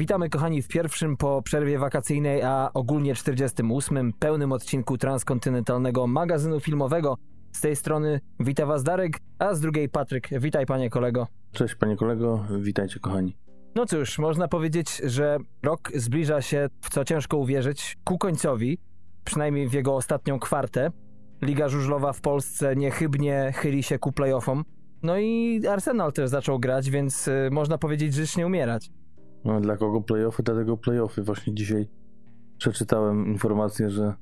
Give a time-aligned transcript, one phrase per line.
[0.00, 4.12] Witamy kochani w pierwszym po przerwie wakacyjnej, a ogólnie 48.
[4.12, 7.16] pełnym odcinku transkontynentalnego magazynu filmowego.
[7.52, 10.28] Z tej strony wita was Darek, a z drugiej Patryk.
[10.40, 11.26] Witaj panie kolego.
[11.52, 13.36] Cześć panie kolego, witajcie kochani.
[13.74, 18.78] No cóż, można powiedzieć, że rok zbliża się, w co ciężko uwierzyć, ku końcowi,
[19.24, 20.90] przynajmniej w jego ostatnią kwartę.
[21.42, 24.64] Liga żużlowa w Polsce niechybnie chyli się ku playoffom.
[25.02, 28.90] No i Arsenal też zaczął grać, więc y, można powiedzieć życznie umierać.
[29.44, 30.42] No, dla kogo playoffy?
[30.42, 31.22] Dlatego playoffy.
[31.22, 31.88] Właśnie dzisiaj
[32.58, 34.14] przeczytałem informację, że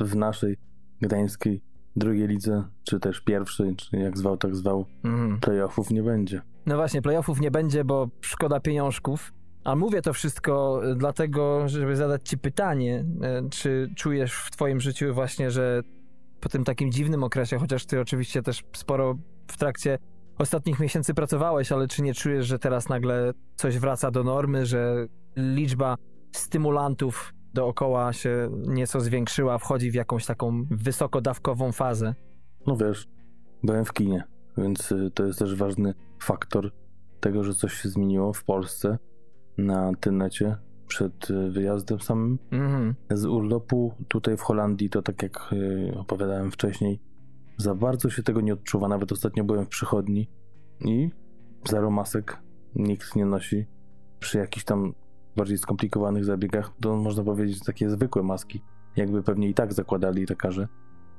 [0.00, 0.56] w naszej
[1.00, 1.62] gdańskiej
[1.96, 5.40] drugiej lidze, czy też pierwszej, czy jak zwał, tak zwał, Mhm.
[5.40, 6.42] playoffów nie będzie.
[6.66, 9.32] No właśnie, playoffów nie będzie, bo szkoda pieniążków.
[9.64, 13.04] A mówię to wszystko y, dlatego, żeby zadać ci pytanie,
[13.46, 15.82] y, czy czujesz w twoim życiu właśnie, że
[16.40, 19.98] po tym takim dziwnym okresie, chociaż ty oczywiście też sporo w trakcie
[20.40, 25.06] ostatnich miesięcy pracowałeś, ale czy nie czujesz, że teraz nagle coś wraca do normy, że
[25.36, 25.96] liczba
[26.32, 32.14] stymulantów dookoła się nieco zwiększyła, wchodzi w jakąś taką wysokodawkową fazę?
[32.66, 33.08] No wiesz,
[33.62, 34.24] byłem w kinie,
[34.56, 36.70] więc y, to jest też ważny faktor
[37.20, 38.98] tego, że coś się zmieniło w Polsce
[39.58, 42.38] na tynecie przed y, wyjazdem samym.
[42.50, 42.94] Mhm.
[43.10, 47.00] Z urlopu tutaj w Holandii, to tak jak y, opowiadałem wcześniej,
[47.60, 48.88] za bardzo się tego nie odczuwa.
[48.88, 50.30] Nawet ostatnio byłem w przychodni
[50.80, 51.10] i
[51.68, 52.42] zero masek
[52.74, 53.66] nikt nie nosi.
[54.18, 54.94] Przy jakichś tam
[55.36, 58.62] bardziej skomplikowanych zabiegach, to można powiedzieć takie zwykłe maski,
[58.96, 60.68] jakby pewnie i tak zakładali lekarze,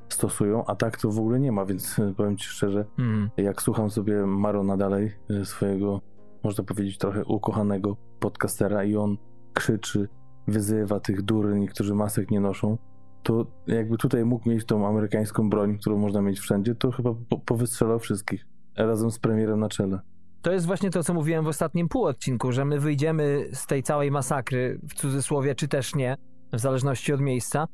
[0.09, 3.30] stosują, a tak to w ogóle nie ma, więc powiem Ci szczerze, Mhm.
[3.38, 6.02] jak słucham sobie Marona dalej, y, swojego,
[6.44, 9.17] można powiedzieć, trochę ukochanego podcastera i on
[9.53, 10.08] krzyczy,
[10.48, 12.78] wyzywa tych durni, którzy masek nie noszą,
[13.23, 17.39] to jakby tutaj mógł mieć tą amerykańską broń, którą można mieć wszędzie, to chyba po,
[17.39, 18.45] powystrzelał wszystkich.
[18.77, 19.99] Razem z premierem na czele.
[20.42, 24.11] To jest właśnie to, co mówiłem w ostatnim półodcinku, że my wyjdziemy z tej całej
[24.11, 26.17] masakry, w cudzysłowie, czy też nie,
[26.54, 27.67] w zależności od miejsca,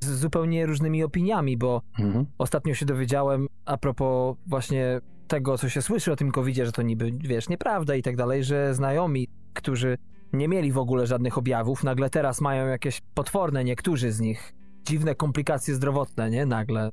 [0.00, 2.26] z zupełnie różnymi opiniami, bo Mhm.
[2.38, 6.82] ostatnio się dowiedziałem a propos właśnie tego, co się słyszy o tym covidzie, że to
[6.82, 9.98] niby, wiesz, nieprawda i tak dalej, że znajomi, którzy
[10.32, 14.54] nie mieli w ogóle żadnych objawów, nagle teraz mają jakieś potworne, niektórzy z nich,
[14.84, 16.46] dziwne komplikacje zdrowotne, nie?
[16.46, 16.90] Nagle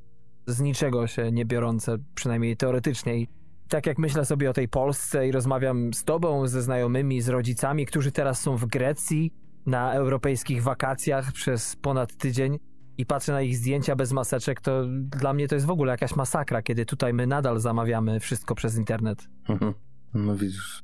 [0.47, 3.17] z niczego się nie biorące, przynajmniej teoretycznie.
[3.17, 3.27] I
[3.69, 7.85] tak jak myślę sobie o tej Polsce i rozmawiam z tobą, ze znajomymi, z rodzicami,
[7.85, 9.33] którzy teraz są w Grecji
[9.65, 12.59] na europejskich wakacjach przez ponad tydzień
[12.97, 16.15] i patrzę na ich zdjęcia bez maseczek, to dla mnie to jest w ogóle jakaś
[16.15, 19.27] masakra, kiedy tutaj my nadal zamawiamy wszystko przez internet.
[19.49, 19.73] Mhm.
[20.13, 20.83] No widzisz.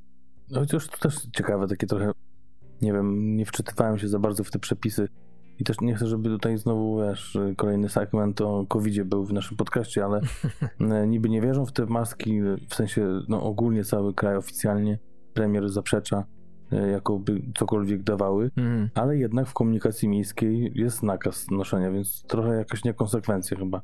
[0.49, 2.11] No chociaż to też ciekawe, takie trochę,
[2.81, 5.07] nie wiem, nie wczytywałem się za bardzo w te przepisy
[5.59, 9.57] i też nie chcę, żeby tutaj znowu, wiesz, kolejny segment o covid był w naszym
[9.57, 10.21] podcaście, ale
[11.01, 14.99] e, niby nie wierzą w te maski, w sensie, no ogólnie cały kraj oficjalnie,
[15.33, 16.23] premier zaprzecza,
[16.71, 18.89] e, jakoby cokolwiek dawały, Mhm.
[18.95, 23.81] ale jednak w komunikacji miejskiej jest nakaz noszenia, więc trochę jakaś niekonsekwencja chyba,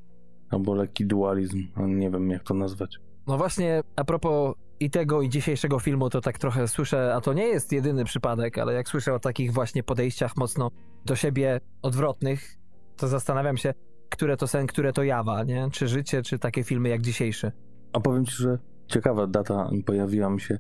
[0.50, 2.98] albo lekki dualizm, nie wiem jak to nazwać.
[3.28, 7.34] No właśnie, a propos i tego, i dzisiejszego filmu, to tak trochę słyszę, a to
[7.34, 10.72] nie jest jedyny przypadek, ale jak słyszę o takich właśnie podejściach mocno
[11.06, 12.58] do siebie odwrotnych,
[12.98, 13.74] to zastanawiam się,
[14.10, 15.70] które to sen, które to jawa, nie?
[15.72, 17.52] Czy życie, czy takie filmy jak dzisiejszy.
[17.94, 20.60] A powiem ci, że ciekawa data pojawiła mi się,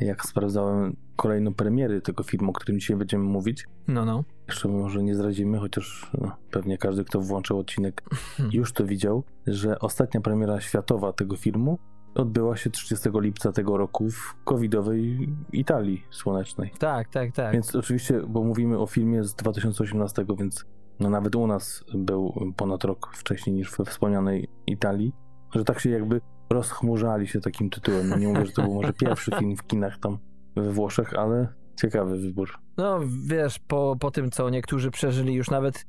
[0.00, 3.66] jak sprawdzałem kolejną premiery tego filmu, o którym dzisiaj będziemy mówić.
[3.88, 4.24] No, no.
[4.48, 8.02] Jeszcze może nie zdradzimy, chociaż no, pewnie każdy, kto włączył odcinek,
[8.52, 11.78] już to widział, że ostatnia premiera światowa tego filmu
[12.14, 16.72] odbyła się 30 lipca tego roku w covidowej Italii słonecznej.
[16.78, 17.52] Tak, tak, tak.
[17.52, 20.64] Więc oczywiście, bo mówimy o filmie z 2018, więc
[21.00, 25.12] no nawet u nas był ponad rok wcześniej niż we wspomnianej Italii,
[25.54, 28.08] że tak się jakby rozchmurzali się takim tytułem.
[28.08, 30.18] No nie mówię, że to był może pierwszy film w kinach tam
[30.56, 32.58] we Włoszech, ale ciekawy wybór.
[32.76, 35.86] No wiesz, po, po tym, co niektórzy przeżyli, już nawet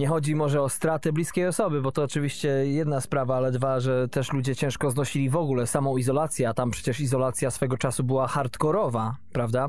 [0.00, 4.08] nie chodzi może o stratę bliskiej osoby, bo to oczywiście jedna sprawa, ale dwa, że
[4.08, 8.28] też ludzie ciężko znosili w ogóle samą izolację, a tam przecież izolacja swego czasu była
[8.28, 9.68] hardkorowa, prawda?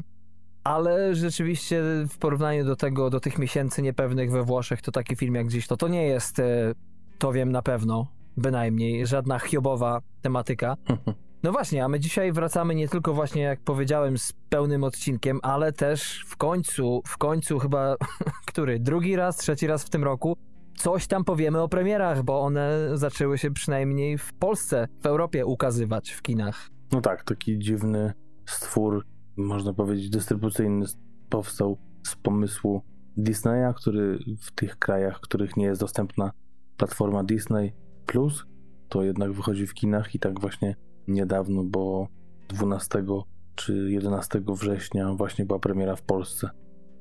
[0.63, 5.35] Ale rzeczywiście w porównaniu do tego, do tych miesięcy niepewnych we Włoszech, to taki film
[5.35, 6.73] jak dziś, to to nie jest, e,
[7.17, 8.07] to wiem na pewno,
[8.37, 10.77] bynajmniej, żadna hiobowa tematyka.
[11.43, 15.73] No właśnie, a my dzisiaj wracamy nie tylko właśnie, jak powiedziałem, z pełnym odcinkiem, ale
[15.73, 17.95] też w końcu, w końcu chyba,
[18.51, 20.37] który, drugi raz, trzeci raz w tym roku,
[20.77, 26.11] coś tam powiemy o premierach, bo one zaczęły się przynajmniej w Polsce, w Europie ukazywać
[26.11, 26.69] w kinach.
[26.91, 28.13] No tak, taki dziwny
[28.45, 29.05] stwór,
[29.37, 30.85] można powiedzieć dystrybucyjny
[31.29, 32.81] powstał z pomysłu
[33.17, 36.31] Disneya, który w tych krajach, w których nie jest dostępna
[36.77, 37.73] platforma Disney
[38.05, 38.45] Plus,
[38.89, 40.75] to jednak wychodzi w kinach i tak właśnie
[41.07, 42.07] niedawno, bo
[42.47, 43.03] 12
[43.55, 46.49] czy 11 września właśnie była premiera w Polsce.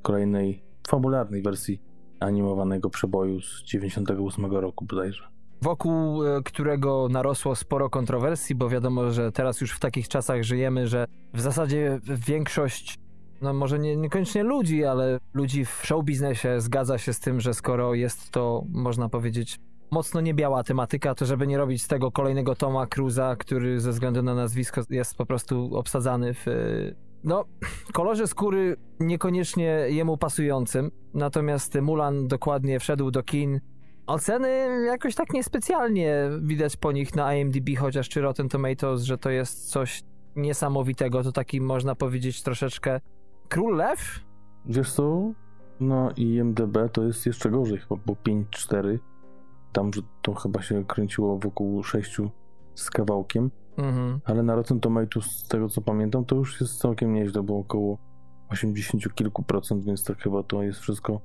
[0.02, 1.82] kolejnej fabularnej wersji
[2.20, 5.29] animowanego przeboju z 98 roku bodajże.
[5.62, 10.88] Wokół e, którego narosło sporo kontrowersji, bo wiadomo, że teraz już w takich czasach żyjemy,
[10.88, 12.99] że w zasadzie większość,
[13.43, 17.55] no może nie, niekoniecznie ludzi, ale ludzi w show biznesie zgadza się z tym, że
[17.55, 19.58] skoro jest to, można powiedzieć,
[19.90, 24.22] mocno niebiała tematyka, to żeby nie robić z tego kolejnego Toma Cruza, który ze względu
[24.22, 26.46] na nazwisko jest po prostu obsadzany w
[27.25, 27.44] no,
[27.92, 33.60] kolorze skóry niekoniecznie jemu pasującym, natomiast Mulan dokładnie wszedł do kin.
[34.06, 34.48] Oceny
[34.87, 39.70] jakoś tak niespecjalnie widać po nich na IMDb, chociaż czy Rotten Tomatoes, że to jest
[39.70, 40.02] coś
[40.36, 43.00] niesamowitego, to taki można powiedzieć troszeczkę
[43.48, 44.20] Król Lew?
[44.66, 45.32] Wiesz co,
[45.81, 48.98] no IMDb to jest jeszcze gorzej chyba, bo 5-4,
[49.72, 49.90] tam
[50.22, 52.17] to chyba się kręciło wokół 6
[52.75, 53.50] z kawałkiem.
[53.76, 54.20] Mhm.
[54.25, 57.99] Ale na Rotten Tomatoes, z tego co pamiętam, to już jest całkiem nieźle, bo około
[58.49, 61.20] 80 kilku procent, więc tak chyba to jest wszystko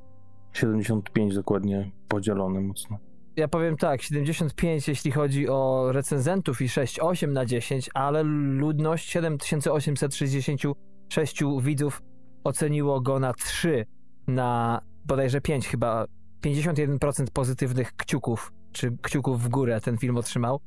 [0.54, 2.98] 75 dokładnie podzielone mocno.
[3.36, 11.44] Ja powiem tak, 75 jeśli chodzi o recenzentów i 6,8 na 10, ale ludność 7866
[11.62, 12.02] widzów
[12.44, 13.86] oceniło go na 3
[14.28, 16.06] na bodajże 5 chyba.
[16.46, 20.60] 51% pozytywnych kciuków, czy kciuków w górę ten film otrzymał.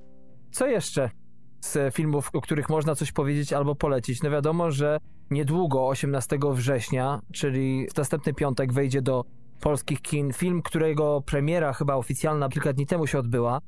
[0.50, 1.10] Co jeszcze?
[1.60, 4.22] z filmów, o których można coś powiedzieć albo polecić.
[4.22, 4.98] No wiadomo, że
[5.30, 9.24] niedługo, 18 września, czyli w następny piątek, wejdzie do
[9.60, 13.60] polskich kin film, którego premiera chyba oficjalna kilka dni temu się odbyła,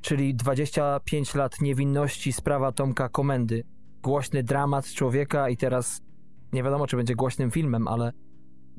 [0.00, 3.64] czyli 25 lat niewinności, sprawa Tomka Komendy.
[4.02, 6.00] Głośny dramat człowieka i teraz
[6.52, 8.12] nie wiadomo, czy będzie głośnym filmem, ale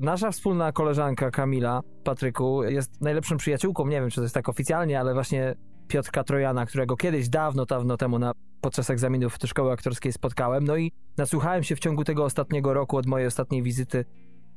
[0.00, 5.00] nasza wspólna koleżanka Kamila, Patryku, jest najlepszą przyjaciółką, nie wiem, czy to jest tak oficjalnie,
[5.00, 5.54] ale właśnie
[5.88, 10.64] Piotrka Trojana, którego kiedyś dawno, dawno temu na, podczas egzaminów do szkoły aktorskiej spotkałem.
[10.64, 14.04] No i nasłuchałem się w ciągu tego ostatniego roku od mojej ostatniej wizyty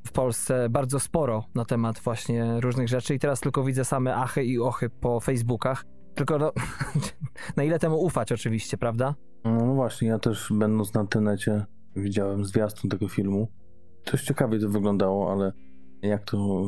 [0.07, 4.43] w Polsce bardzo sporo na temat właśnie różnych rzeczy i teraz tylko widzę same achy
[4.43, 5.85] i ochy po Facebookach.
[6.15, 6.51] Tylko no,
[7.57, 9.15] na ile temu ufać oczywiście, prawda?
[9.45, 13.47] No właśnie, ja też będąc na internecie widziałem zwiastun tego filmu.
[14.05, 15.53] Coś ciekawie to wyglądało, ale
[16.01, 16.65] jak to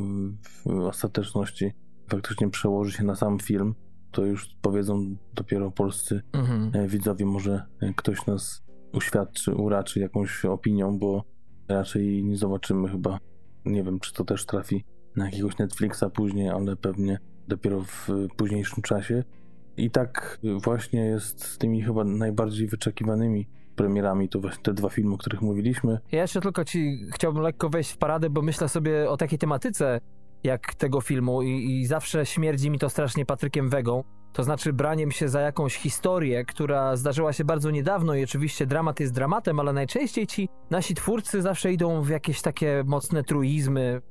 [0.66, 1.72] w ostateczności
[2.10, 3.76] faktycznie przełoży się na sam film,
[4.12, 6.72] to już powiedzą dopiero polscy mhm.
[6.74, 7.26] E, widzowie.
[7.26, 7.66] Może
[7.96, 11.24] ktoś nas uświadczy, uraczy jakąś opinią, bo
[11.68, 13.20] raczej nie zobaczymy chyba.
[13.66, 14.86] Nie wiem, czy to też trafi
[15.16, 19.24] na jakiegoś Netflixa później, ale pewnie dopiero w późniejszym czasie.
[19.78, 25.14] I tak właśnie jest z tymi chyba najbardziej wyczekiwanymi premierami, to właśnie te dwa filmy,
[25.14, 26.00] o których mówiliśmy.
[26.12, 30.00] Ja jeszcze tylko ci chciałbym lekko wejść w paradę, bo myślę sobie o takiej tematyce,
[30.44, 34.04] jak tego filmu i, i zawsze śmierdzi mi to strasznie Patrykiem Wegą.
[34.34, 39.00] To znaczy braniem się za jakąś historię, która zdarzyła się bardzo niedawno i oczywiście dramat
[39.00, 44.02] jest dramatem, ale najczęściej ci nasi twórcy zawsze idą w jakieś takie mocne truizmy,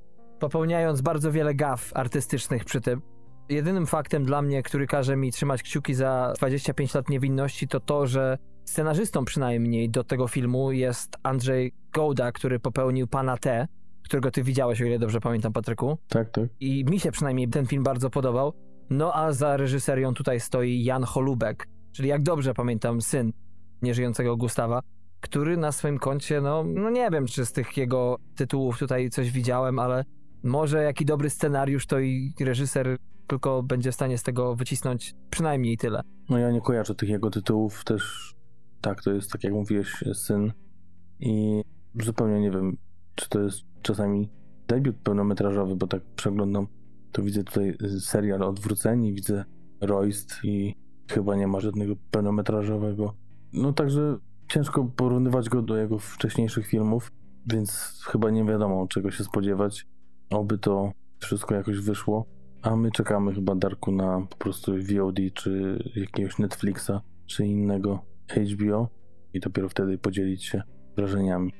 [0.40, 3.02] popełniając bardzo wiele gaf artystycznych przy tym.
[3.48, 8.06] Jedynym faktem dla mnie, który każe mi trzymać kciuki za 25 lat niewinności, to to,
[8.06, 8.38] że
[8.74, 13.68] scenarzystą przynajmniej do tego filmu jest Andrzej Gołda, który popełnił Pana T,
[14.04, 15.98] którego ty widziałeś, o ile dobrze pamiętam, Patryku.
[16.08, 16.44] Tak, tak.
[16.60, 18.52] I mi się przynajmniej ten film bardzo podobał.
[18.90, 23.32] No a za reżyserią tutaj stoi Jan Holubek, czyli jak dobrze pamiętam, syn
[23.82, 24.80] nieżyjącego Gustawa,
[25.20, 29.30] który na swoim koncie, no, no nie wiem, czy z tych jego tytułów tutaj coś
[29.30, 30.04] widziałem, ale
[30.42, 32.96] może jaki dobry scenariusz to i reżyser
[33.26, 36.00] tylko będzie w stanie z tego wycisnąć przynajmniej tyle.
[36.28, 38.34] No ja nie kojarzę tych jego tytułów, też
[38.84, 40.52] tak, to jest tak jak mówiłeś, syn
[41.20, 41.62] i
[42.02, 42.76] zupełnie nie wiem,
[43.14, 44.30] czy to jest czasami
[44.68, 46.66] debiut pełnometrażowy, bo tak przeglądam,
[47.12, 49.44] to widzę tutaj serial Odwróceni, widzę
[49.80, 50.74] Royst i
[51.10, 53.14] chyba nie ma żadnego pełnometrażowego.
[53.52, 57.12] No także ciężko porównywać go do jego wcześniejszych filmów,
[57.46, 59.86] więc chyba nie wiadomo czego się spodziewać.
[60.30, 62.26] Oby to wszystko jakoś wyszło.
[62.62, 66.92] A my czekamy chyba Darku na po prostu VOD, czy jakiegoś Netflixa,
[67.26, 68.88] czy innego HBO
[69.34, 70.62] i dopiero wtedy podzielić się
[70.96, 71.52] wrażeniami.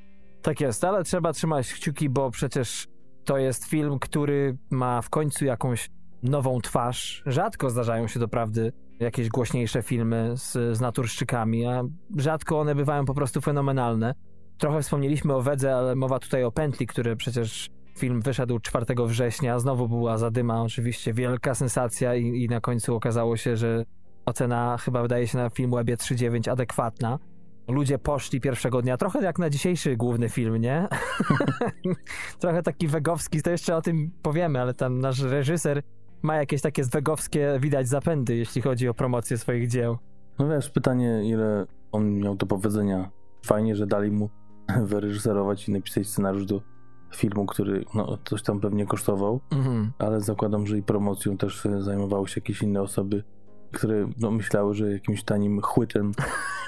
[0.43, 2.87] Tak jest, ale trzeba trzymać kciuki, bo przecież
[3.25, 5.91] to jest film, który ma w końcu jakąś
[6.23, 7.23] nową twarz.
[7.27, 11.83] Rzadko zdarzają się doprawdy jakieś głośniejsze filmy z, z naturszczykami, a
[12.17, 14.15] rzadko one bywają po prostu fenomenalne.
[14.59, 19.59] Trochę wspomnieliśmy o Wedze, ale mowa tutaj o Pętli, który przecież film wyszedł 4 września.
[19.59, 23.85] Znowu była zadyma, oczywiście wielka sensacja i, i na końcu okazało się, że
[24.27, 27.19] ocena chyba wydaje się na Filmwebie 3.9 adekwatna
[27.69, 30.89] ludzie poszli pierwszego dnia, trochę jak na dzisiejszy główny film, nie?
[32.41, 35.83] trochę taki wegowski, to jeszcze o tym powiemy, ale tam nasz reżyser
[36.23, 39.99] ma jakieś takie wegowskie, widać zapędy, jeśli chodzi o promocję swoich dzieł.
[40.39, 43.11] No wiesz, pytanie, ile on miał do powiedzenia.
[43.47, 44.31] Fajnie, że dali mu
[44.85, 46.61] wyreżyserować i napisać scenariusz do
[47.15, 49.93] filmu, który no, coś tam pewnie kosztował, Mhm.
[49.99, 53.25] ale zakładam, że i promocją też zajmowały się jakieś inne osoby,
[53.75, 56.13] które no, myślały, że jakimś tanim chłytem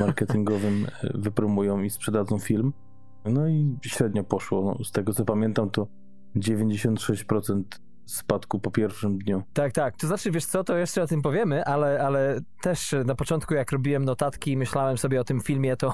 [0.00, 2.72] marketingowym e, wypromują i sprzedadzą film.
[3.24, 4.62] No i średnio poszło.
[4.62, 5.86] No, z tego co pamiętam, to
[6.36, 7.62] 96%
[8.06, 9.42] spadku po pierwszym dniu.
[9.52, 9.96] Tak, tak.
[9.96, 13.72] To znaczy, wiesz co, to jeszcze o tym powiemy, ale, ale też na początku, jak
[13.72, 15.92] robiłem notatki i myślałem sobie o tym filmie, to,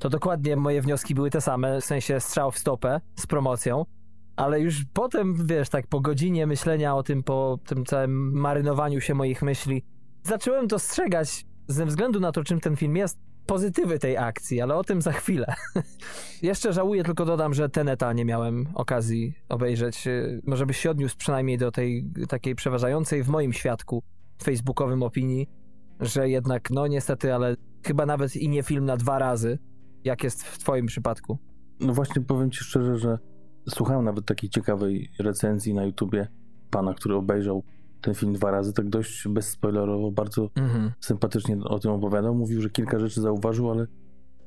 [0.00, 3.84] to dokładnie moje wnioski były te same, w sensie strzał w stopę z promocją.
[4.36, 9.14] Ale już potem, wiesz, tak po godzinie myślenia o tym, po tym całym marynowaniu się
[9.14, 9.84] moich myśli,
[10.24, 14.84] zacząłem dostrzegać, ze względu na to, czym ten film jest, pozytywy tej akcji, ale o
[14.84, 15.54] tym za chwilę.
[16.42, 20.08] Jeszcze żałuję, tylko dodam, że Teneta nie miałem okazji obejrzeć.
[20.46, 24.02] Może byś się odniósł przynajmniej do tej takiej przeważającej w moim świadku
[24.42, 25.48] facebookowym opinii,
[26.00, 29.58] że jednak, no niestety, ale chyba nawet i nie film na dwa razy,
[30.04, 31.38] jak jest w twoim przypadku.
[31.80, 33.18] No właśnie powiem ci szczerze, że
[33.68, 36.28] słuchałem nawet takiej ciekawej recenzji na YouTubie
[36.70, 37.64] pana, który obejrzał
[38.04, 40.92] ten film dwa razy, tak dość bezspoilerowo, bardzo Mhm.
[41.00, 42.34] sympatycznie o tym opowiadał.
[42.34, 43.86] Mówił, że kilka rzeczy zauważył, ale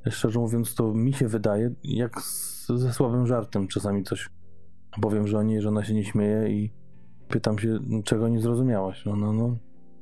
[0.10, 4.30] szczerze mówiąc, to mi się wydaje, jak z, ze słabym żartem czasami coś
[5.02, 6.74] powiem żonie, że ona się nie śmieje i
[7.28, 9.06] pytam się, czego nie zrozumiałaś.
[9.06, 9.58] No, no, no.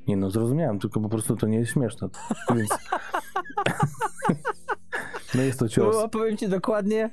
[0.08, 2.10] Nie no, zrozumiałem, tylko po prostu to nie jest śmieszne.
[2.56, 2.70] Więc...
[5.36, 5.96] no jest to cios.
[5.96, 7.10] Było, powiem ci dokładnie,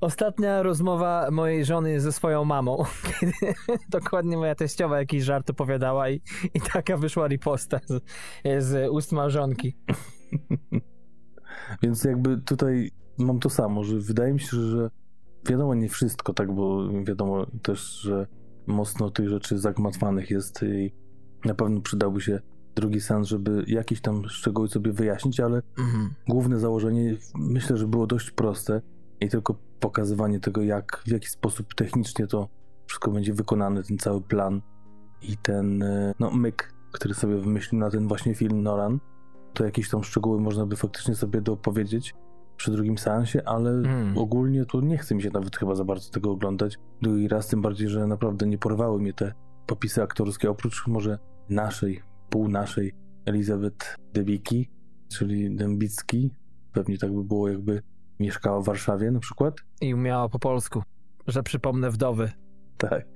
[0.00, 2.84] ostatnia rozmowa mojej żony ze swoją mamą,
[3.20, 3.32] kiedy
[3.88, 6.20] dokładnie moja teściowa jakiś żart opowiadała i,
[6.54, 8.02] i taka wyszła riposta z,
[8.64, 9.76] z ust małżonki.
[11.82, 14.90] Więc jakby tutaj mam to samo, że wydaje mi się, że
[15.48, 18.26] wiadomo nie wszystko, tak, bo wiadomo też, że
[18.66, 20.92] mocno tych rzeczy zagmatwanych jest i
[21.44, 22.40] na pewno przydałby się
[22.76, 26.10] drugi sens, żeby jakieś tam szczegóły sobie wyjaśnić, ale Mhm.
[26.28, 28.80] główne założenie myślę, że było dość proste
[29.20, 32.48] i tylko pokazywanie tego, jak, w jaki sposób technicznie to
[32.86, 34.62] wszystko będzie wykonane, ten cały plan
[35.22, 39.00] i ten e, no, myk, który sobie wymyślił na ten właśnie film Nolan,
[39.54, 42.14] to jakieś tam szczegóły można by faktycznie sobie dopowiedzieć
[42.56, 44.18] przy drugim seansie, ale Mm.
[44.18, 46.78] ogólnie to nie chce mi się nawet chyba za bardzo tego oglądać.
[47.02, 49.32] Drugi raz, tym bardziej, że naprawdę nie porwały mnie te
[49.66, 52.92] popisy aktorskie, oprócz może naszej, pół naszej
[53.24, 54.70] Elizabeth Debicki,
[55.12, 56.34] czyli Dębicki.
[56.72, 57.82] Pewnie tak by było, jakby
[58.20, 59.54] mieszkała w Warszawie na przykład.
[59.80, 60.82] I umiała po polsku,
[61.26, 62.32] że przypomnę wdowy.
[62.76, 63.06] Tak.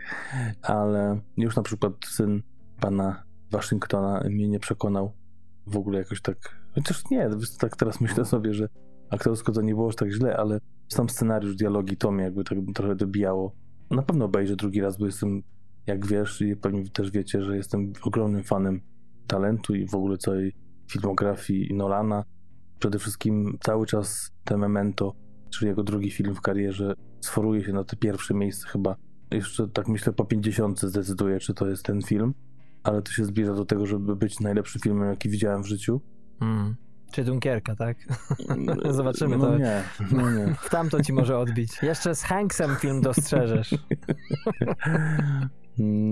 [0.63, 2.43] Ale już na przykład syn
[2.81, 5.13] pana Waszyngtona mnie nie przekonał
[5.67, 6.37] w ogóle jakoś tak.
[6.75, 8.69] Chociaż nie, tak teraz myślę sobie, że
[9.11, 12.59] aktorsko to nie było aż tak źle, ale sam scenariusz, dialogi to mnie jakby tak
[12.75, 13.53] trochę dobijało.
[13.91, 15.43] Na pewno obejrzę drugi raz, bo jestem,
[15.87, 18.81] jak wiesz i pewnie też wiecie, że jestem ogromnym fanem
[19.35, 20.53] talentu i w ogóle całej
[20.91, 22.25] filmografii Nolana.
[22.79, 25.15] Przede wszystkim cały czas te Memento,
[25.51, 28.97] czyli jego drugi film w karierze, sforuje się na te pierwsze miejsce chyba.
[29.31, 32.35] Jeszcze tak myślę po 50 zdecyduję, czy to jest ten film,
[32.83, 36.01] ale to się zbliża do tego, żeby być najlepszym filmem, jaki widziałem w życiu.
[36.41, 36.77] Mm.
[37.13, 37.97] Czy Dunkierka, tak?
[38.91, 39.59] Zobaczymy No to.
[39.59, 40.55] nie, no nie.
[40.61, 41.83] W tamto ci może odbić.
[41.83, 43.75] Jeszcze z Hanksem film dostrzeżesz.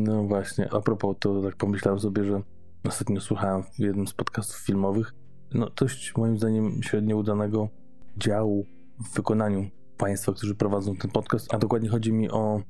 [0.05, 2.43] No właśnie, a propos, to tak pomyślałem sobie, że
[2.85, 5.15] ostatnio słuchałem w jednym z podcastów filmowych,
[5.55, 7.69] no dość moim zdaniem średnio udanego
[8.17, 8.67] działu
[9.01, 12.63] w wykonaniu państwa, którzy prowadzą ten podcast, a dokładnie chodzi mi o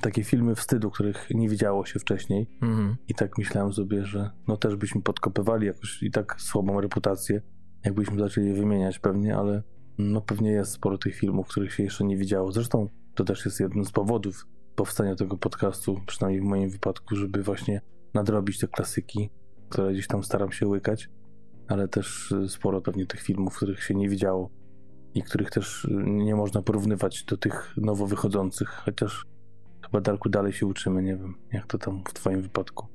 [0.00, 2.96] takie filmy wstydu, których nie widziało się wcześniej Mhm.
[3.08, 7.42] i tak myślałem sobie, że no też byśmy podkopywali jakoś i tak słabą reputację,
[7.84, 9.62] jakbyśmy zaczęli je wymieniać pewnie, ale
[9.98, 12.52] no pewnie jest sporo tych filmów, których się jeszcze nie widziało.
[12.52, 17.42] Zresztą to też jest jeden z powodów powstania tego podcastu, przynajmniej w moim wypadku, żeby
[17.42, 17.80] właśnie
[18.14, 19.30] nadrobić te klasyki,
[19.68, 21.08] które gdzieś tam staram się łykać,
[21.68, 24.50] ale też y, sporo pewnie tych filmów, których się nie widziało
[25.14, 29.26] i których też y, nie można porównywać do tych nowo wychodzących, chociaż
[29.82, 32.86] chyba Darku dalej się uczymy, nie wiem, jak to tam w twoim wypadku.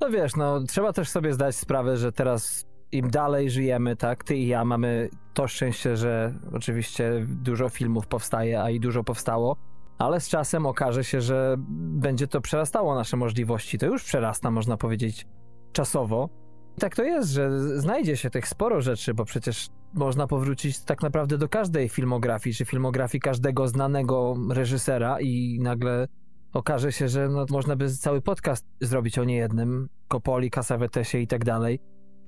[0.00, 4.36] No wiesz, no trzeba też sobie zdać sprawę, że teraz im dalej żyjemy, tak, ty
[4.36, 9.56] i ja mamy to szczęście, że oczywiście dużo filmów powstaje, a i dużo powstało,
[9.98, 13.78] ale z czasem okaże się, że będzie to przerastało nasze możliwości.
[13.78, 15.26] To już przerasta, można powiedzieć,
[15.78, 16.28] czasowo.
[16.78, 21.38] Tak to jest, że znajdzie się tych sporo rzeczy, bo przecież można powrócić tak naprawdę
[21.38, 26.08] do każdej filmografii, czy filmografii każdego znanego reżysera i nagle
[26.52, 31.44] okaże się, że no, można by cały podcast zrobić o niejednym, Kopoli, Casavetesie i tak
[31.44, 31.80] dalej.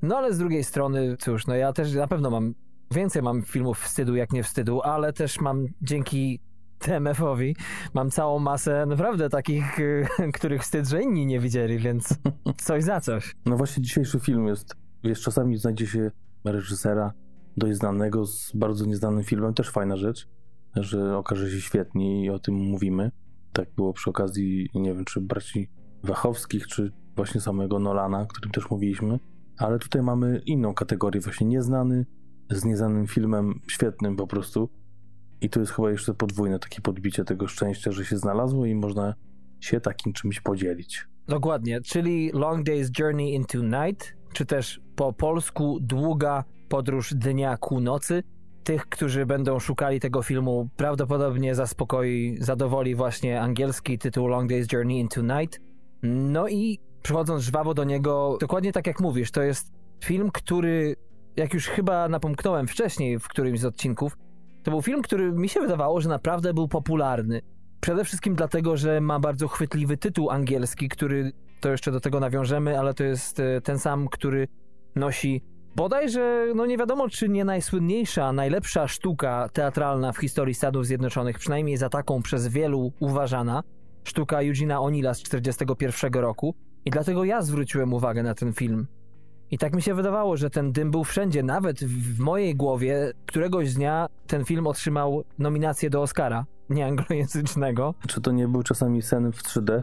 [0.03, 2.55] No ale z drugiej strony, cóż, no ja też na pewno mam,
[2.91, 6.41] więcej mam filmów wstydu jak nie wstydu, ale też mam dzięki
[6.81, 7.57] TMF-owi,
[7.95, 12.19] mam całą masę naprawdę takich, y, których wstyd, że inni nie widzieli, więc
[12.67, 13.37] coś za coś.
[13.47, 16.11] No właśnie dzisiejszy film jest, wiesz, czasami znajdzie się
[16.45, 17.13] reżysera
[17.57, 20.29] dość znanego z bardzo nieznanym filmem, też fajna rzecz,
[20.77, 23.11] że okaże się świetnie i o tym mówimy,
[23.53, 25.71] Tak było przy okazji, nie wiem, czy braci
[26.05, 29.19] Wachowskich, czy właśnie samego Nolana, o którym też mówiliśmy.
[29.59, 32.07] Ale tutaj mamy inną kategorię, właśnie nieznany,
[32.51, 34.69] z nieznanym filmem, świetnym po prostu.
[35.41, 39.15] I to jest chyba jeszcze podwójne takie podbicie tego szczęścia, że się znalazło i można
[39.61, 41.07] się takim czymś podzielić.
[41.29, 47.81] Dokładnie, czyli Long Day's Journey into Night, czy też po polsku Długa podróż dnia ku
[47.81, 48.23] nocy.
[48.65, 55.01] Tych, którzy będą szukali tego filmu, prawdopodobnie zaspokoi, zadowoli właśnie angielski tytuł Long Day's Journey
[55.01, 55.61] into Night.
[56.03, 59.73] No i przechodząc żwawo do niego, dokładnie tak jak mówisz, to jest
[60.05, 60.97] film, który,
[61.37, 64.17] jak już chyba napomknąłem wcześniej w którymś z odcinków,
[64.63, 67.41] to był film, który mi się wydawało, że naprawdę był popularny.
[67.81, 72.79] Przede wszystkim dlatego, że ma bardzo chwytliwy tytuł angielski, który to jeszcze do tego nawiążemy,
[72.79, 74.49] ale to jest e, ten sam, który
[74.97, 75.43] nosi
[75.77, 81.77] bodajże, no nie wiadomo czy nie najsłynniejsza, najlepsza sztuka teatralna w historii Stanów Zjednoczonych, przynajmniej
[81.77, 83.63] za taką przez wielu uważana,
[84.05, 86.55] sztuka Eugena O'Neilla z 1941 roku.
[86.85, 88.87] I dlatego ja zwróciłem uwagę na ten film.
[89.51, 93.13] I tak mi się wydawało, że ten dym był wszędzie, nawet w mojej głowie.
[93.27, 97.95] Któregoś dnia ten film otrzymał nominację do Oscara, nieanglojęzycznego.
[98.09, 99.83] Czy to nie był czasami sen w 3D?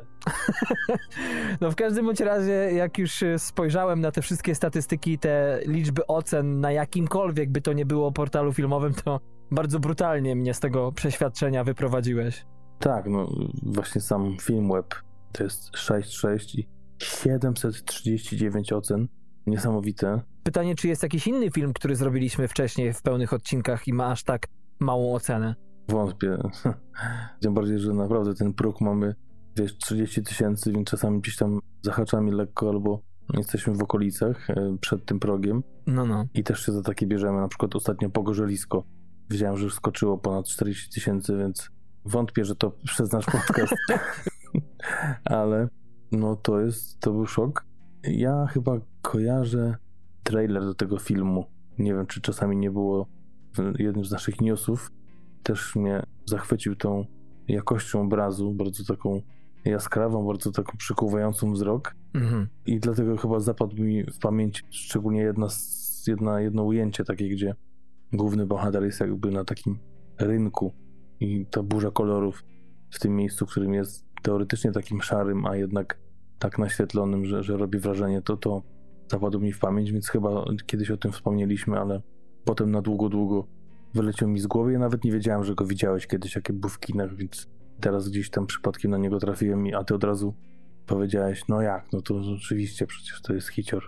[1.61, 6.59] no w każdym bądź razie, jak już spojrzałem na te wszystkie statystyki, te liczby ocen
[6.59, 9.19] na jakimkolwiek by to nie było portalu filmowym, to
[9.51, 12.45] bardzo brutalnie mnie z tego przeświadczenia wyprowadziłeś.
[12.79, 13.27] Tak, no
[13.63, 14.95] właśnie sam Filmweb
[15.31, 16.67] to jest 6,6 i
[16.99, 19.07] 739 ocen.
[19.47, 20.21] Niesamowite.
[20.43, 24.23] Pytanie, czy jest jakiś inny film, który zrobiliśmy wcześniej w pełnych odcinkach i ma aż
[24.23, 24.47] tak
[24.79, 25.55] małą ocenę?
[25.89, 26.37] Wątpię.
[27.41, 29.15] Tym bardziej, że naprawdę ten próg mamy,
[29.55, 33.01] wiesz, 30 tysięcy, więc czasami gdzieś tam zahaczamy lekko albo
[33.33, 35.63] jesteśmy w okolicach e, przed tym progiem.
[35.87, 36.25] No, no.
[36.33, 37.41] I też się za takie bierzemy.
[37.41, 38.83] Na przykład ostatnio Pogorzelisko.
[39.29, 41.69] Widziałem, że już skoczyło ponad 40 tysięcy, więc
[42.05, 43.73] wątpię, że to przez nasz podcast.
[45.25, 45.67] Ale
[46.11, 47.65] no to jest, to był szok.
[48.03, 48.77] Ja chyba
[49.07, 49.75] kojarzę
[50.23, 51.45] trailer do tego filmu.
[51.79, 53.07] Nie wiem, czy czasami nie było
[53.55, 54.91] w jednym z naszych newsów.
[55.43, 57.05] Też mnie zachwycił tą
[57.47, 59.21] jakością obrazu, bardzo taką
[59.65, 61.95] jaskrawą, bardzo taką przykuwającą wzrok.
[62.13, 62.47] Mhm.
[62.65, 65.47] I dlatego chyba zapadł mi w pamięć szczególnie jedna,
[66.07, 67.55] jedna, jedno ujęcie takie, gdzie
[68.13, 69.79] główny bohater jest jakby na takim
[70.19, 70.73] rynku
[71.19, 72.43] i ta burza kolorów
[72.89, 75.99] w tym miejscu, którym jest teoretycznie takim szarym, a jednak
[76.39, 78.76] tak naświetlonym, że, że robi wrażenie, to to
[79.07, 82.01] zapadło mi w pamięć, więc chyba kiedyś o tym wspomnieliśmy, ale
[82.45, 83.47] potem na długo, długo
[83.93, 84.73] wyleciał mi z głowy.
[84.73, 87.47] Ja nawet nie wiedziałem, że go widziałeś kiedyś, jakie był w kinach, więc
[87.79, 90.33] teraz gdzieś tam przypadkiem na niego trafiłem, a ty od razu
[90.85, 93.83] powiedziałeś, no jak, no to rzeczywiście przecież to jest hicior.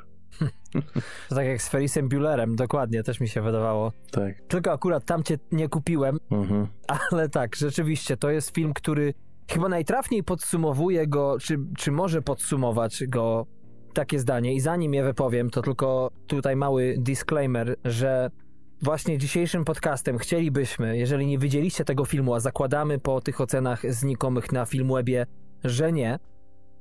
[1.30, 3.92] To tak jak z Felisem Bullerem, dokładnie, też mi się wydawało.
[4.12, 4.36] Tak.
[4.48, 6.68] Tylko akurat tam cię nie kupiłem, mhm.
[7.12, 9.14] ale tak, rzeczywiście, to jest film, który
[9.52, 13.46] chyba najtrafniej podsumowuje go, czy, czy może podsumować go
[13.94, 14.54] takie zdanie.
[14.54, 18.30] I zanim je wypowiem, to tylko tutaj mały disclaimer, że
[18.82, 24.52] właśnie dzisiejszym podcastem chcielibyśmy, jeżeli nie widzieliście tego filmu, a zakładamy po tych ocenach znikomych
[24.52, 25.26] na Filmwebie,
[25.64, 26.20] że nie,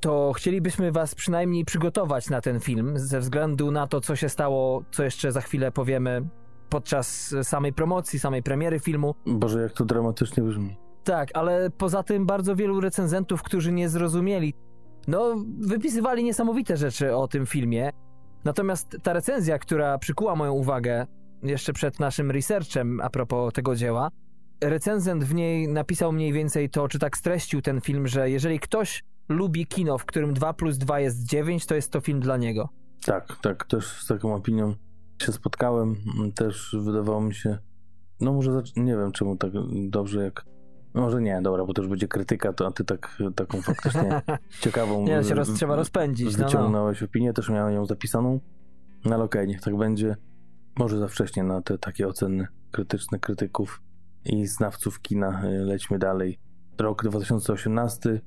[0.00, 4.82] to chcielibyśmy was przynajmniej przygotować na ten film, ze względu na to, co się stało,
[4.90, 6.28] co jeszcze za chwilę powiemy
[6.68, 9.14] podczas samej promocji, samej premiery filmu.
[9.26, 10.76] Boże, jak to dramatycznie brzmi.
[11.04, 14.54] Tak, ale poza tym bardzo wielu recenzentów, którzy nie zrozumieli,
[15.08, 17.90] no, wypisywali niesamowite rzeczy o tym filmie.
[18.44, 21.06] Natomiast ta recenzja, która przykuła moją uwagę
[21.42, 24.10] jeszcze przed naszym researchem a propos tego dzieła,
[24.60, 29.04] recenzent w niej napisał mniej więcej to, czy tak streścił ten film, że jeżeli ktoś
[29.28, 32.68] lubi kino, w którym 2 plus 2 jest 9, to jest to film dla niego.
[33.04, 34.74] Tak, tak, też z taką opinią
[35.22, 35.96] się spotkałem.
[36.34, 37.58] Też wydawało mi się,
[38.20, 39.52] no może nie wiem czemu tak
[39.88, 40.44] dobrze jak
[40.94, 44.22] może nie, dobra, bo to już będzie krytyka, to a ty tak, taką faktycznie
[44.60, 45.04] ciekawą...
[45.04, 46.36] nie, się roz, trzeba rozpędzić.
[46.36, 47.10] Wyciągnąłeś no, no.
[47.10, 48.40] opinię, też miałem ją zapisaną.
[49.04, 50.16] No ale okej, okay, niech tak będzie.
[50.78, 53.82] Może za wcześnie na te takie oceny krytyczne krytyków
[54.24, 55.44] i znawców kina.
[55.44, 56.38] Y, lećmy dalej.
[56.78, 58.20] Rok 2018,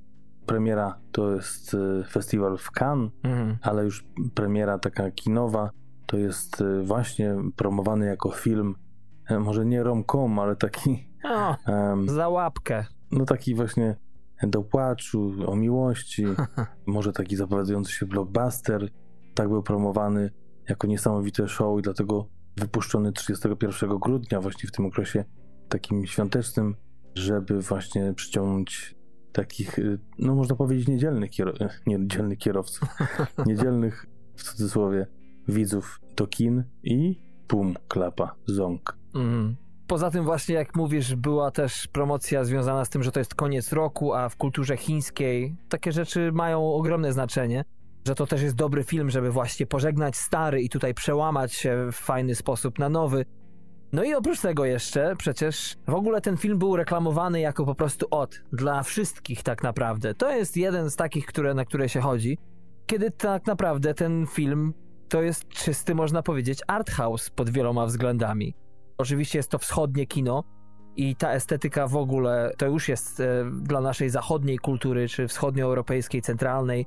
[0.45, 3.57] premiera to jest y, festiwal w Cannes, mhm.
[3.61, 5.71] ale już premiera taka kinowa
[6.05, 8.75] to jest y, właśnie promowany jako film,
[9.39, 12.85] może nie rom-com, ale taki o, um, za łapkę.
[13.11, 13.95] No taki właśnie
[14.43, 16.25] do płaczu, o miłości,
[16.85, 18.89] może taki zapowiadający się blockbuster.
[19.33, 20.31] Tak był promowany
[20.69, 25.25] jako niesamowite show i dlatego wypuszczony 31 grudnia, właśnie w tym okresie
[25.69, 26.75] takim świątecznym,
[27.15, 28.95] żeby właśnie przyciągnąć
[29.31, 32.89] takich, y, no można powiedzieć, niedzielnych, kier- niedzielnych kierowców,
[33.47, 34.05] niedzielnych
[34.35, 35.07] w cudzysłowie
[35.47, 38.97] widzów do kin i pum, klapa, ząg.
[39.15, 39.55] Mm.
[39.91, 43.73] Poza tym właśnie, jak mówisz, była też promocja związana z tym, że to jest koniec
[43.73, 47.63] roku, a w kulturze chińskiej takie rzeczy mają ogromne znaczenie.
[48.07, 51.95] Że to też jest dobry film, żeby właśnie pożegnać stary i tutaj przełamać się w
[51.95, 53.25] fajny sposób na nowy.
[53.91, 58.07] No i oprócz tego jeszcze, przecież w ogóle ten film był reklamowany jako po prostu
[58.11, 60.13] od, dla wszystkich tak naprawdę.
[60.13, 62.37] To jest jeden z takich, które, na które się chodzi,
[62.85, 64.73] kiedy tak naprawdę ten film
[65.09, 68.60] to jest czysty, można powiedzieć, art house pod wieloma względami.
[69.01, 70.43] Oczywiście jest to wschodnie kino
[70.95, 76.21] i ta estetyka w ogóle to już jest e, dla naszej zachodniej kultury, czy wschodnioeuropejskiej,
[76.21, 76.85] centralnej,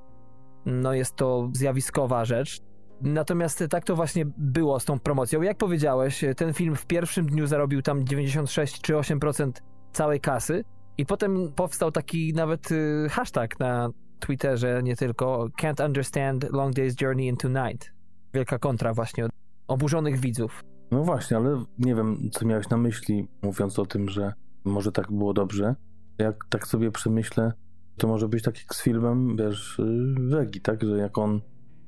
[0.66, 2.61] no jest to zjawiskowa rzecz.
[3.00, 5.42] Natomiast tak to właśnie było z tą promocją.
[5.42, 9.53] Jak powiedziałeś, ten film w pierwszym dniu zarobił tam 96 czy 8%
[9.92, 10.64] całej kasy
[10.98, 13.88] i potem powstał taki nawet y, hashtag na
[14.20, 17.92] Twitterze, nie tylko Can't Understand Long Day's Journey into Night.
[18.35, 19.31] Wielka kontra właśnie od
[19.68, 20.74] oburzonych widzów.
[20.90, 24.33] No właśnie, ale nie wiem, co miałeś na myśli, mówiąc o tym, że
[24.64, 25.75] może tak było dobrze.
[26.18, 27.53] Jak tak sobie przemyślę,
[27.97, 30.83] to może być tak jak z filmem, wiesz, y, Wegi, tak?
[30.83, 31.40] Że jak on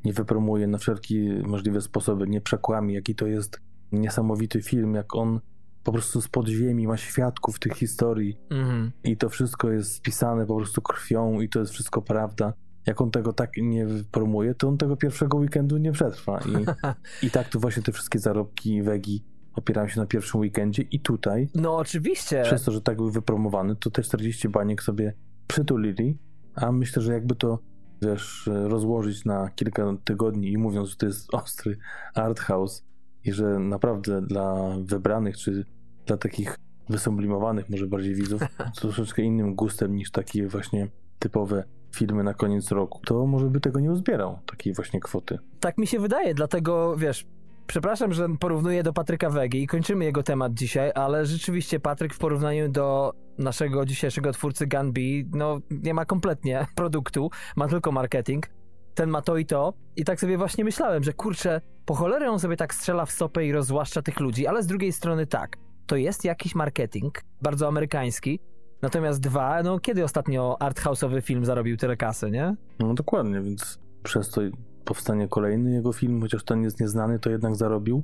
[0.05, 3.61] nie wypromuje na wszelkie możliwe sposoby, nie przekłami, jaki to jest
[3.93, 5.41] niesamowity film, jak on
[5.85, 8.93] po prostu z podziemi ma świadków tych historii Mhm.
[9.05, 12.53] i to wszystko jest spisane po prostu krwią i to jest wszystko prawda.
[12.87, 16.41] Jak on tego tak nie promuje, to on tego pierwszego weekendu nie przetrwa.
[16.41, 16.67] I,
[17.27, 21.49] i tak tu właśnie te wszystkie zarobki Wegi opierają się na pierwszym weekendzie i tutaj,
[21.55, 22.43] No oczywiście.
[22.43, 25.13] przez to, że tak był wypromowany, to te 40 baniek sobie
[25.47, 26.19] przytulili,
[26.55, 27.59] a myślę, że jakby to
[28.03, 31.79] wiesz, rozłożyć na kilka tygodni i mówiąc, że to jest ostry
[32.15, 32.85] art house
[33.25, 35.65] i że naprawdę dla wybranych, czy
[36.07, 38.43] dla takich wysublimowanych może bardziej widzów,
[38.75, 41.65] z troszeczkę innym gustem niż takie właśnie typowe
[41.97, 45.39] filmy na koniec roku, to może by tego nie uzbierał, takiej właśnie kwoty.
[45.61, 47.27] Tak mi się wydaje, dlatego wiesz,
[47.67, 52.19] przepraszam, że porównuję do Patryka Wegi i kończymy jego temat dzisiaj, ale rzeczywiście Patryk w
[52.19, 58.47] porównaniu do naszego dzisiejszego twórcy Gunby, no nie ma kompletnie produktu, ma tylko marketing.
[58.95, 59.73] Ten ma to i to.
[59.97, 63.47] I tak sobie właśnie myślałem, że kurczę, po cholerę on sobie tak strzela w stopę
[63.47, 65.57] i rozłaszcza tych ludzi, ale z drugiej strony tak,
[65.87, 68.41] to jest jakiś marketing, bardzo amerykański,
[68.83, 72.57] Natomiast dwa, no kiedy ostatnio arthouse'owy film zarobił tyle kasy, nie?
[72.79, 74.41] No dokładnie, więc przez to
[74.85, 78.03] powstanie kolejny jego film, chociaż ten jest nieznany, to jednak zarobił.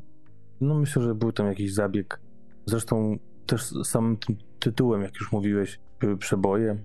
[0.61, 2.20] No myślę, że był tam jakiś zabieg.
[2.66, 6.76] Zresztą też samym tym tytułem, jak już mówiłeś, były przeboje.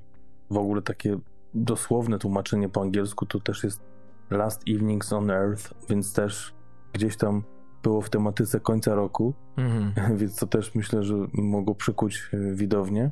[0.49, 1.19] W ogóle takie
[1.53, 3.81] dosłowne tłumaczenie po angielsku to też jest
[4.29, 6.53] Last Evenings on Earth, więc też
[6.93, 7.43] gdzieś tam
[7.83, 9.93] było w tematyce końca roku, Mhm.
[10.19, 13.11] więc to też myślę, że mogło przykuć e, widownię,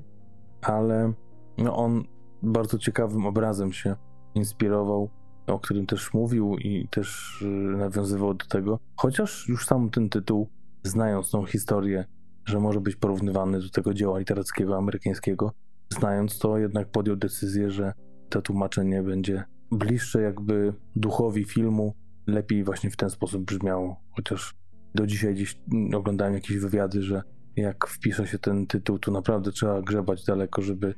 [0.69, 1.13] ale
[1.57, 2.03] no on
[2.43, 3.95] bardzo ciekawym obrazem się
[4.35, 5.09] inspirował,
[5.47, 10.49] o którym też mówił i też e, nawiązywał do tego, chociaż już sam ten tytuł,
[10.83, 12.05] znając tą historię,
[12.45, 15.51] że może być porównywany do tego dzieła literackiego amerykańskiego,
[15.89, 17.93] znając to, jednak podjął decyzję, że
[18.29, 21.93] to tłumaczenie będzie bliższe jakby duchowi filmu,
[22.27, 24.55] lepiej właśnie w ten sposób brzmiało, chociaż
[24.95, 25.59] do dzisiaj gdzieś
[25.95, 27.21] oglądałem jakieś wywiady, że
[27.55, 30.93] jak wpisze się ten tytuł, to naprawdę trzeba grzebać daleko, żeby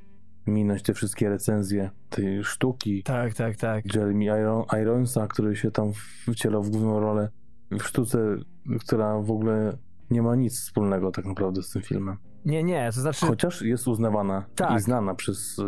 [0.47, 3.03] minąć te wszystkie recenzje tej sztuki.
[3.03, 3.95] Tak, tak, tak.
[3.95, 5.91] Jeremy Iron, Ironsa, który się tam
[6.33, 7.29] wcielał w główną rolę
[7.71, 8.35] w sztuce,
[8.79, 9.77] która w ogóle
[10.09, 12.17] nie ma nic wspólnego tak naprawdę z tym filmem.
[12.45, 13.25] Nie, nie, to znaczy...
[13.25, 14.77] Chociaż jest uznawana Tak.
[14.77, 15.63] i znana przez y,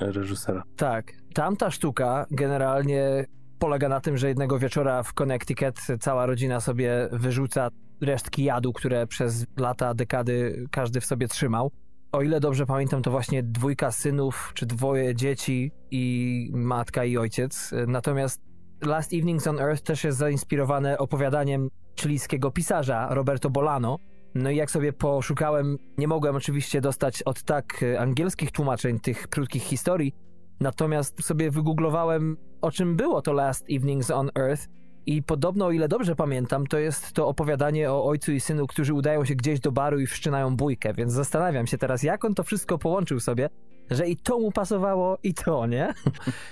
[0.00, 0.62] reżysera.
[0.76, 1.12] Tak.
[1.34, 3.26] Tamta sztuka generalnie
[3.58, 7.68] polega na tym, że jednego wieczora w Connecticut cała rodzina sobie wyrzuca
[8.00, 11.70] resztki jadu, które przez lata, dekady każdy w sobie trzymał.
[12.12, 17.74] O ile dobrze pamiętam, to właśnie dwójka synów, czy dwoje dzieci i matka i ojciec.
[17.86, 18.40] Natomiast
[18.82, 21.68] Last Evenings on Earth też jest zainspirowane opowiadaniem
[22.00, 23.98] chilijskiego pisarza Roberto Bolano.
[24.34, 29.62] No i jak sobie poszukałem, nie mogłem oczywiście dostać od tak angielskich tłumaczeń tych krótkich
[29.62, 30.12] historii,
[30.60, 34.68] Natomiast sobie wygooglowałem, o czym było to Last Evenings on Earth
[35.06, 38.94] i podobno, o ile dobrze pamiętam, to jest to opowiadanie o ojcu i synu, którzy
[38.94, 42.42] udają się gdzieś do baru i wszczynają bójkę, więc zastanawiam się teraz, jak on to
[42.42, 43.48] wszystko połączył sobie,
[43.90, 45.94] że i to mu pasowało, i to, nie?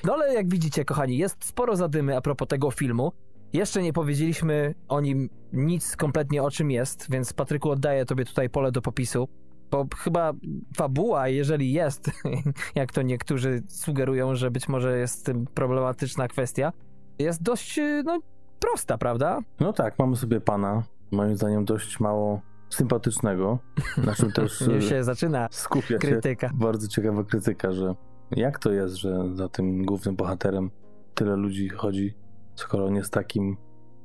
[0.04, 3.12] No ale jak widzicie, kochani, jest sporo zadymy a propos tego filmu.
[3.52, 8.50] Jeszcze nie powiedzieliśmy o nim nic kompletnie o czym jest, więc Patryku oddaję tobie tutaj
[8.50, 9.28] pole do popisu.
[9.70, 10.32] Bo chyba
[10.76, 12.10] fabuła, jeżeli jest,
[12.74, 16.72] jak to niektórzy sugerują, że być może jest tym problematyczna kwestia,
[17.18, 18.20] jest dość no,
[18.60, 19.38] prosta, prawda?
[19.60, 22.40] No tak, mamy sobie pana, moim zdaniem dość mało
[22.70, 23.58] sympatycznego,
[23.96, 26.50] na czym też Już y, się zaczyna skupia się krytyka.
[26.54, 27.94] bardzo ciekawa krytyka, że
[28.30, 30.70] jak to jest, że za tym głównym bohaterem
[31.14, 32.14] tyle ludzi chodzi,
[32.54, 33.56] skoro on jest takim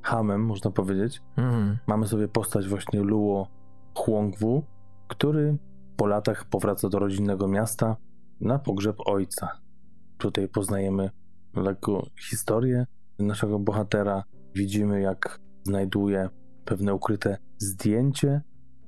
[0.02, 1.22] hamem, można powiedzieć.
[1.38, 1.78] Mhm.
[1.88, 3.48] Mamy sobie postać właśnie Luo
[3.96, 4.64] Huongwu,
[5.08, 5.58] który
[5.98, 7.96] po latach powraca do rodzinnego miasta
[8.42, 9.60] na pogrzeb ojca.
[10.18, 11.10] Tutaj poznajemy
[11.56, 12.86] lekko historię
[13.20, 14.24] naszego bohatera.
[14.56, 16.30] Widzimy, jak znajduje
[16.66, 18.42] pewne ukryte zdjęcie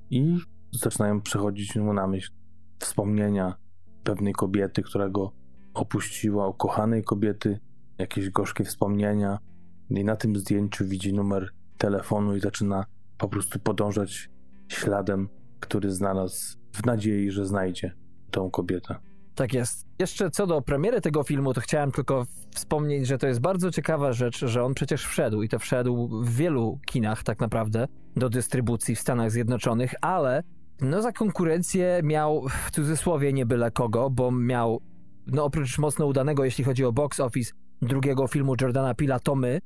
[0.09, 0.37] i
[0.71, 2.31] zaczynają przechodzić mu na myśl
[2.79, 3.55] wspomnienia
[4.03, 5.31] pewnej kobiety, która go
[5.73, 7.59] opuściła, ukochanej kobiety,
[7.97, 9.39] jakieś gorzkie wspomnienia.
[9.89, 12.85] I na tym zdjęciu widzi numer telefonu i zaczyna
[13.17, 14.29] po prostu podążać
[14.67, 17.93] śladem, który znalazł w nadziei, że znajdzie
[18.31, 19.10] tą kobietę.
[19.35, 19.85] Tak jest.
[19.99, 24.13] Jeszcze co do premiery tego filmu, to chciałem tylko wspomnieć, że to jest bardzo ciekawa
[24.13, 28.95] rzecz, że on przecież wszedł i to wszedł w wielu kinach tak naprawdę do dystrybucji
[28.95, 30.43] w Stanach Zjednoczonych, ale
[30.81, 34.81] no za konkurencję miał w cudzysłowie nie byle kogo, bo miał
[35.27, 39.59] no oprócz mocno udanego, jeśli chodzi o box office, drugiego filmu Jordana Pila, to my.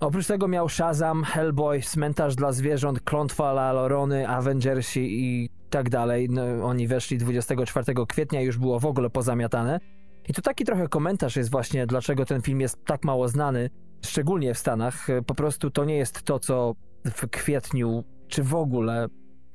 [0.00, 6.28] Oprócz tego miał Shazam, Hellboy, Cmentarz dla Zwierząt, Klątwa La Lorony, Avengersi i tak dalej.
[6.30, 9.80] No, oni weszli 24 kwietnia już było w ogóle pozamiatane.
[10.28, 13.70] I to taki trochę komentarz jest właśnie, dlaczego ten film jest tak mało znany,
[14.04, 15.06] szczególnie w Stanach.
[15.26, 19.06] Po prostu to nie jest to, co w kwietniu, czy w ogóle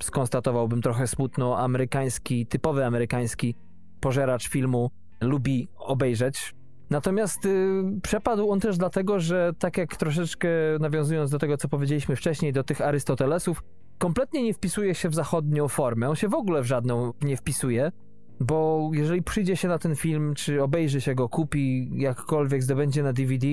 [0.04, 3.56] skonstatowałbym trochę smutno, amerykański, typowy amerykański
[4.02, 6.56] pożeracz filmu lubi obejrzeć.
[6.90, 10.48] Natomiast y, przepadł on też dlatego, że tak jak troszeczkę
[10.80, 13.64] nawiązując do tego, co powiedzieliśmy wcześniej, do tych Arystotelesów,
[13.98, 16.10] kompletnie nie wpisuje się w zachodnią formę.
[16.10, 17.92] On się w ogóle w żadną nie wpisuje,
[18.40, 23.14] bo jeżeli przyjdzie się na ten film, czy obejrzy się go, kupi, jakkolwiek zdobędzie na
[23.14, 23.48] DVD,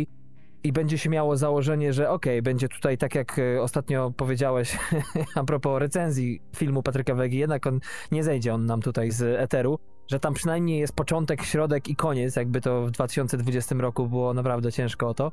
[0.64, 4.78] i będzie się miało założenie, że okej, okay, będzie tutaj tak jak e, ostatnio powiedziałeś
[5.34, 7.80] a propos recenzji filmu Patryka Wegi, jednak on
[8.12, 12.36] nie zejdzie on nam tutaj z eteru, że tam przynajmniej jest początek, środek i koniec,
[12.36, 15.32] jakby to w 2020 roku było naprawdę ciężko o to.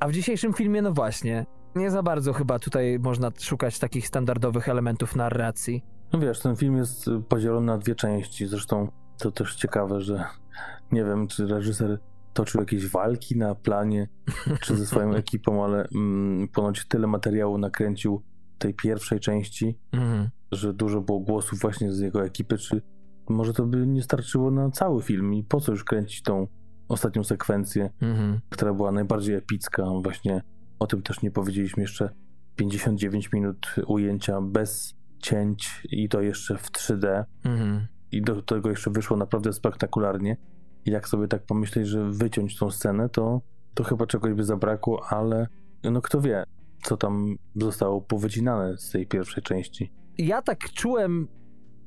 [0.00, 4.68] A w dzisiejszym filmie, no właśnie, nie za bardzo chyba tutaj można szukać takich standardowych
[4.68, 5.84] elementów narracji.
[6.12, 10.24] No wiesz, ten film jest podzielony na dwie części, zresztą to też ciekawe, że
[10.92, 11.98] nie wiem, czy reżyser
[12.32, 14.08] toczył jakieś walki na planie,
[14.62, 18.22] czy ze swoją ekipą, ale mm, ponoć tyle materiału nakręcił
[18.58, 20.28] tej pierwszej części, mm.
[20.52, 22.82] że dużo było głosów właśnie z jego ekipy, czy
[23.28, 26.46] może to by nie starczyło na cały film i po co już kręcić tą
[26.88, 28.40] ostatnią sekwencję, mm.
[28.50, 30.42] która była najbardziej epicka, właśnie
[30.80, 32.10] o tym też nie powiedzieliśmy jeszcze,
[32.56, 37.86] 59 minut ujęcia bez cięć i to jeszcze w 3D mm.
[38.12, 40.36] i do tego jeszcze wyszło naprawdę spektakularnie
[40.86, 43.40] jak sobie tak pomyśleć, że wyciąć tą scenę, to,
[43.74, 45.46] to chyba czegoś by zabrakło, ale
[45.84, 46.44] no kto wie,
[46.82, 49.92] co tam zostało powycinane z tej pierwszej części.
[50.18, 51.28] Ja tak czułem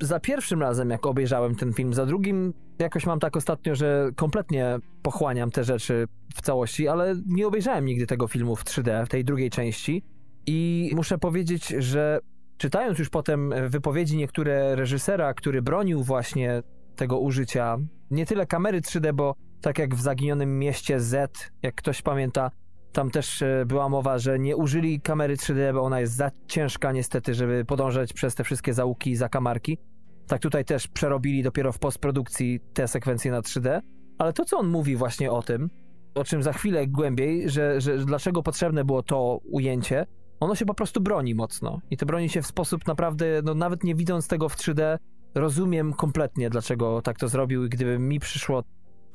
[0.05, 4.77] za pierwszym razem, jak obejrzałem ten film, za drugim jakoś mam tak ostatnio, że kompletnie
[5.01, 9.25] pochłaniam te rzeczy w całości, ale nie obejrzałem nigdy tego filmu w 3D, w tej
[9.25, 10.03] drugiej części.
[10.45, 12.19] I muszę powiedzieć, że
[12.57, 16.63] czytając już potem wypowiedzi niektóre reżysera, który bronił właśnie
[16.95, 17.77] tego użycia.
[18.11, 22.51] Nie tyle kamery 3D, bo tak jak w Zaginionym Mieście Z, jak ktoś pamięta,
[22.93, 26.91] tam też e, była mowa, że nie użyli kamery 3D, bo ona jest za ciężka
[26.91, 29.77] niestety, żeby podążać przez te wszystkie załuki i zakamarki.
[30.27, 33.79] Tak tutaj też przerobili dopiero w postprodukcji te sekwencje na 3D.
[34.17, 35.69] Ale to, co on mówi właśnie o tym,
[36.15, 40.05] o czym za chwilę głębiej, że, że dlaczego potrzebne było to ujęcie,
[40.39, 41.81] ono się po prostu broni mocno.
[41.91, 44.97] I to broni się w sposób naprawdę, no nawet nie widząc tego w 3D,
[45.35, 48.63] rozumiem kompletnie, dlaczego tak to zrobił i gdyby mi przyszło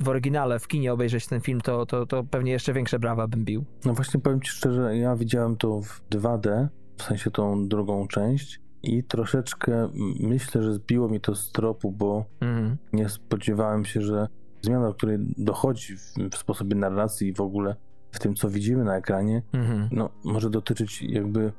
[0.01, 3.45] w oryginale, w kinie obejrzeć ten film, to, to, to pewnie jeszcze większe brawa bym
[3.45, 3.65] bił.
[3.85, 8.61] No właśnie powiem ci szczerze, ja widziałem to w 2D, w sensie tą drugą część
[8.83, 9.89] i troszeczkę
[10.21, 12.77] myślę, że zbiło mi to z tropu, bo mhm.
[12.93, 14.29] nie spodziewałem się, że
[14.63, 17.77] zmiana, do której dochodzi w, w sposobie narracji i w ogóle
[18.13, 19.89] w tym, co widzimy na ekranie, mhm.
[19.93, 21.53] no może dotyczyć jakby,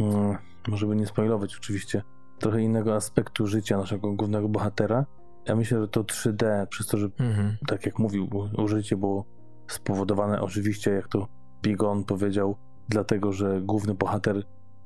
[0.00, 0.36] mm,
[0.68, 2.02] może by nie spoilować oczywiście,
[2.38, 5.06] trochę innego aspektu życia naszego głównego bohatera.
[5.46, 7.56] Ja myślę, że to 3D, przez to, że mhm.
[7.66, 9.24] tak jak mówił, użycie było
[9.68, 11.28] spowodowane oczywiście, jak to
[11.62, 12.56] Bigon powiedział,
[12.88, 14.42] dlatego, że główny bohater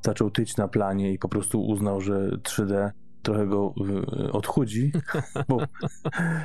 [0.07, 2.91] zaczął tyć na planie i po prostu uznał, że 3D
[3.23, 3.75] trochę go
[4.33, 4.93] odchudzi,
[5.49, 5.59] bo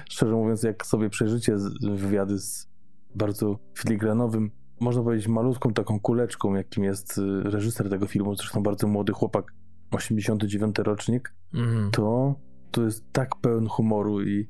[0.10, 2.67] szczerze mówiąc, jak sobie przejrzycie wywiady z
[3.15, 8.88] bardzo filigranowym, można powiedzieć malutką taką kuleczką, jakim jest y, reżyser tego filmu, zresztą bardzo
[8.88, 9.54] młody chłopak,
[9.91, 11.91] 89 rocznik, mm.
[11.91, 12.36] to,
[12.71, 14.50] to jest tak pełen humoru i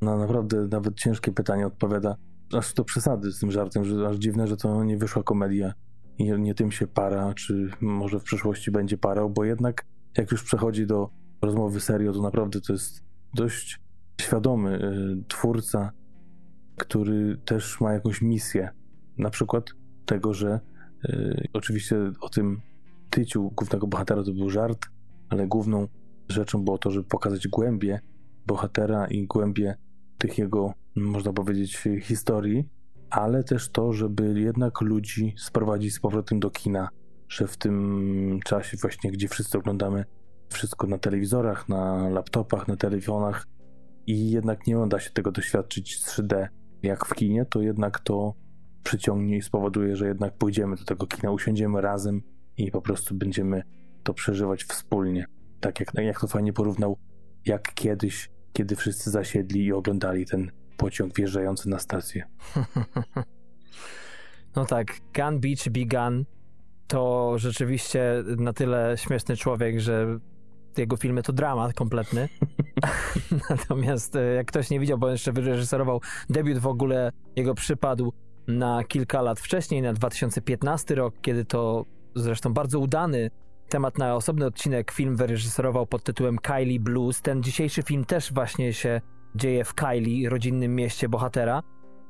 [0.00, 2.16] na naprawdę nawet ciężkie pytanie odpowiada.
[2.58, 5.72] Aż to przesady z tym żartem, że aż dziwne, że to nie wyszła komedia
[6.20, 10.42] nie, nie tym się para, czy może w przyszłości będzie parał, bo jednak jak już
[10.42, 11.10] przechodzi do
[11.42, 13.04] rozmowy serio, to naprawdę to jest
[13.34, 13.80] dość
[14.20, 14.84] świadomy
[15.20, 15.92] y, twórca,
[16.76, 18.70] który też ma jakąś misję.
[19.18, 19.64] Na przykład
[20.06, 20.60] tego, że
[21.04, 22.60] y, oczywiście o tym
[23.10, 24.86] tyciu głównego bohatera to był żart,
[25.28, 25.88] ale główną
[26.28, 28.00] rzeczą było to, żeby pokazać głębie
[28.46, 29.74] bohatera i głębie
[30.18, 32.68] tych jego, można powiedzieć, historii,
[33.10, 36.88] ale też to, żeby jednak ludzi sprowadzić z powrotem do kina,
[37.28, 40.04] że w tym czasie właśnie, gdzie wszyscy oglądamy
[40.48, 43.46] wszystko na telewizorach, na laptopach, na telefonach
[44.06, 46.48] i jednak nie uda się tego doświadczyć 3D
[46.82, 48.34] jak w kinie, to jednak to
[48.82, 52.22] przyciągnie i spowoduje, że jednak pójdziemy do tego kina, usiądziemy razem
[52.56, 53.62] i po prostu będziemy
[54.02, 55.24] to przeżywać wspólnie.
[55.60, 56.98] Tak jak, jak to fajnie porównał,
[57.46, 62.24] jak kiedyś, kiedy wszyscy zasiedli i oglądali ten pociąg wjeżdżający na stację.
[64.56, 66.24] No tak, Gun Beach Begun
[66.86, 70.18] to rzeczywiście na tyle śmieszny człowiek, że
[70.76, 72.28] jego filmy to dramat kompletny.
[73.50, 78.12] Natomiast e, jak ktoś nie widział, bo jeszcze wyreżyserował debiut w ogóle, jego przypadł
[78.46, 83.30] na kilka lat wcześniej, na 2015 rok, kiedy to zresztą bardzo udany
[83.68, 87.22] temat na osobny odcinek film wyreżyserował pod tytułem Kylie Blues.
[87.22, 89.00] Ten dzisiejszy film też właśnie się
[89.34, 91.62] dzieje w Kylie, rodzinnym mieście bohatera.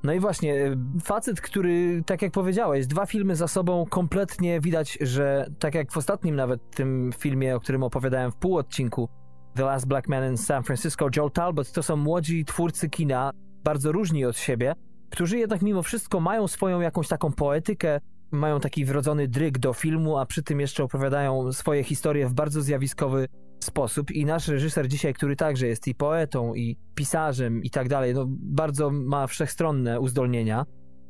[0.03, 4.99] No i właśnie, y, facet, który, tak jak powiedziałeś, dwa filmy za sobą, kompletnie widać,
[5.01, 9.09] że tak jak w ostatnim nawet tym filmie, o którym opowiadałem w pół odcinku,
[9.55, 13.31] The Last Black Man in San Francisco, Joel Talbot, to są młodzi twórcy kina,
[13.65, 14.75] bardzo różni od siebie,
[15.11, 20.19] którzy jednak mimo wszystko mają swoją jakąś taką poetykę, mają taki wrodzony dryg do filmu,
[20.19, 23.29] a przy tym jeszcze opowiadają swoje historie w bardzo zjawiskowy
[23.65, 24.11] sposób.
[24.11, 28.25] I nasz reżyser dzisiaj, który także jest i poetą, i pisarzem, i tak dalej, no
[28.29, 30.67] bardzo ma wszechstronne uzdolnienia.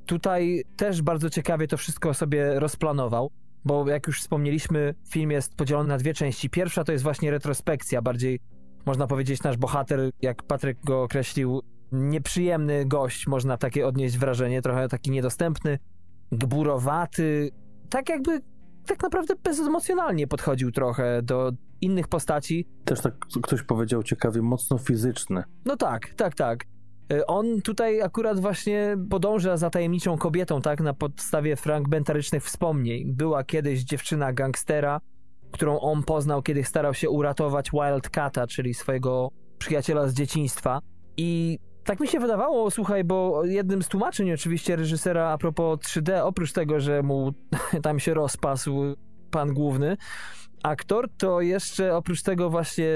[0.07, 3.31] Tutaj też bardzo ciekawie to wszystko sobie rozplanował,
[3.65, 6.51] bo jak już wspomnieliśmy, film jest podzielony na dwie części.
[6.51, 8.41] Pierwsza to jest właśnie retrospekcja, bardziej
[8.87, 11.61] można powiedzieć nasz bohater, jak Patryk go określił,
[11.93, 15.79] nieprzyjemny gość, można takie odnieść wrażenie, trochę taki niedostępny,
[16.33, 17.51] gburowaty,
[17.91, 18.41] tak jakby
[18.87, 22.67] tak naprawdę bezemocjonalnie podchodził trochę do innych postaci.
[22.85, 25.43] Też tak ktoś powiedział ciekawie, mocno fizyczny.
[25.65, 26.65] No tak, tak, tak.
[27.13, 33.13] E, on tutaj akurat właśnie podąża za tajemniczą kobietą, tak, na podstawie fragmentarycznych wspomnień.
[33.13, 35.01] Była kiedyś dziewczyna gangstera,
[35.51, 40.81] którą on poznał, kiedy starał się uratować Wildcata, czyli swojego przyjaciela z dzieciństwa.
[41.17, 41.59] I
[41.91, 46.53] tak mi się wydawało, słuchaj, bo jednym z tłumaczeń oczywiście reżysera a propos 3D, oprócz
[46.53, 47.33] tego, że mu
[47.83, 48.81] tam się rozpasł
[49.31, 49.97] pan główny
[50.63, 52.87] aktor, to jeszcze oprócz tego właśnie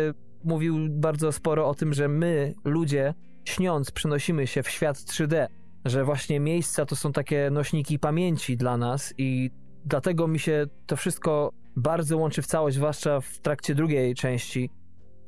[0.44, 5.46] mówił bardzo sporo o tym, że my, ludzie, śniąc, przenosimy się w świat 3D,
[5.84, 9.50] że właśnie miejsca to są takie nośniki pamięci dla nas i
[9.84, 14.70] dlatego mi się to wszystko bardzo łączy w całość, zwłaszcza w trakcie drugiej części,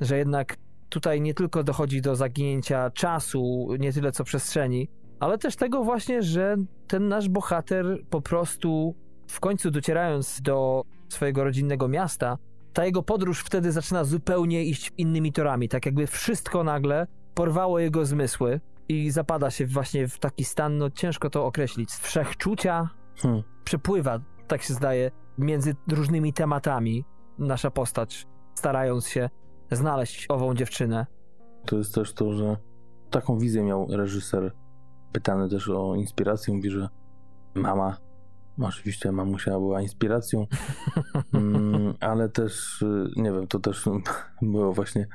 [0.00, 0.56] że jednak
[0.96, 4.88] tutaj nie tylko dochodzi do zaginięcia czasu, nie tyle co przestrzeni,
[5.20, 6.56] ale też tego właśnie, że
[6.86, 8.94] ten nasz bohater po prostu
[9.28, 12.38] w końcu docierając do swojego rodzinnego miasta,
[12.72, 18.06] ta jego podróż wtedy zaczyna zupełnie iść innymi torami, tak jakby wszystko nagle porwało jego
[18.06, 23.42] zmysły i zapada się właśnie w taki stan, no ciężko to określić, z wszechczucia hmm.
[23.64, 27.04] przepływa, tak się zdaje, między różnymi tematami.
[27.38, 29.30] Nasza postać, starając się
[29.70, 31.06] znaleźć ową dziewczynę.
[31.66, 32.56] To jest też to, że
[33.10, 34.52] taką wizję miał reżyser.
[35.12, 36.88] Pytany też o inspirację, mówi, że
[37.54, 37.96] mama,
[38.58, 40.46] oczywiście mamusia była inspiracją,
[41.34, 43.88] mm, ale też, y, nie wiem, to też
[44.42, 45.06] było właśnie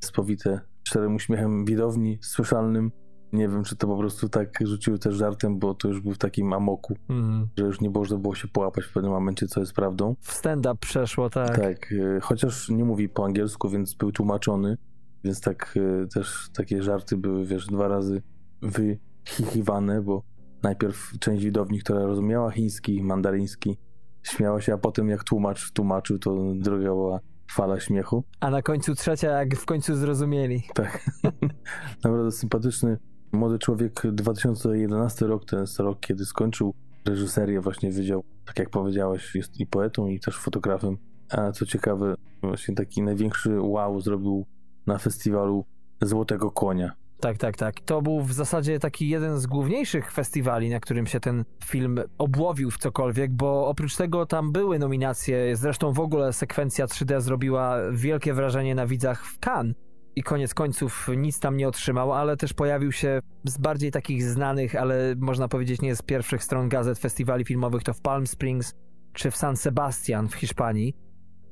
[0.00, 2.92] spowite szczerym uśmiechem widowni, słyszalnym.
[3.32, 6.18] Nie wiem, czy to po prostu tak rzucił też żartem, bo to już był w
[6.18, 7.48] takim amoku, mm.
[7.58, 10.14] że już nie można było się połapać w pewnym momencie, co jest prawdą.
[10.20, 11.56] W stand-up przeszło, tak.
[11.56, 14.76] Tak, y, chociaż nie mówi po angielsku, więc był tłumaczony,
[15.24, 18.22] więc tak y, też takie żarty były, wiesz, dwa razy
[18.62, 20.22] wychichiwane, bo
[20.62, 23.78] najpierw część widowni, która rozumiała chiński, mandaryński,
[24.22, 27.20] śmiała się, a potem jak tłumacz tłumaczył, to druga była
[27.52, 28.24] fala śmiechu.
[28.40, 30.62] A na końcu trzecia, jak w końcu zrozumieli.
[30.74, 31.10] Tak.
[32.04, 32.98] Naprawdę sympatyczny
[33.32, 34.02] młody człowiek.
[34.12, 36.74] 2011 rok to jest rok, kiedy skończył
[37.04, 40.96] reżyserię, właśnie wydział, tak jak powiedziałeś, jest i poetą, i też fotografem.
[41.30, 44.46] A co ciekawe, właśnie taki największy wow zrobił
[44.86, 45.64] na festiwalu
[46.02, 46.92] Złotego Konia.
[47.20, 47.80] Tak, tak, tak.
[47.80, 52.70] To był w zasadzie taki jeden z główniejszych festiwali, na którym się ten film obłowił
[52.70, 58.34] w cokolwiek, bo oprócz tego tam były nominacje, zresztą w ogóle sekwencja 3D zrobiła wielkie
[58.34, 62.92] wrażenie na widzach w Cannes i koniec końców nic tam nie otrzymał, ale też pojawił
[62.92, 67.82] się z bardziej takich znanych, ale można powiedzieć nie z pierwszych stron gazet festiwali filmowych,
[67.82, 68.74] to w Palm Springs
[69.12, 70.96] czy w San Sebastian w Hiszpanii.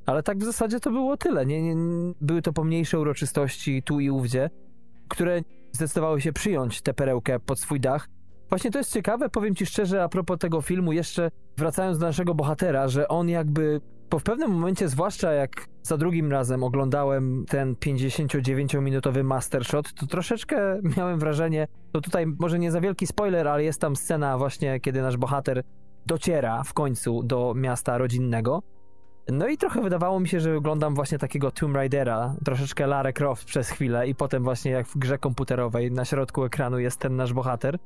[0.07, 1.47] Ale tak w zasadzie to było tyle.
[1.47, 1.75] Nie, nie,
[2.21, 4.51] były to pomniejsze uroczystości tu i ówdzie,
[5.09, 5.43] które
[5.73, 8.09] zdecydowały się przyjąć tę perełkę pod swój dach.
[8.49, 12.35] Właśnie to jest ciekawe, powiem ci szczerze, a propos tego filmu, jeszcze wracając do naszego
[12.35, 13.81] bohatera, że on jakby
[14.11, 20.57] bo w pewnym momencie, zwłaszcza jak za drugim razem oglądałem ten 59-minutowy mastershot, to troszeczkę
[20.97, 25.03] miałem wrażenie, to tutaj może nie za wielki spoiler, ale jest tam scena właśnie, kiedy
[25.03, 25.63] nasz bohater
[26.07, 28.63] dociera w końcu do miasta rodzinnego.
[29.33, 33.45] No i trochę wydawało mi się, że oglądam właśnie takiego Tomb Raidera, troszeczkę Lara Croft
[33.45, 37.33] przez chwilę i potem właśnie jak w grze komputerowej na środku ekranu jest ten nasz
[37.33, 37.79] bohater.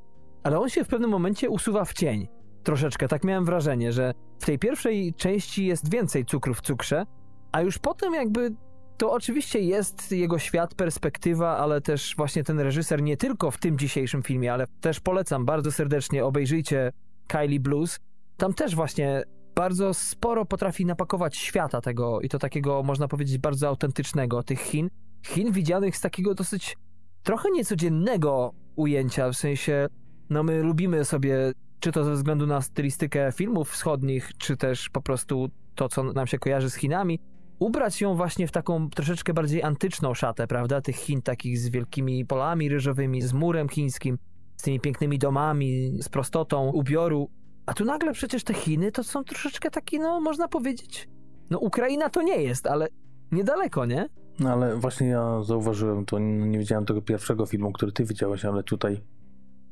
[0.42, 2.28] Ale on się w pewnym momencie usuwa w cień.
[2.62, 7.06] Troszeczkę, tak miałem wrażenie, że w tej pierwszej części jest więcej cukru w cukrze,
[7.52, 8.50] a już potem jakby
[8.96, 13.78] to oczywiście jest jego świat, perspektywa, ale też właśnie ten reżyser nie tylko w tym
[13.78, 16.92] dzisiejszym filmie, ale też polecam bardzo serdecznie, obejrzyjcie
[17.26, 17.98] Kylie Blues.
[18.36, 19.22] Tam też właśnie
[19.54, 24.88] bardzo sporo potrafi napakować świata tego i to takiego, można powiedzieć, bardzo autentycznego, tych Chin.
[25.26, 26.76] Chin widzianych z takiego dosyć
[27.22, 29.86] trochę niecodziennego ujęcia, w sensie,
[30.30, 31.52] no my lubimy sobie,
[31.82, 36.26] czy to ze względu na stylistykę filmów wschodnich, czy też po prostu to, co nam
[36.26, 37.20] się kojarzy z Chinami,
[37.58, 40.80] ubrać ją właśnie w taką troszeczkę bardziej antyczną szatę, prawda?
[40.80, 44.18] Tych Chin takich z wielkimi polami ryżowymi, z murem chińskim,
[44.56, 47.30] z tymi pięknymi domami, z prostotą ubioru.
[47.66, 51.08] A tu nagle przecież te Chiny to są troszeczkę taki, no można powiedzieć,
[51.50, 52.88] no Ukraina to nie jest, ale
[53.32, 54.08] niedaleko, nie?
[54.40, 58.62] No ale właśnie ja zauważyłem to, nie widziałem tego pierwszego filmu, który ty widziałeś, ale
[58.62, 59.00] tutaj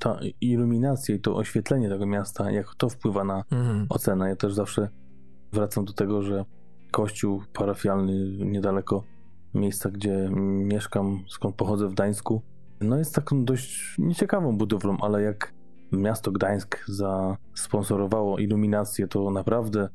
[0.01, 3.87] ta iluminacja i to oświetlenie tego miasta, jak to wpływa na mhm.
[3.89, 4.29] ocenę.
[4.29, 4.89] Ja też zawsze
[5.53, 6.45] wracam do tego, że
[6.91, 8.13] kościół parafialny
[8.47, 9.05] niedaleko
[9.55, 10.31] miejsca, gdzie
[10.65, 12.43] mieszkam, skąd pochodzę w Gdańsku,
[12.81, 15.55] no jest taką dość nieciekawą budowlą, ale jak
[15.93, 19.89] miasto Gdańsk zasponsorowało iluminację, to naprawdę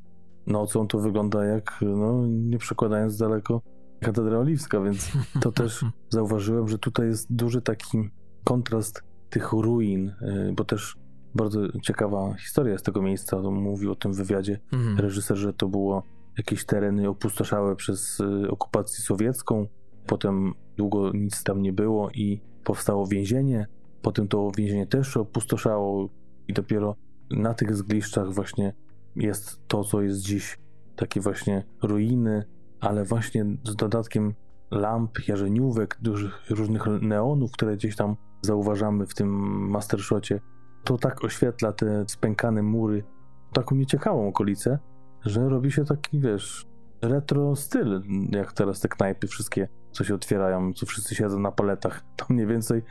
[0.46, 3.62] nocą to wygląda jak, no nie przekładając daleko,
[4.00, 8.10] katedra oliwska, więc to też zauważyłem, że tutaj jest duży taki
[8.44, 9.02] kontrast
[9.36, 10.96] tych ruin, y, bo też
[11.34, 13.38] bardzo ciekawa historia z tego miejsca.
[13.38, 14.98] Mówił o tym w wywiadzie mhm.
[14.98, 16.02] reżyser, że to było
[16.38, 19.66] jakieś tereny opustoszałe przez y, okupację sowiecką.
[20.06, 23.66] Potem długo nic tam nie było i powstało więzienie.
[24.02, 26.08] Potem to więzienie też opustoszało
[26.48, 26.96] i dopiero
[27.30, 28.72] na tych zgliszczach właśnie
[29.16, 30.58] jest to, co jest dziś.
[30.96, 32.44] Takie właśnie ruiny,
[32.80, 34.34] ale właśnie z dodatkiem
[34.70, 39.28] lamp, jarzeniówek, dużych różnych neonów, które gdzieś tam zauważamy w tym
[39.70, 40.40] mastershocie.
[40.84, 43.04] To tak oświetla te spękane mury,
[43.52, 44.78] taką nieciekawą okolicę,
[45.24, 46.66] że robi się taki, wiesz,
[47.02, 52.04] retro styl, jak teraz te knajpy wszystkie, co się otwierają, co wszyscy siedzą na paletach.
[52.16, 52.82] To mniej więcej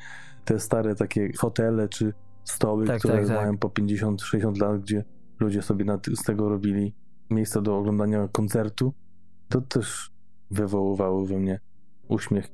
[0.45, 3.37] te stare takie fotele czy stoły, tak, które tak, tak.
[3.37, 5.03] mają po 50-60 lat, gdzie
[5.39, 5.85] ludzie sobie
[6.15, 6.95] z tego robili
[7.29, 8.93] miejsca do oglądania koncertu,
[9.49, 10.11] to też
[10.51, 11.59] wywoływało we mnie
[12.07, 12.47] uśmiech,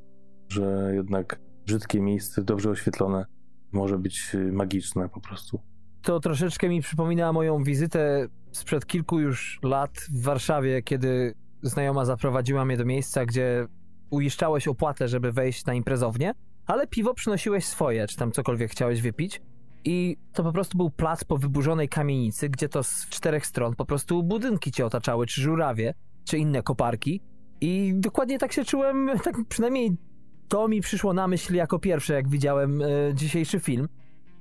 [0.47, 3.26] że jednak brzydkie miejsce, dobrze oświetlone,
[3.72, 5.62] może być magiczne po prostu.
[6.01, 12.66] To troszeczkę mi przypomina moją wizytę sprzed kilku już lat w Warszawie, kiedy znajoma zaprowadziła
[12.66, 13.68] mnie do miejsca, gdzie
[14.09, 16.34] uiszczałeś opłatę, żeby wejść na imprezownię,
[16.66, 19.41] ale piwo przynosiłeś swoje, czy tam cokolwiek chciałeś wypić.
[19.86, 23.86] I to po prostu był plac po wyburzonej kamienicy, gdzie to z czterech stron po
[23.86, 25.93] prostu budynki cię otaczały, czy żurawie,
[26.26, 27.22] czy inne koparki.
[27.62, 29.97] I dokładnie tak się czułem, tak przynajmniej
[30.51, 33.87] to mi przyszło na myśl jako pierwsze, jak widziałem e, dzisiejszy film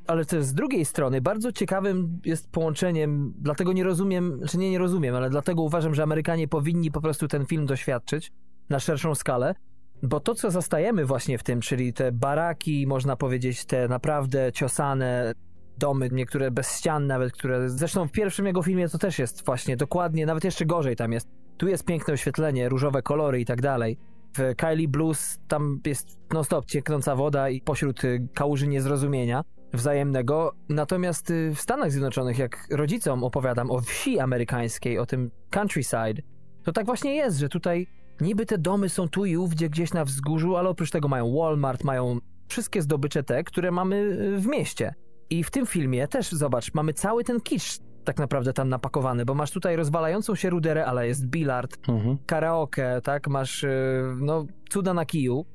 [0.07, 4.79] ale też z drugiej strony bardzo ciekawym jest połączeniem, dlatego nie rozumiem, czy nie, nie
[4.79, 8.33] rozumiem, ale dlatego uważam, że Amerykanie powinni po prostu ten film doświadczyć
[8.69, 9.55] na szerszą skalę,
[10.03, 15.33] bo to, co zastajemy właśnie w tym, czyli te baraki, można powiedzieć, te naprawdę ciosane
[15.79, 19.77] domy, niektóre bez ścian nawet, które zresztą w pierwszym jego filmie to też jest właśnie
[19.77, 21.29] dokładnie, nawet jeszcze gorzej tam jest.
[21.57, 23.99] Tu jest piękne oświetlenie, różowe kolory i tak dalej.
[24.37, 30.53] W Kylie Blues tam jest non-stop cieknąca woda i pośród y, kałuży niezrozumienia wzajemnego.
[30.69, 36.23] Natomiast y, w Stanach Zjednoczonych, jak rodzicom opowiadam o wsi amerykańskiej, o tym countryside,
[36.63, 37.87] to tak właśnie jest, że tutaj
[38.21, 41.85] niby te domy są tu i ówdzie gdzieś na wzgórzu, ale oprócz tego mają Walmart,
[41.85, 42.19] mają
[42.49, 44.95] wszystkie zdobycze te, które mamy y, w mieście.
[45.31, 49.35] I w tym filmie też, zobacz, mamy cały ten kicz tak naprawdę tam napakowany, bo
[49.35, 52.19] masz tutaj rozwalającą się ruderę, ale jest bilard, mhm.
[52.27, 55.47] karaoke, tak, masz, y, no, cuda na kiju,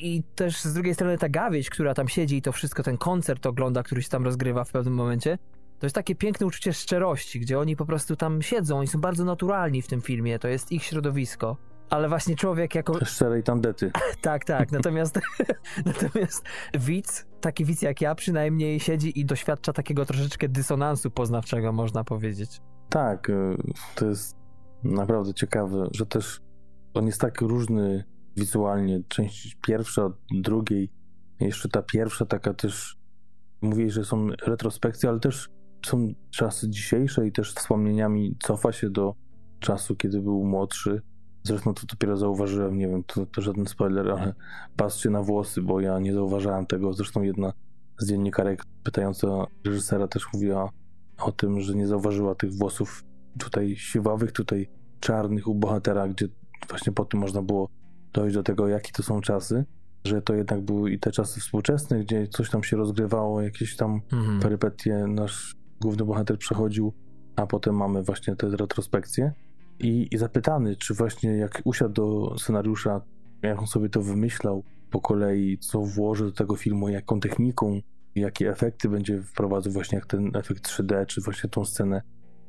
[0.00, 3.46] i też z drugiej strony ta gawieć, która tam siedzi i to wszystko, ten koncert
[3.46, 5.38] ogląda, który się tam rozgrywa w pewnym momencie,
[5.78, 9.24] to jest takie piękne uczucie szczerości, gdzie oni po prostu tam siedzą, oni są bardzo
[9.24, 11.56] naturalni w tym filmie, to jest ich środowisko.
[11.90, 13.04] Ale właśnie człowiek jako...
[13.04, 13.90] Szczerej tandety.
[14.20, 14.72] tak, tak.
[14.72, 15.20] Natomiast,
[15.86, 22.04] natomiast widz, taki widz jak ja przynajmniej siedzi i doświadcza takiego troszeczkę dysonansu poznawczego, można
[22.04, 22.60] powiedzieć.
[22.88, 23.56] Tak, y,
[23.94, 24.36] to jest
[24.84, 26.40] naprawdę ciekawe, że też
[26.94, 28.04] on jest tak różny
[28.36, 29.02] wizualnie.
[29.08, 30.90] Część pierwsza od drugiej.
[31.40, 32.98] Jeszcze ta pierwsza taka też,
[33.62, 35.48] mówię, że są retrospekcje, ale też
[35.86, 39.14] są czasy dzisiejsze i też wspomnieniami cofa się do
[39.60, 41.02] czasu, kiedy był młodszy.
[41.42, 44.34] Zresztą to dopiero zauważyłem, nie wiem, to, to żaden spoiler, ale
[44.76, 46.92] patrzcie na włosy, bo ja nie zauważałem tego.
[46.92, 47.52] Zresztą jedna
[47.98, 50.70] z dziennikarek pytająca reżysera też mówiła
[51.18, 53.04] o tym, że nie zauważyła tych włosów
[53.38, 54.68] tutaj siwawych, tutaj
[55.00, 56.28] czarnych u bohatera, gdzie
[56.68, 57.68] właśnie po tym można było
[58.12, 59.64] dojść do tego, jakie to są czasy,
[60.04, 64.00] że to jednak były i te czasy współczesne, gdzie coś tam się rozgrywało, jakieś tam
[64.12, 64.40] mhm.
[64.40, 66.92] perypetie nasz główny bohater przechodził,
[67.36, 69.32] a potem mamy właśnie te retrospekcje.
[69.80, 73.00] I, I zapytany, czy właśnie jak usiadł do scenariusza,
[73.42, 77.80] jak on sobie to wymyślał po kolei, co włoży do tego filmu, jaką techniką,
[78.14, 82.02] jakie efekty będzie wprowadzał, właśnie jak ten efekt 3D, czy właśnie tą scenę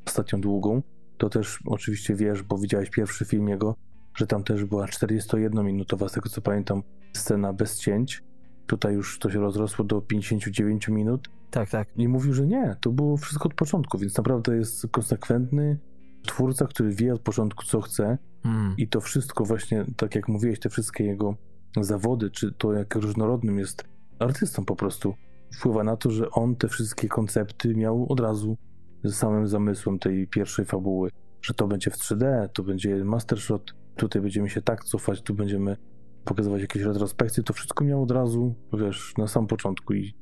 [0.05, 0.81] ostatnią długą,
[1.17, 3.75] to też oczywiście wiesz, bo widziałeś pierwszy film jego,
[4.15, 8.23] że tam też była 41-minutowa, z tego co pamiętam, scena bez cięć.
[8.67, 11.29] Tutaj już to się rozrosło do 59 minut.
[11.51, 11.87] Tak, tak.
[11.97, 15.79] I mówił, że nie, to było wszystko od początku, więc naprawdę jest konsekwentny
[16.21, 18.17] twórca, który wie od początku, co chce.
[18.43, 18.75] Hmm.
[18.77, 21.35] I to wszystko właśnie, tak jak mówiłeś, te wszystkie jego
[21.81, 23.83] zawody, czy to jak różnorodnym jest
[24.19, 25.13] artystą po prostu,
[25.53, 28.57] wpływa na to, że on te wszystkie koncepty miał od razu
[29.03, 31.09] z samym zamysłem tej pierwszej fabuły,
[31.41, 35.33] że to będzie w 3D, to będzie master shot, tutaj będziemy się tak cofać, tu
[35.33, 35.77] będziemy
[36.25, 40.13] pokazywać jakieś retrospekcje, to wszystko miał od razu, wiesz, na sam początku i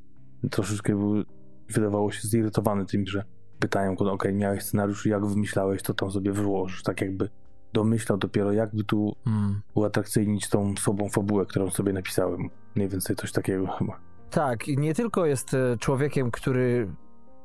[0.50, 1.24] troszeczkę był,
[1.68, 3.24] wydawało się zirytowany tym, że
[3.60, 7.28] pytają go, ok, miałeś scenariusz, jak wymyślałeś, to tam sobie wyłożysz, tak jakby
[7.72, 9.60] domyślał dopiero, jakby tu hmm.
[9.74, 12.50] uatrakcyjnić tą sobą fabułę, którą sobie napisałem.
[12.74, 14.00] Mniej więcej coś takiego chyba.
[14.30, 16.88] Tak, nie tylko jest e, człowiekiem, który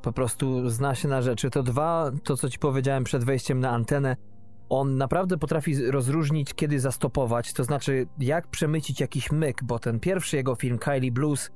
[0.02, 3.70] po prostu zna się na rzeczy, to dwa, to co ci powiedziałem przed wejściem na
[3.70, 4.16] antenę,
[4.68, 10.36] on naprawdę potrafi rozróżnić, kiedy zastopować, to znaczy jak przemycić jakiś myk, bo ten pierwszy
[10.36, 11.50] jego film, Kylie Blues,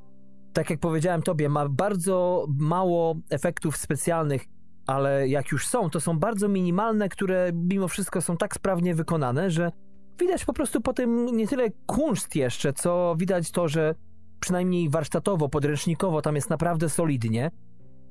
[0.53, 4.45] tak jak powiedziałem tobie, ma bardzo mało efektów specjalnych,
[4.87, 9.51] ale jak już są, to są bardzo minimalne, które mimo wszystko są tak sprawnie wykonane,
[9.51, 9.73] że
[10.21, 13.95] widać po prostu po tym nie tyle kunszt jeszcze, co widać to, że
[14.41, 17.51] przynajmniej warsztatowo, podręcznikowo tam jest naprawdę solidnie.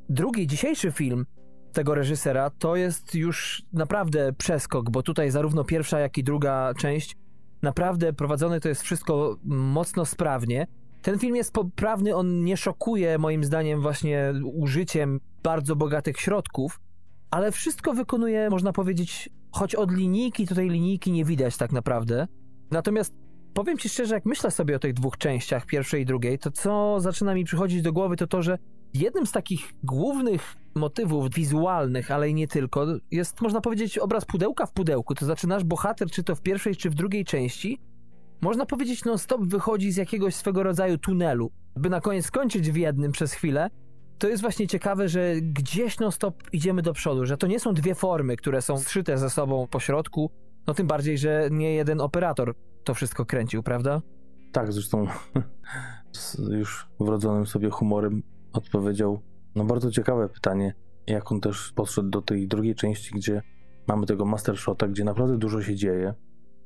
[0.09, 1.25] Drugi, dzisiejszy film
[1.73, 7.15] tego reżysera to jest już naprawdę przeskok, bo tutaj zarówno pierwsza, jak i druga część
[7.61, 10.67] naprawdę prowadzone to jest wszystko mocno sprawnie.
[11.01, 16.79] Ten film jest poprawny, on nie szokuje moim zdaniem właśnie użyciem bardzo bogatych środków,
[17.31, 22.27] ale wszystko wykonuje, można powiedzieć, choć od linijki, tutaj linijki nie widać tak naprawdę.
[22.71, 23.13] Natomiast
[23.53, 26.99] powiem ci szczerze, jak myślę sobie o tych dwóch częściach, pierwszej i drugiej, to co
[26.99, 28.57] zaczyna mi przychodzić do głowy, to to, że
[28.93, 34.65] jednym z takich głównych motywów wizualnych, ale i nie tylko, jest, można powiedzieć, obraz pudełka
[34.65, 35.15] w pudełku.
[35.15, 37.79] To znaczy, nasz bohater, czy to w pierwszej, czy w drugiej części,
[38.41, 43.11] można powiedzieć, non-stop wychodzi z jakiegoś swego rodzaju tunelu, by na koniec skończyć w jednym
[43.11, 43.69] przez chwilę.
[44.17, 47.95] To jest właśnie ciekawe, że gdzieś non-stop idziemy do przodu, że to nie są dwie
[47.95, 50.31] formy, które są zszyte ze sobą po środku,
[50.67, 54.01] no tym bardziej, że nie jeden operator to wszystko kręcił, prawda?
[54.51, 55.07] Tak, zresztą
[56.11, 58.23] z już wrodzonym sobie humorem
[58.53, 59.21] odpowiedział
[59.55, 60.73] no bardzo ciekawe pytanie,
[61.07, 63.41] jak on też podszedł do tej drugiej części, gdzie
[63.87, 66.13] mamy tego master shota, gdzie naprawdę dużo się dzieje.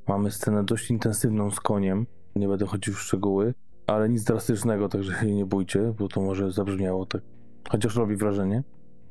[0.08, 3.54] Mamy scenę dość intensywną z koniem, nie będę chodził w szczegóły,
[3.86, 7.22] ale nic drastycznego, także się nie bójcie, bo to może zabrzmiało tak,
[7.70, 8.62] chociaż robi wrażenie.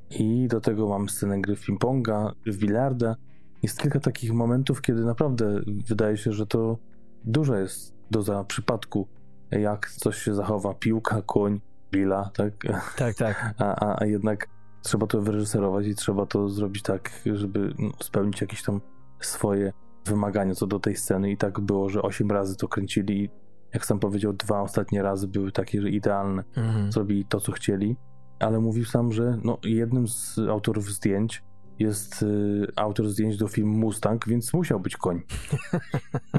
[0.10, 3.16] I do tego mamy scenę gry w ping-ponga, w bilarda.
[3.64, 6.78] Jest kilka takich momentów, kiedy naprawdę wydaje się, że to
[7.24, 9.08] dużo jest doza przypadku,
[9.52, 11.60] jak coś się zachowa, piłka, koń,
[11.94, 12.54] Billa, tak?
[12.98, 13.54] Tak, tak.
[13.60, 14.48] A, a, a jednak
[14.82, 18.82] trzeba to wyreżyserować i trzeba to zrobić tak, żeby no, spełnić jakieś tam
[19.20, 19.74] swoje
[20.06, 23.30] wymagania co do tej sceny i tak było, że 8 razy to kręcili i
[23.74, 26.44] jak sam powiedział, dwa ostatnie razy były takie, że idealne.
[26.56, 26.92] Mhm.
[26.92, 27.96] Zrobili to, co chcieli,
[28.40, 31.44] ale mówił sam, że no, jednym z autorów zdjęć
[31.80, 35.22] jest y, autor zdjęć do filmu Mustang, więc musiał być koń.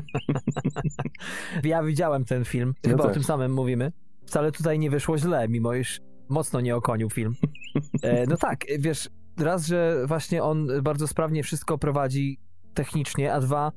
[1.64, 3.92] ja widziałem ten film, ja chyba o tym samym mówimy
[4.26, 7.34] wcale tutaj nie wyszło źle, mimo iż mocno nie okonił film.
[8.02, 12.38] E, no tak, wiesz, raz, że właśnie on bardzo sprawnie wszystko prowadzi
[12.75, 13.72] technicznie, a dwa,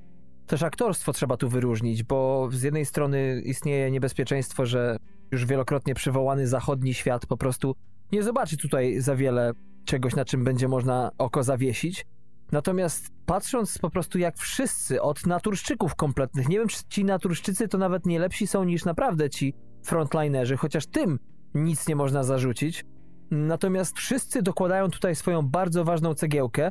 [0.47, 4.97] też aktorstwo trzeba tu wyróżnić, bo z jednej strony istnieje niebezpieczeństwo, że
[5.31, 7.75] już wielokrotnie przywołany zachodni świat po prostu
[8.11, 9.51] nie zobaczy tutaj za wiele
[9.85, 12.05] czegoś, na czym będzie można oko zawiesić.
[12.51, 17.77] Natomiast patrząc po prostu jak wszyscy, od naturszczyków kompletnych, nie wiem czy ci naturszczycy to
[17.77, 21.19] nawet nie lepsi są niż naprawdę ci frontlinerzy, chociaż tym
[21.53, 22.85] nic nie można zarzucić.
[23.31, 26.69] Natomiast wszyscy dokładają tutaj swoją bardzo ważną cegiełkę.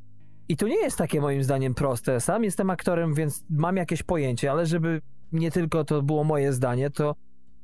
[0.48, 2.20] I to nie jest takie moim zdaniem proste.
[2.20, 5.00] Sam jestem aktorem, więc mam jakieś pojęcie, ale żeby
[5.32, 7.14] nie tylko to było moje zdanie, to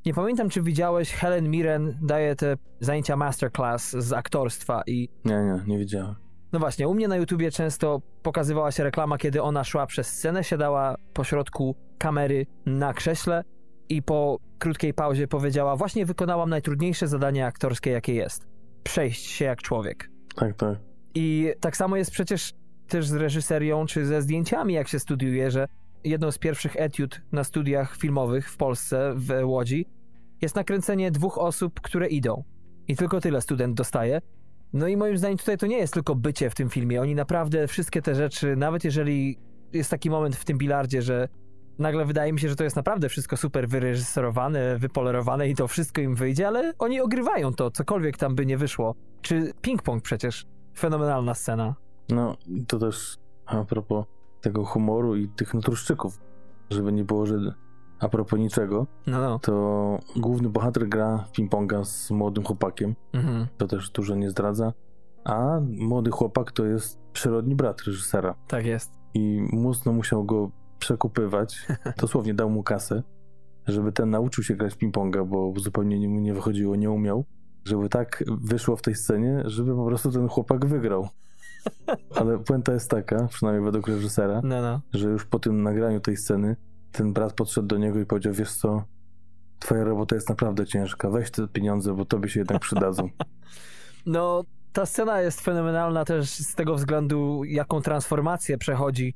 [0.06, 5.08] nie pamiętam, czy widziałeś, Helen Mirren daje te zajęcia masterclass z aktorstwa i...
[5.24, 6.14] Nie, nie, nie widziałem.
[6.52, 10.44] No właśnie, u mnie na YouTubie często pokazywała się reklama, kiedy ona szła przez scenę,
[10.44, 13.44] siadała pośrodku kamery na krześle
[13.88, 18.46] i po krótkiej pauzie powiedziała: Właśnie wykonałam najtrudniejsze zadanie aktorskie, jakie jest.
[18.82, 20.10] Przejść się jak człowiek.
[20.36, 20.78] Tak, tak.
[21.14, 22.52] I tak samo jest przecież
[22.92, 25.68] też z reżyserią czy ze zdjęciami, jak się studiuje, że
[26.04, 29.86] jedną z pierwszych etiud na studiach filmowych w Polsce, w Łodzi,
[30.42, 32.44] jest nakręcenie dwóch osób, które idą.
[32.88, 34.20] I tylko tyle student dostaje.
[34.72, 37.00] No i moim zdaniem tutaj to nie jest tylko bycie w tym filmie.
[37.00, 39.38] Oni naprawdę wszystkie te rzeczy, nawet jeżeli
[39.72, 41.28] jest taki moment w tym bilardzie, że
[41.78, 46.00] nagle wydaje mi się, że to jest naprawdę wszystko super wyreżyserowane, wypolerowane i to wszystko
[46.00, 48.94] im wyjdzie, ale oni ogrywają to, cokolwiek tam by nie wyszło.
[49.22, 50.46] Czy ping-pong przecież.
[50.78, 51.74] Fenomenalna scena.
[52.14, 52.36] No,
[52.68, 54.04] to też a propos
[54.40, 56.20] tego humoru i tych natruszczyków,
[56.70, 57.54] żeby nie było, że
[58.00, 59.38] a propos niczego, No, no.
[59.38, 63.46] to główny bohater gra w ping-ponga z młodym chłopakiem, Mhm.
[63.58, 64.72] to też dużo nie zdradza,
[65.24, 68.92] a młody chłopak to jest przyrodni brat reżysera Tak jest.
[69.14, 71.66] i mocno musiał go przekupywać,
[72.00, 73.02] dosłownie dał mu kasę,
[73.66, 77.24] żeby ten nauczył się grać ping-ponga, bo zupełnie mu nie wychodziło, nie umiał,
[77.64, 81.08] żeby tak wyszło w tej scenie, żeby po prostu ten chłopak wygrał.
[82.16, 84.80] Ale puenta jest taka, przynajmniej według reżysera, No, no.
[84.92, 86.56] że już po tym nagraniu tej sceny
[86.92, 88.84] ten brat podszedł do niego i powiedział, wiesz co,
[89.58, 93.08] twoja robota jest naprawdę ciężka, weź te pieniądze, bo tobie się jednak przydadzą.
[94.06, 99.14] No, ta scena jest fenomenalna też z tego względu, jaką transformację przechodzi.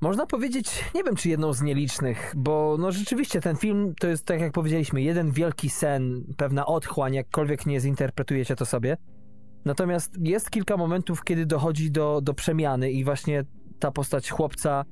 [0.00, 4.24] Można powiedzieć, nie wiem czy jedną z nielicznych, bo no rzeczywiście ten film to jest,
[4.24, 8.96] tak jak powiedzieliśmy, jeden wielki sen, pewna otchłań, jakkolwiek nie zinterpretujecie to sobie.
[9.64, 13.44] Natomiast jest kilka momentów, kiedy dochodzi do, do przemiany i właśnie
[13.78, 14.84] ta postać chłopca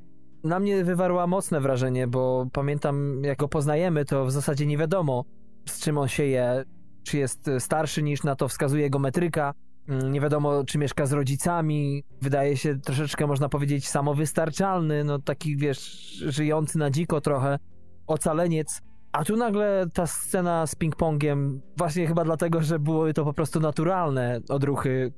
[0.44, 5.24] na mnie wywarła mocne wrażenie, bo pamiętam, jak go poznajemy, to w zasadzie nie wiadomo,
[5.68, 6.64] z czym on się je,
[7.02, 9.54] czy jest starszy niż na to wskazuje jego metryka.
[9.88, 12.04] Mm, Nie wiadomo, czy mieszka z rodzicami.
[12.22, 15.80] Wydaje się troszeczkę, można powiedzieć, samowystarczalny, no taki, wiesz,
[16.26, 17.58] żyjący na dziko trochę,
[18.06, 18.82] ocaleniec.
[19.16, 23.60] A tu nagle ta scena z ping-pongiem, właśnie chyba dlatego, że były to po prostu
[23.60, 25.12] naturalne odruchy,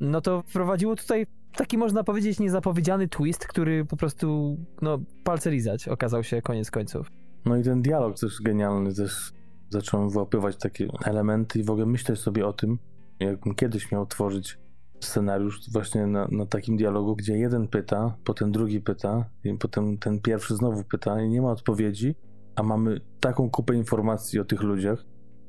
[0.00, 1.26] no to wprowadziło tutaj
[1.56, 7.10] taki, można powiedzieć, niezapowiedziany twist, który po prostu, no, palce lizać okazał się koniec końców.
[7.44, 9.32] No i ten dialog też genialny, też
[9.70, 12.78] zacząłem wyłapywać takie elementy i w ogóle myśleć sobie o tym,
[13.20, 14.58] jakbym kiedyś miał tworzyć
[15.00, 20.20] scenariusz właśnie na, na takim dialogu, gdzie jeden pyta, potem drugi pyta, i potem ten
[20.20, 22.14] pierwszy znowu pyta i nie ma odpowiedzi,
[22.56, 25.04] a mamy taką kupę informacji o tych ludziach,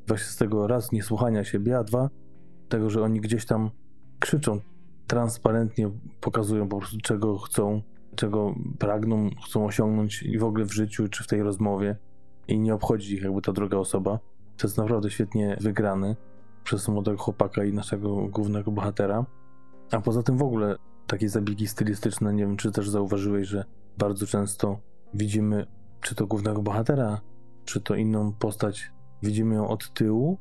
[0.08, 2.10] właśnie z tego raz niesłuchania siebie, a dwa
[2.70, 3.70] tego, że oni gdzieś tam
[4.20, 4.60] krzyczą,
[5.08, 5.90] transparentnie
[6.22, 7.82] pokazują po prostu czego chcą,
[8.16, 11.96] czego pragną, chcą osiągnąć i w ogóle w życiu, czy w tej rozmowie
[12.48, 14.20] i nie obchodzi ich jakby ta druga osoba.
[14.58, 16.16] To jest naprawdę świetnie wygrane
[16.64, 19.26] przez młodego chłopaka i naszego głównego bohatera.
[19.92, 20.76] A poza tym w ogóle
[21.08, 23.66] takie zabiegi stylistyczne, nie wiem czy też zauważyłeś, że
[23.98, 24.80] bardzo często
[25.14, 25.68] widzimy
[26.02, 27.22] czy to głównego bohatera,
[27.66, 28.92] czy to inną postać,
[29.24, 30.38] widzimy ją od tyłu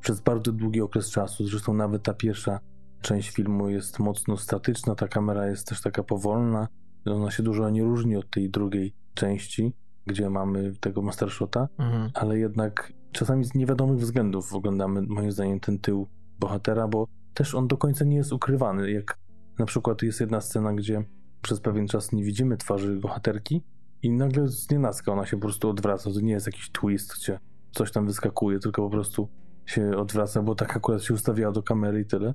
[0.00, 1.46] przez bardzo długi okres czasu.
[1.46, 2.60] Zresztą nawet ta pierwsza
[3.00, 6.68] część filmu jest mocno statyczna, ta kamera jest też taka powolna.
[7.06, 9.72] Ona się dużo nie różni od tej drugiej części,
[10.06, 12.10] gdzie mamy tego mastershota, Mhm.
[12.14, 16.06] ale jednak czasami z niewiadomych względów oglądamy, moim zdaniem, ten tył
[16.38, 18.90] bohatera, bo też on do końca nie jest ukrywany.
[18.90, 19.18] Jak
[19.58, 21.04] na przykład jest jedna scena, gdzie
[21.42, 23.62] przez pewien czas nie widzimy twarzy bohaterki
[24.02, 26.10] i nagle z nienacka ona się po prostu odwraca.
[26.12, 27.38] To nie jest jakiś twist, gdzie
[27.72, 29.28] coś tam wyskakuje, tylko po prostu
[29.66, 32.34] się odwraca, bo tak akurat się ustawiała do kamery i tyle.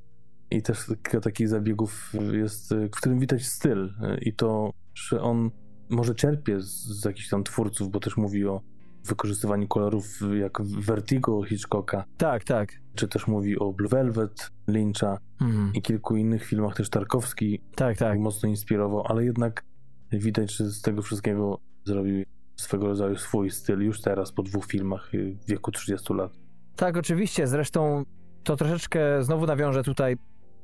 [0.52, 5.52] I też kilka takich zabiegów jest, w którym widać styl i to, że on
[5.90, 6.70] może czerpie z,
[7.02, 8.62] z jakichś tam twórców, bo też mówi o
[9.06, 10.06] wykorzystywaniu kolorów
[10.40, 12.70] jak Vertigo Hitchcocka, Tak, tak.
[12.96, 15.74] czy też mówi o Blue Velvet Lyncha Mhm.
[15.74, 18.20] i kilku innych filmach też Tarkowski Tak, tak.
[18.20, 19.64] mocno inspirował, ale jednak
[20.12, 25.14] widać, że z tego wszystkiego zrobił swego rodzaju swój styl już teraz po dwóch filmach
[25.14, 26.32] y, w wieku 30 lat.
[26.76, 27.48] Tak, oczywiście.
[27.48, 28.04] Zresztą
[28.44, 30.18] to troszeczkę znowu nawiążę tutaj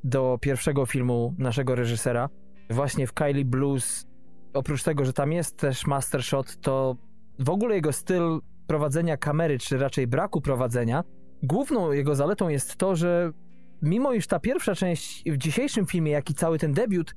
[0.04, 2.30] do pierwszego filmu naszego reżysera.
[2.70, 4.08] Właśnie w Kylie Blues,
[4.54, 6.96] oprócz tego, że tam jest też master shot, to
[7.40, 11.04] w ogóle jego styl prowadzenia kamery, czy raczej braku prowadzenia,
[11.44, 13.32] główną jego zaletą jest to, że
[13.82, 17.16] mimo iż ta pierwsza część w dzisiejszym filmie, jak i cały ten debiut,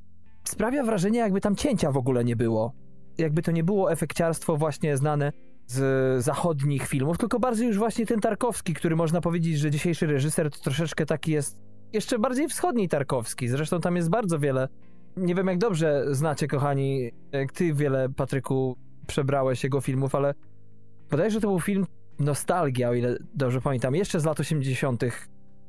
[0.48, 2.72] sprawia wrażenie, jakby tam cięcia w ogóle nie było.
[3.18, 5.32] Jakby to nie było efekciarstwo właśnie znane
[5.66, 10.50] z zachodnich filmów, tylko bardziej już właśnie ten Tarkowski, który można powiedzieć, że dzisiejszy reżyser
[10.50, 13.48] to troszeczkę taki jest jeszcze bardziej wschodni Tarkowski.
[13.48, 14.68] Zresztą tam jest bardzo wiele.
[15.16, 18.76] Nie wiem, jak dobrze znacie, kochani, jak ty wiele, Patryku,
[19.06, 20.34] przebrałeś jego filmów, ale
[21.10, 21.86] wydaje że to był film
[22.18, 25.04] Nostalgia, o ile dobrze pamiętam, jeszcze z lat 80.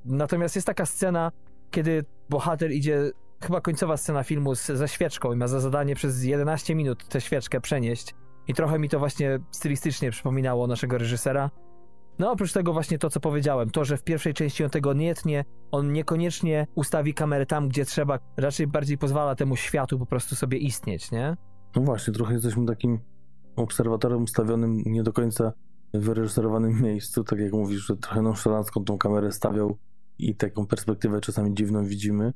[0.06, 1.32] Natomiast jest taka scena,
[1.72, 3.12] kiedy bohater idzie
[3.42, 7.22] chyba końcowa scena filmu z, ze świeczką i ma za zadanie przez 11 minut tę
[7.22, 8.16] świeczkę przenieść.
[8.48, 11.50] I trochę mi to właśnie stylistycznie przypominało naszego reżysera.
[12.20, 15.16] No oprócz tego właśnie to, co powiedziałem, to, że w pierwszej części on tego nie
[15.16, 20.36] tnie, on niekoniecznie ustawi kamerę tam, gdzie trzeba, raczej bardziej pozwala temu światu po prostu
[20.36, 21.38] sobie istnieć, nie?
[21.76, 23.00] No właśnie, trochę jesteśmy takim
[23.56, 25.54] obserwatorem ustawionym nie do końca
[25.94, 29.78] w wyreżyserowanym miejscu, tak jak mówisz, że trochę nonszalancką tą kamerę stawiał
[30.20, 32.34] i taką perspektywę czasami dziwną widzimy.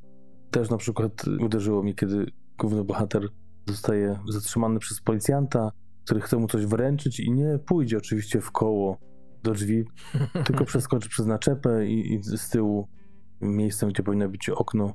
[0.52, 2.26] Też na przykład uderzyło mi, kiedy
[2.58, 3.28] główny bohater
[3.68, 5.72] zostaje zatrzymany przez policjanta,
[6.06, 8.98] który chce mu coś wręczyć i nie pójdzie oczywiście w koło
[9.44, 9.86] do drzwi,
[10.46, 12.88] tylko przeskoczy przez naczepę i, i z tyłu
[13.42, 14.94] miejscem, gdzie powinno być okno,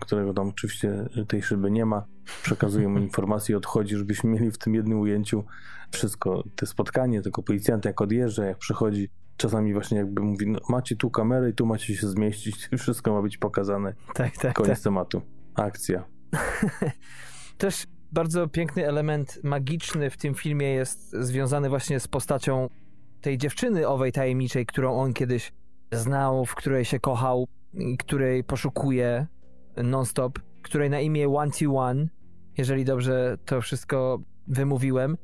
[0.00, 2.04] którego tam oczywiście tej szyby nie ma,
[2.42, 5.44] przekazuje mu informację i odchodzi, żebyśmy mieli w tym jednym ujęciu
[5.90, 10.96] wszystko, te spotkanie, tego policjanta jak odjeżdża, jak przychodzi, czasami właśnie jakby mówi, no, macie
[10.96, 13.94] tu kamerę i tu macie się zmieścić, wszystko ma być pokazane.
[14.14, 14.84] Tak, tak, Koniec tak.
[14.84, 15.22] tematu.
[15.54, 16.04] Akcja.
[17.58, 22.68] Też bardzo piękny element magiczny w tym filmie jest związany właśnie z postacią
[23.20, 25.52] tej dziewczyny owej tajemniczej, którą on kiedyś
[25.92, 27.48] znał, w której się kochał,
[27.98, 29.26] której poszukuje
[29.76, 31.26] non-stop, której na imię
[31.58, 32.06] T One,
[32.58, 35.16] jeżeli dobrze to wszystko wymówiłem.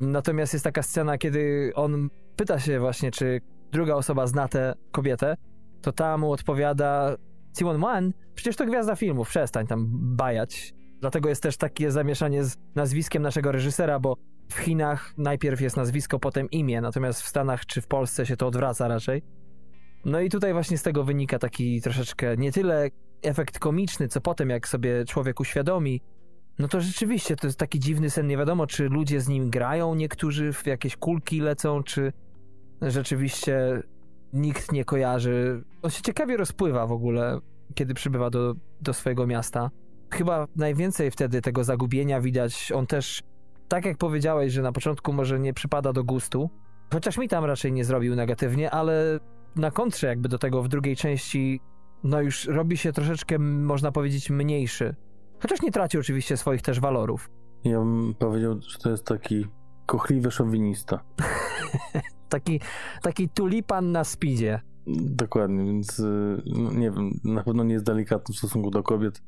[0.00, 3.40] Natomiast jest taka scena, kiedy on pyta się właśnie, czy
[3.72, 5.36] druga osoba zna tę kobietę,
[5.82, 7.16] to ta mu odpowiada
[7.58, 10.74] Simon One, przecież to gwiazda filmów, przestań tam bajać.
[11.00, 14.16] Dlatego jest też takie zamieszanie z nazwiskiem naszego reżysera, bo
[14.48, 18.46] w Chinach najpierw jest nazwisko, potem imię, natomiast w Stanach czy w Polsce się to
[18.46, 19.22] odwraca raczej.
[20.04, 22.90] No i tutaj właśnie z tego wynika taki troszeczkę nie tyle
[23.22, 26.00] efekt komiczny, co potem jak sobie człowiek uświadomi,
[26.58, 29.94] no to rzeczywiście to jest taki dziwny sen, nie wiadomo czy ludzie z nim grają,
[29.94, 32.12] niektórzy w jakieś kulki lecą, czy
[32.82, 33.82] rzeczywiście
[34.32, 35.64] nikt nie kojarzy.
[35.82, 37.38] On się ciekawie rozpływa w ogóle,
[37.74, 39.70] kiedy przybywa do, do swojego miasta.
[40.10, 42.72] Chyba najwięcej wtedy tego zagubienia widać.
[42.72, 43.22] On też,
[43.68, 46.50] tak jak powiedziałeś, że na początku może nie przypada do gustu,
[46.92, 49.20] chociaż mi tam raczej nie zrobił negatywnie, ale
[49.56, 51.60] na kontrze jakby do tego w drugiej części,
[52.04, 54.94] no już robi się troszeczkę, można powiedzieć, mniejszy.
[55.42, 57.30] Chociaż nie traci oczywiście swoich też walorów.
[57.64, 59.46] Ja bym powiedział, że to jest taki
[59.86, 61.00] kochliwy szowinista.
[62.28, 62.60] Taki,
[63.02, 64.60] taki tulipan na speedzie.
[65.00, 69.22] Dokładnie, więc y, no, nie wiem, na pewno nie jest delikatny w stosunku do kobiet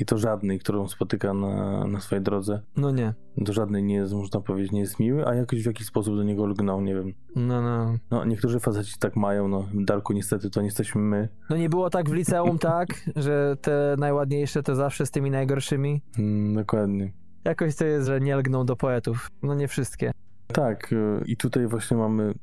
[0.00, 2.60] i to żadnej, którą spotyka na, na swojej drodze.
[2.76, 3.14] No nie.
[3.36, 6.22] Do żadnej nie jest, można powiedzieć, nie jest miły, a jakoś w jakiś sposób do
[6.22, 7.14] niego lgnął, nie wiem.
[7.36, 7.98] No, no.
[8.10, 11.28] No, niektórzy faceci tak mają, no, Darku, niestety to nie jesteśmy my.
[11.50, 12.88] No nie było tak w liceum, tak?
[13.16, 16.02] Że te najładniejsze to zawsze z tymi najgorszymi?
[16.18, 17.12] Mm, dokładnie.
[17.44, 19.30] Jakoś to jest, że nie lgną do poetów.
[19.42, 20.12] No nie wszystkie.
[20.46, 22.34] Tak, y, i tutaj właśnie mamy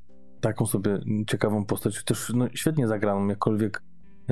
[0.42, 3.84] taką sobie ciekawą postać, też no, świetnie zagraną, jakkolwiek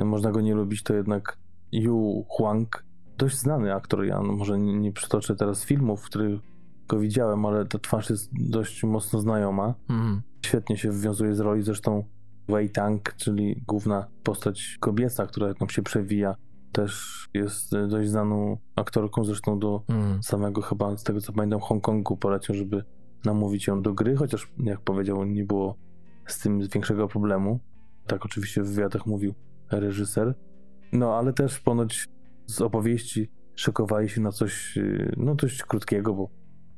[0.04, 1.38] można go nie lubić, to jednak
[1.72, 2.84] Yu Huang,
[3.18, 6.40] dość znany aktor, ja no, może nie, nie przytoczę teraz filmów, w których
[6.88, 9.74] go widziałem, ale ta twarz jest dość mocno znajoma.
[9.90, 10.22] Mhm.
[10.46, 12.04] Świetnie się wywiązuje z roli, zresztą
[12.48, 16.34] Wei Tang, czyli główna postać kobieca, która tam się przewija,
[16.72, 20.22] też jest y, dość znaną aktorką, zresztą do Mhm.
[20.22, 22.84] samego chyba, z tego co pamiętam, Hongkongu poleciał, żeby
[23.24, 25.76] namówić ją do gry, chociaż jak powiedział, nie było
[26.26, 27.60] z tym większego problemu.
[28.06, 29.34] Tak oczywiście w wywiadach mówił
[29.70, 30.34] reżyser.
[30.92, 32.08] No ale też ponoć
[32.46, 36.28] z opowieści szykowali się na coś yy, no dość krótkiego, bo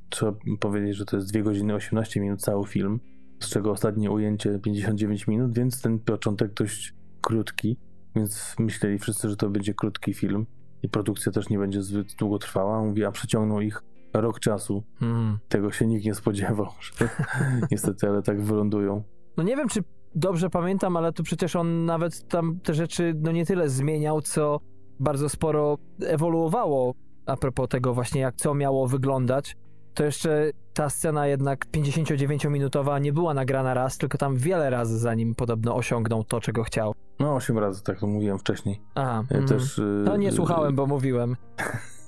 [0.09, 3.01] trzeba powiedzieć, że to jest 2 godziny 18 minut cały film,
[3.41, 7.77] z czego ostatnie ujęcie 59 minut, więc ten początek dość krótki,
[8.17, 10.47] więc myśleli wszyscy, że to będzie krótki film
[10.83, 12.85] i produkcja też nie będzie zbyt długo trwała.
[12.85, 13.83] Mówi, a przeciągnął ich
[14.21, 14.83] rok czasu.
[15.03, 15.39] Mhm.
[15.49, 16.69] Tego się nikt nie spodziewał,
[17.71, 19.03] niestety, ale tak wylądują.
[19.37, 19.81] No nie wiem, czy
[20.15, 24.61] dobrze pamiętam, ale to przecież on nawet tam te rzeczy no nie tyle zmieniał, co
[25.01, 26.95] bardzo sporo ewoluowało
[27.27, 29.57] a propos tego właśnie, jak co miało wyglądać.
[29.95, 35.35] To jeszcze ta scena jednak 59-minutowa nie była nagrana raz, tylko tam wiele razy zanim
[35.35, 36.95] podobno osiągnął to, czego chciał.
[37.19, 38.81] No, osiem razy, tak to mówiłem wcześniej.
[38.95, 39.47] Aha, mhm.
[39.49, 41.37] Też, y, No nie słuchałem, bo mówiłem.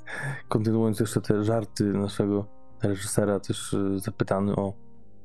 [0.48, 2.46] Kontynuując jeszcze te żarty naszego
[2.82, 4.72] reżysera, też y, zapytany o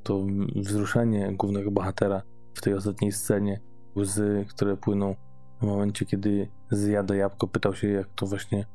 [0.02, 0.26] to
[0.56, 2.22] wzruszenie głównego bohatera
[2.54, 3.60] w tej ostatniej scenie,
[3.96, 5.14] łzy, które płyną
[5.60, 8.66] w momencie, kiedy zjada jabłko, pytał się, jak to właśnie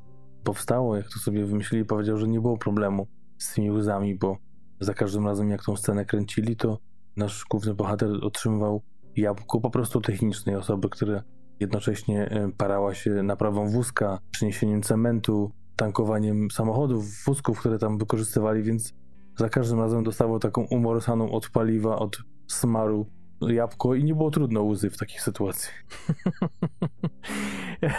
[0.43, 3.07] powstało, jak to sobie wymyślili, powiedział, że nie było problemu
[3.37, 4.37] z tymi łzami, bo
[4.79, 6.79] za każdym razem, jak tą scenę kręcili, to
[7.17, 8.81] nasz główny bohater otrzymywał
[9.15, 11.23] jabłko po prostu technicznej osoby, która
[11.59, 18.93] jednocześnie e, parała się naprawą wózka, przyniesieniem cementu, tankowaniem samochodów, wózków, które tam wykorzystywali, więc
[19.37, 22.17] za każdym razem dostawał taką umorsaną od paliwa, od
[22.47, 23.05] smaru
[23.41, 25.73] jabłko i nie było trudno łzy w takich sytuacjach.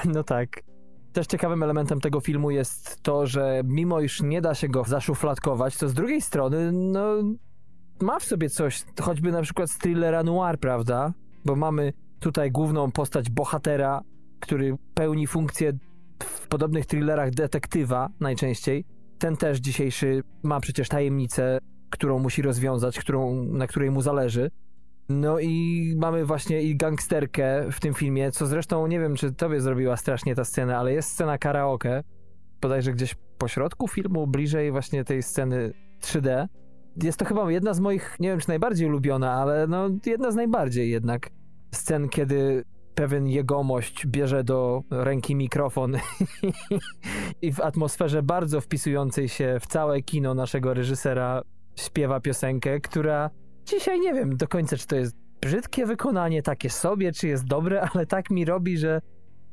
[0.04, 0.48] No tak.
[1.12, 5.76] Też ciekawym elementem tego filmu jest to, że mimo iż nie da się go zaszufladkować,
[5.76, 7.16] to z drugiej strony, no,
[8.00, 11.12] ma w sobie coś, choćby na przykład z thrillera noir, prawda?
[11.44, 14.02] Bo mamy tutaj główną postać bohatera,
[14.40, 15.72] który pełni funkcję
[16.24, 18.84] w podobnych thrillerach detektywa najczęściej.
[19.18, 21.58] Ten też dzisiejszy ma przecież tajemnicę,
[21.90, 24.50] którą musi rozwiązać, którą, na której mu zależy.
[25.08, 29.60] No i mamy właśnie i gangsterkę w tym filmie, co zresztą nie wiem, czy tobie
[29.60, 32.02] zrobiła strasznie ta scena, ale jest scena karaoke,
[32.60, 36.46] bodajże gdzieś po środku filmu, bliżej właśnie tej sceny 3D.
[37.02, 40.34] Jest to chyba jedna z moich, nie wiem czy najbardziej ulubiona, ale no jedna z
[40.34, 41.30] najbardziej jednak
[41.72, 42.64] scen, kiedy
[42.96, 45.96] pewien jegomość bierze do ręki mikrofon
[47.42, 51.42] i w atmosferze bardzo wpisującej się w całe kino naszego reżysera
[51.76, 53.30] śpiewa piosenkę, która
[53.64, 57.88] dzisiaj nie wiem do końca, czy to jest brzydkie wykonanie, takie sobie, czy jest dobre,
[57.92, 59.00] ale tak mi robi, że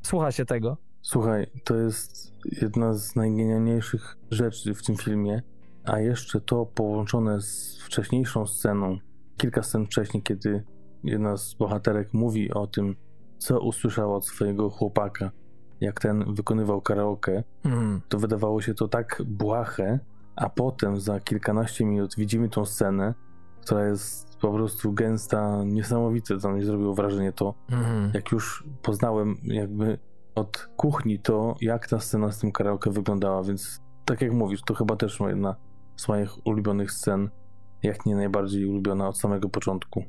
[0.01, 0.77] słucha się tego.
[1.01, 5.41] Słuchaj, to jest jedna z najgenialniejszych rzeczy w tym filmie,
[5.83, 8.97] a jeszcze to połączone z wcześniejszą sceną,
[9.37, 10.63] kilka scen wcześniej, kiedy
[11.03, 12.95] jedna z bohaterek mówi o tym,
[13.43, 15.31] co usłyszała od swojego chłopaka,
[15.81, 18.01] jak ten wykonywał karaoke, mm.
[18.09, 19.99] to wydawało się to tak błahe,
[20.35, 23.13] a potem za kilkanaście minut widzimy tą scenę,
[23.61, 28.11] która jest po prostu gęsta, niesamowite, to mi zrobiło wrażenie to, mm.
[28.13, 29.97] jak już poznałem jakby
[30.35, 34.73] od kuchni to, jak ta scena z tym karaoke wyglądała, więc tak jak mówisz, to
[34.73, 35.55] chyba też jedna
[35.95, 37.29] z moich ulubionych scen,
[37.83, 40.03] jak nie najbardziej ulubiona od samego początku.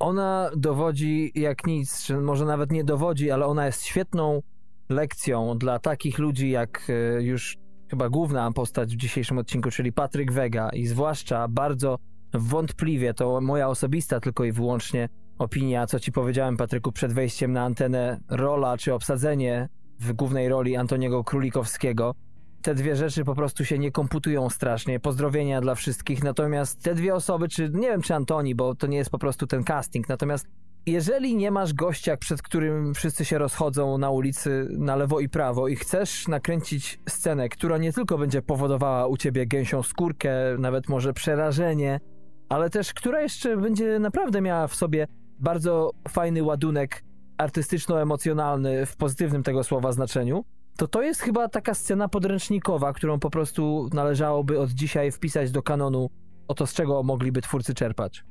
[0.00, 4.42] Ona dowodzi jak nic, czy może nawet nie dowodzi, ale ona jest świetną
[4.88, 7.56] lekcją dla takich ludzi jak e, już
[7.90, 10.70] chyba główna postać w dzisiejszym odcinku, czyli Patryk Wega.
[10.70, 11.98] I zwłaszcza bardzo
[12.34, 17.62] wątpliwie, to moja osobista tylko i wyłącznie opinia, co ci powiedziałem Patryku przed wejściem na
[17.62, 19.68] antenę, rola czy obsadzenie
[20.00, 22.14] w głównej roli Antoniego Królikowskiego
[22.62, 25.00] te dwie rzeczy po prostu się nie komputują strasznie.
[25.00, 26.24] Pozdrowienia dla wszystkich.
[26.24, 29.46] Natomiast te dwie osoby, czy nie wiem, czy Antoni, bo to nie jest po prostu
[29.46, 30.08] ten casting.
[30.08, 30.46] Natomiast
[30.86, 35.68] jeżeli nie masz gościa, przed którym wszyscy się rozchodzą na ulicy na lewo i prawo
[35.68, 41.12] i chcesz nakręcić scenę, która nie tylko będzie powodowała u ciebie gęsią skórkę, nawet może
[41.12, 42.00] przerażenie,
[42.48, 45.06] ale też która jeszcze będzie naprawdę miała w sobie
[45.38, 47.04] bardzo fajny ładunek
[47.38, 50.44] artystyczno-emocjonalny w pozytywnym tego słowa znaczeniu,
[50.76, 55.62] to to jest chyba taka scena podręcznikowa, którą po prostu należałoby od dzisiaj wpisać do
[55.62, 56.10] kanonu
[56.48, 58.24] o to, z czego mogliby twórcy czerpać.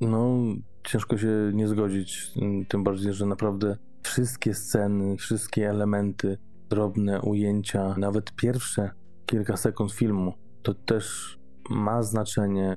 [0.00, 0.36] No,
[0.84, 2.30] ciężko się nie zgodzić,
[2.68, 6.38] tym bardziej, że naprawdę wszystkie sceny, wszystkie elementy,
[6.68, 8.90] drobne ujęcia, nawet pierwsze
[9.26, 10.32] kilka sekund filmu,
[10.62, 11.38] to też
[11.70, 12.76] ma znaczenie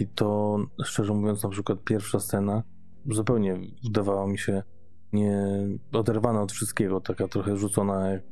[0.00, 2.62] i to, szczerze mówiąc, na przykład pierwsza scena
[3.10, 4.62] zupełnie wydawała mi się
[5.12, 5.46] nie
[5.92, 8.22] oderwana od wszystkiego, taka trochę rzucona jak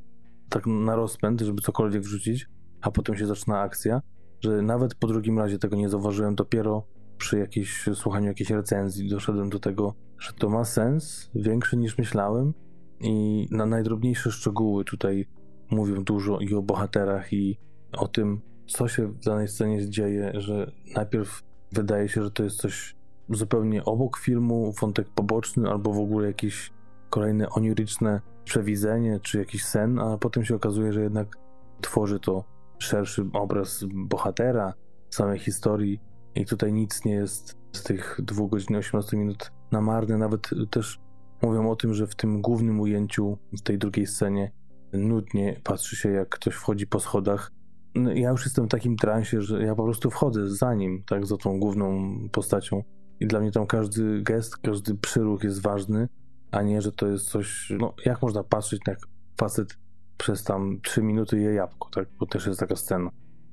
[0.54, 2.48] tak na rozpęd, żeby cokolwiek wrzucić,
[2.80, 4.02] a potem się zaczyna akcja,
[4.40, 6.86] że nawet po drugim razie tego nie zauważyłem, dopiero
[7.18, 12.54] przy jakimś słuchaniu jakiejś recenzji doszedłem do tego, że to ma sens, większy niż myślałem
[13.00, 15.26] i na najdrobniejsze szczegóły tutaj
[15.70, 17.58] mówią dużo i o bohaterach i
[17.92, 21.42] o tym, co się w danej scenie dzieje, że najpierw
[21.72, 22.96] wydaje się, że to jest coś
[23.30, 26.72] zupełnie obok filmu, wątek poboczny albo w ogóle jakieś
[27.14, 31.36] kolejne oniryczne przewidzenie czy jakiś sen, a potem się okazuje, że jednak
[31.80, 32.44] tworzy to
[32.78, 34.74] szerszy obraz bohatera,
[35.10, 36.00] samej historii
[36.34, 40.18] i tutaj nic nie jest z tych 2 godzin 18 minut na marne.
[40.18, 41.00] Nawet też
[41.42, 44.52] mówią o tym, że w tym głównym ujęciu, w tej drugiej scenie,
[44.92, 47.52] nudnie patrzy się, jak ktoś wchodzi po schodach.
[47.94, 51.26] No, ja już jestem w takim transie, że ja po prostu wchodzę za nim, tak,
[51.26, 52.82] za tą główną postacią.
[53.20, 56.08] I dla mnie tam każdy gest, każdy przyruch jest ważny
[56.54, 58.98] a nie, że to jest coś, no jak można patrzeć jak
[59.36, 59.78] facet
[60.16, 63.10] przez tam 3 minuty je jabłko, tak, bo też jest taka scena.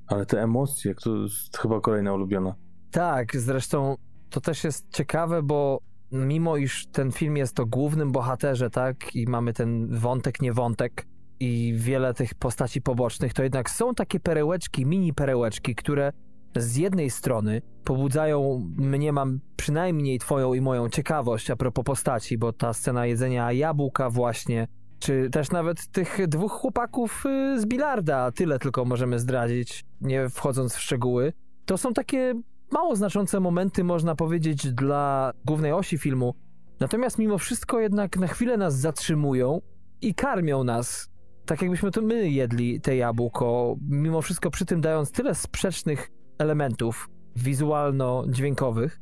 [0.08, 2.56] Ale te emocje, to jest chyba kolejna ulubiona.
[2.92, 3.96] Tak, zresztą
[4.30, 5.80] to też jest ciekawe, bo
[6.12, 11.08] mimo iż ten film jest o głównym bohaterze, tak, i mamy ten wątek, nie wątek
[11.40, 16.12] i wiele tych postaci pobocznych, to jednak są takie perełeczki, mini perełeczki, które
[16.56, 22.54] z jednej strony pobudzają mnie, mam przynajmniej twoją i moją ciekawość a propos postaci, bo
[22.54, 24.68] ta scena jedzenia jabłka właśnie,
[25.00, 30.76] czy też nawet tych dwóch chłopaków y, z bilarda, tyle tylko możemy zdradzić, nie wchodząc
[30.76, 31.34] w szczegóły,
[31.66, 32.34] to są takie
[32.72, 36.36] mało znaczące momenty, można powiedzieć, dla głównej osi filmu.
[36.80, 39.62] Natomiast mimo wszystko jednak na chwilę nas zatrzymują
[40.02, 41.12] i karmią nas.
[41.46, 46.12] Tak jakbyśmy to my jedli te jabłko, mimo wszystko przy tym dając tyle sprzecznych
[46.42, 49.00] elementów wizualno-dźwiękowych.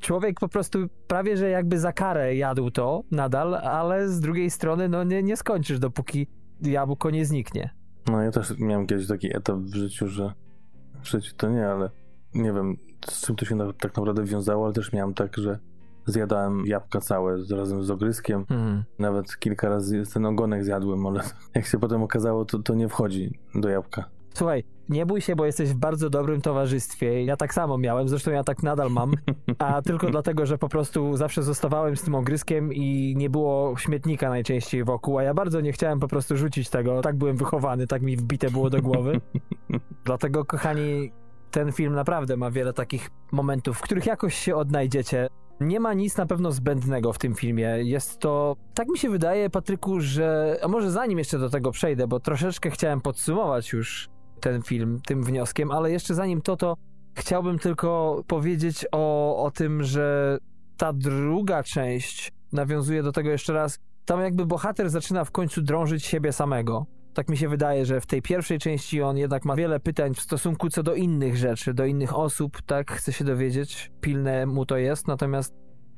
[0.00, 4.88] Człowiek po prostu prawie, że jakby za karę jadł to nadal, ale z drugiej strony
[4.88, 6.26] no nie, nie skończysz, dopóki
[6.62, 7.70] jabłko nie zniknie.
[8.06, 10.32] No ja też miałem kiedyś taki etap w życiu, że
[11.02, 11.90] w życiu to nie, ale
[12.34, 12.76] nie wiem
[13.10, 15.58] z czym to się na, tak naprawdę wiązało, ale też miałem tak, że
[16.06, 18.40] zjadałem jabłka całe razem z ogryskiem.
[18.40, 18.84] Mhm.
[18.98, 21.20] Nawet kilka razy ten ogonek zjadłem, ale
[21.54, 24.04] jak się potem okazało, to, to nie wchodzi do jabłka.
[24.34, 27.24] Słuchaj, nie bój się, bo jesteś w bardzo dobrym towarzystwie.
[27.24, 29.12] Ja tak samo miałem, zresztą ja tak nadal mam,
[29.58, 34.28] a tylko dlatego, że po prostu zawsze zostawałem z tym ogryskiem i nie było śmietnika
[34.28, 37.00] najczęściej wokół, a ja bardzo nie chciałem po prostu rzucić tego.
[37.00, 39.20] Tak byłem wychowany, tak mi wbite było do głowy.
[40.04, 41.12] Dlatego, kochani,
[41.50, 45.28] ten film naprawdę ma wiele takich momentów, w których jakoś się odnajdziecie.
[45.60, 47.64] Nie ma nic na pewno zbędnego w tym filmie.
[47.78, 50.58] Jest to, tak mi się wydaje, Patryku, że.
[50.62, 54.11] A może zanim jeszcze do tego przejdę, bo troszeczkę chciałem podsumować już
[54.42, 56.76] ten film tym wnioskiem, ale jeszcze zanim to, to
[57.14, 60.38] chciałbym tylko powiedzieć o, o tym, że
[60.76, 63.78] ta druga część nawiązuje do tego jeszcze raz.
[64.04, 66.86] Tam jakby bohater zaczyna w końcu drążyć siebie samego.
[67.14, 70.20] Tak mi się wydaje, że w tej pierwszej części on jednak ma wiele pytań w
[70.20, 72.92] stosunku co do innych rzeczy, do innych osób, tak?
[72.92, 75.08] Chce się dowiedzieć, pilne mu to jest.
[75.08, 75.54] Natomiast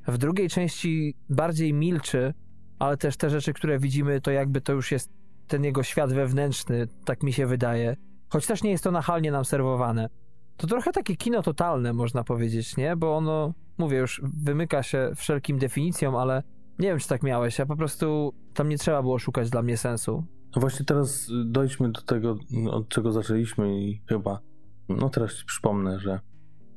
[0.06, 2.34] w drugiej części bardziej milczy,
[2.78, 5.10] ale też te rzeczy, które widzimy, to jakby to już jest
[5.48, 7.96] ten jego świat wewnętrzny, tak mi się wydaje.
[8.34, 10.08] Choć też nie jest to nachalnie nam serwowane.
[10.56, 12.96] To trochę takie kino totalne, można powiedzieć, nie?
[12.96, 16.42] Bo ono, mówię już, wymyka się wszelkim definicjom, ale
[16.78, 19.76] nie wiem, czy tak miałeś, a po prostu tam nie trzeba było szukać dla mnie
[19.76, 20.24] sensu.
[20.56, 22.36] No właśnie teraz dojdźmy do tego,
[22.70, 24.40] od czego zaczęliśmy i chyba,
[24.88, 26.20] no teraz ci przypomnę, że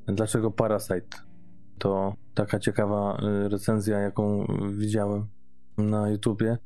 [0.08, 1.18] dlaczego Parasite
[1.78, 5.28] to taka ciekawa y, recenzja, jaką widziałem
[5.78, 6.58] na YouTubie.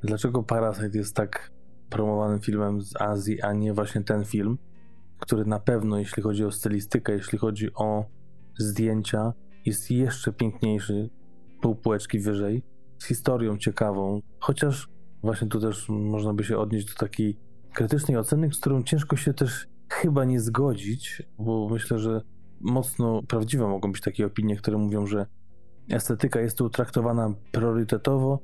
[0.00, 1.52] Dlaczego Parasite jest tak
[1.92, 4.58] promowanym filmem z Azji, a nie właśnie ten film,
[5.18, 8.04] który na pewno, jeśli chodzi o stylistykę, jeśli chodzi o
[8.58, 9.32] zdjęcia,
[9.66, 11.10] jest jeszcze piękniejszy,
[11.60, 12.62] pół półeczki wyżej,
[12.98, 14.88] z historią ciekawą, chociaż
[15.22, 17.38] właśnie tu też można by się odnieść do takiej
[17.74, 22.20] krytycznej oceny, z którą ciężko się też chyba nie zgodzić, bo myślę, że
[22.60, 25.26] mocno prawdziwe mogą być takie opinie, które mówią, że
[25.90, 28.38] estetyka jest tu traktowana priorytetowo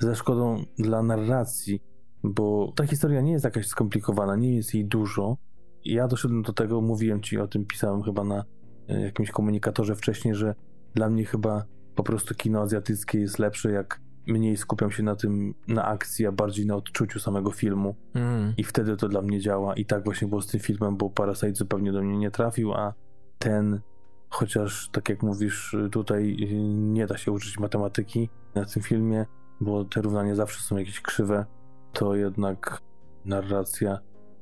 [0.00, 1.82] ze szkodą dla narracji,
[2.24, 5.36] bo ta historia nie jest jakaś skomplikowana, nie jest jej dużo.
[5.84, 8.44] Ja doszedłem do tego, mówiłem ci o tym, pisałem chyba na
[8.88, 10.54] e, jakimś komunikatorze wcześniej, że
[10.94, 11.64] dla mnie chyba
[11.94, 16.32] po prostu kino azjatyckie jest lepsze, jak mniej skupiam się na tym, na akcji, a
[16.32, 17.94] bardziej na odczuciu samego filmu.
[18.14, 18.54] Mm.
[18.56, 19.74] I wtedy to dla mnie działa.
[19.74, 22.94] I tak właśnie było z tym filmem, bo Parasite zupełnie do mnie nie trafił, a
[23.38, 23.80] ten,
[24.28, 26.36] chociaż tak jak mówisz, tutaj
[26.74, 29.26] nie da się uczyć matematyki na tym filmie,
[29.60, 31.46] bo te równania zawsze są jakieś krzywe,
[31.92, 32.82] to jednak
[33.24, 33.98] narracja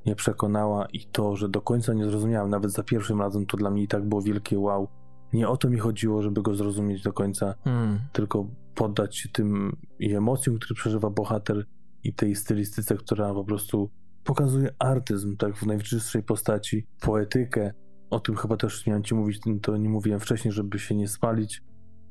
[0.07, 3.71] nie przekonała i to, że do końca nie zrozumiałem, nawet za pierwszym razem, to dla
[3.71, 4.89] mnie i tak było wielkie wow.
[5.33, 7.99] Nie o to mi chodziło, żeby go zrozumieć do końca, Mm.
[8.13, 11.67] tylko poddać się tym i emocjom, które przeżywa bohater
[12.05, 13.91] i tej stylistyce, która po prostu
[14.25, 17.73] pokazuje artyzm, tak w najczystszej postaci, poetykę.
[18.11, 21.63] O tym chyba też miałem ci mówić, to nie mówiłem wcześniej, żeby się nie spalić,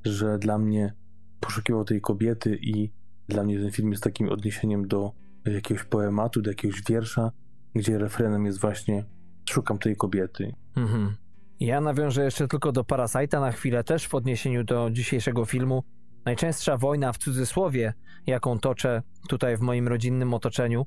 [0.06, 0.94] że dla mnie
[1.40, 2.92] poszukiwał tej kobiety i
[3.28, 5.12] dla mnie ten film jest takim odniesieniem do
[5.52, 7.32] jakiegoś poematu, do jakiegoś wiersza,
[7.76, 9.04] gdzie refrenem jest właśnie
[9.50, 10.56] szukam tej kobiety.
[10.76, 11.16] Mhm.
[11.60, 15.84] Ja nawiążę jeszcze tylko do Parasite'a na chwilę, też w odniesieniu do dzisiejszego filmu.
[16.26, 17.94] Najczęstsza wojna w cudzysłowie,
[18.28, 20.86] jaką toczę tutaj w moim rodzinnym otoczeniu,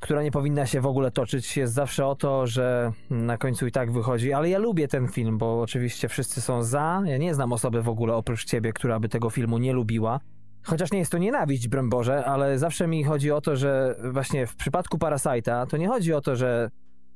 [0.00, 3.72] która nie powinna się w ogóle toczyć, jest zawsze o to, że na końcu i
[3.72, 4.32] tak wychodzi.
[4.32, 7.02] Ale ja lubię ten film, bo oczywiście wszyscy są za.
[7.04, 10.20] Ja nie znam osoby w ogóle oprócz ciebie, która by tego filmu nie lubiła.
[10.68, 14.46] Chociaż nie jest to nienawiść, broń Boże, ale zawsze mi chodzi o to, że właśnie
[14.46, 16.70] w przypadku Parasite'a to nie chodzi o to, że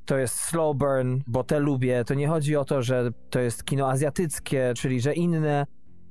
[0.05, 2.05] to jest slow burn, bo te lubię.
[2.05, 5.67] To nie chodzi o to, że to jest kino azjatyckie, czyli że inne.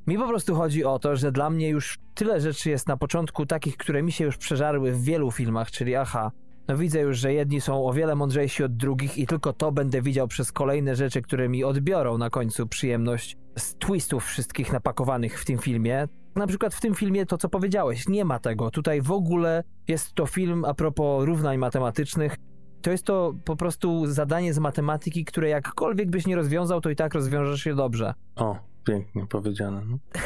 [0.07, 3.45] Mi po prostu chodzi o to, że dla mnie już tyle rzeczy jest na początku
[3.45, 6.31] takich, które mi się już przeżarły w wielu filmach, czyli aha,
[6.67, 10.01] no widzę już, że jedni są o wiele mądrzejsi od drugich i tylko to będę
[10.01, 15.45] widział przez kolejne rzeczy, które mi odbiorą na końcu przyjemność z twistów wszystkich napakowanych w
[15.45, 16.07] tym filmie.
[16.35, 18.71] Na przykład w tym filmie to, co powiedziałeś, nie ma tego.
[18.71, 22.35] Tutaj w ogóle jest to film a propos równań matematycznych.
[22.81, 26.95] To jest to po prostu zadanie z matematyki, które jakkolwiek byś nie rozwiązał, to i
[26.95, 28.13] tak rozwiążesz je dobrze.
[28.35, 28.55] O,
[28.85, 29.81] pięknie powiedziane.
[29.85, 29.97] No.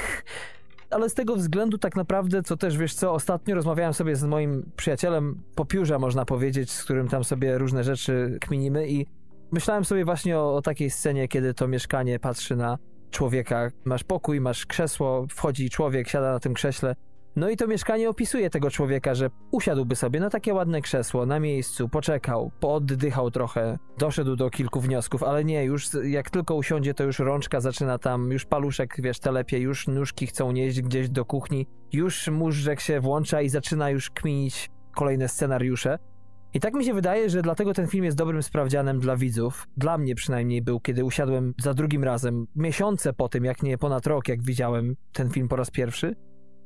[0.89, 4.72] Ale z tego względu tak naprawdę, co też wiesz co, ostatnio rozmawiałem sobie z moim
[4.76, 9.06] przyjacielem po piórze, można powiedzieć, z którym tam sobie różne rzeczy kminimy i
[9.51, 12.78] myślałem sobie właśnie o, o takiej scenie, kiedy to mieszkanie patrzy na
[13.16, 13.72] człowieka.
[13.86, 16.95] Masz pokój, masz krzesło, wchodzi człowiek, siada na tym krześle.
[17.36, 21.39] No i to mieszkanie opisuje tego człowieka, że usiadłby sobie na takie ładne krzesło, na
[21.39, 27.03] miejscu, poczekał, pooddychał trochę, doszedł do kilku wniosków, ale nie, już jak tylko usiądzie, to
[27.03, 31.68] już rączka zaczyna tam, już paluszek, wiesz, telepie, już nóżki chcą nieść gdzieś do kuchni,
[31.93, 35.99] już móżdżek się włącza i zaczyna już kminić kolejne scenariusze.
[36.56, 39.68] I tak mi się wydaje, że dlatego ten film jest dobrym sprawdzianem dla widzów.
[39.78, 44.08] Dla mnie przynajmniej był, kiedy usiadłem za drugim razem, miesiące po tym, jak nie ponad
[44.08, 46.16] rok, jak widziałem ten film po raz pierwszy.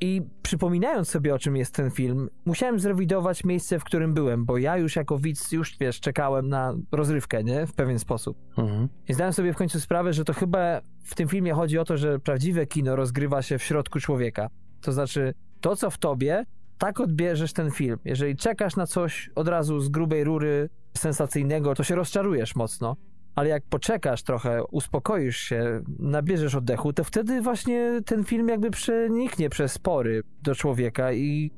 [0.02, 4.58] I przypominając sobie, o czym jest ten film, musiałem zrewidować miejsce, w którym byłem, bo
[4.58, 7.68] ja już jako widz, już wiesz, czekałem na rozrywkę, nie?
[7.68, 8.38] W pewien sposób.
[8.58, 8.90] Mhm.
[9.08, 11.98] I zdałem sobie w końcu sprawę, że to chyba w tym filmie chodzi o to,
[11.98, 14.50] że prawdziwe kino rozgrywa się w środku człowieka.
[14.82, 16.46] To znaczy, to co w tobie,
[16.80, 17.98] tak odbierzesz ten film.
[18.06, 22.96] Jeżeli czekasz na coś od razu z grubej rury sensacyjnego, to się rozczarujesz mocno.
[23.36, 29.50] Ale jak poczekasz trochę, uspokoisz się, nabierzesz oddechu, to wtedy właśnie ten film jakby przeniknie
[29.50, 31.52] przez spory do człowieka i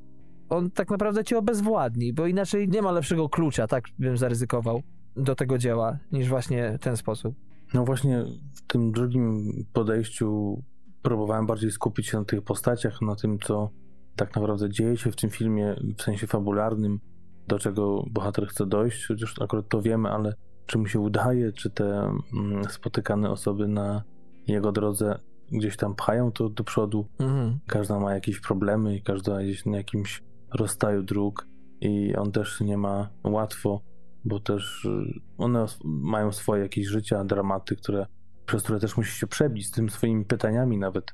[0.50, 4.82] on tak naprawdę cię obezwładni, bo inaczej nie ma lepszego klucza, tak bym zaryzykował,
[5.16, 7.36] do tego dzieła, niż właśnie ten sposób.
[7.74, 10.62] No właśnie w tym drugim podejściu
[11.02, 13.70] próbowałem bardziej skupić się na tych postaciach, na tym, co
[14.16, 16.99] tak naprawdę dzieje się w tym filmie w sensie fabularnym,
[17.47, 20.34] do czego bohater chce dojść, chociaż akurat to wiemy, ale
[20.66, 24.03] czy mu się udaje, czy te mm, spotykane osoby na
[24.47, 25.20] jego drodze
[25.51, 27.07] gdzieś tam pchają to do przodu.
[27.20, 27.59] Mhm.
[27.68, 31.47] Każda ma jakieś problemy i każda jest na jakimś rozstaju dróg
[31.82, 33.82] i on też nie ma łatwo,
[34.26, 38.05] bo też y, one mają swoje jakieś życia, dramaty, które,
[38.45, 41.12] przez które też musi się przebić z tym swoimi pytaniami nawet.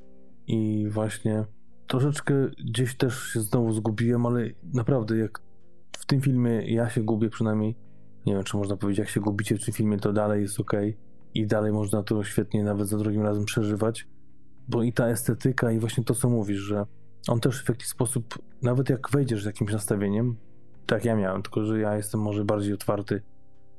[0.47, 1.45] I właśnie
[1.87, 2.33] troszeczkę
[2.65, 5.41] gdzieś też się znowu zgubiłem, ale naprawdę jak
[5.97, 7.75] w tym filmie ja się gubię przynajmniej,
[8.25, 10.71] nie wiem czy można powiedzieć jak się gubicie w tym filmie to dalej jest ok
[11.33, 14.07] i dalej można to świetnie nawet za drugim razem przeżywać,
[14.67, 16.85] bo i ta estetyka i właśnie to co mówisz, że
[17.27, 20.35] on też w jakiś sposób, nawet jak wejdziesz z jakimś nastawieniem,
[20.85, 23.21] tak ja miałem, tylko że ja jestem może bardziej otwarty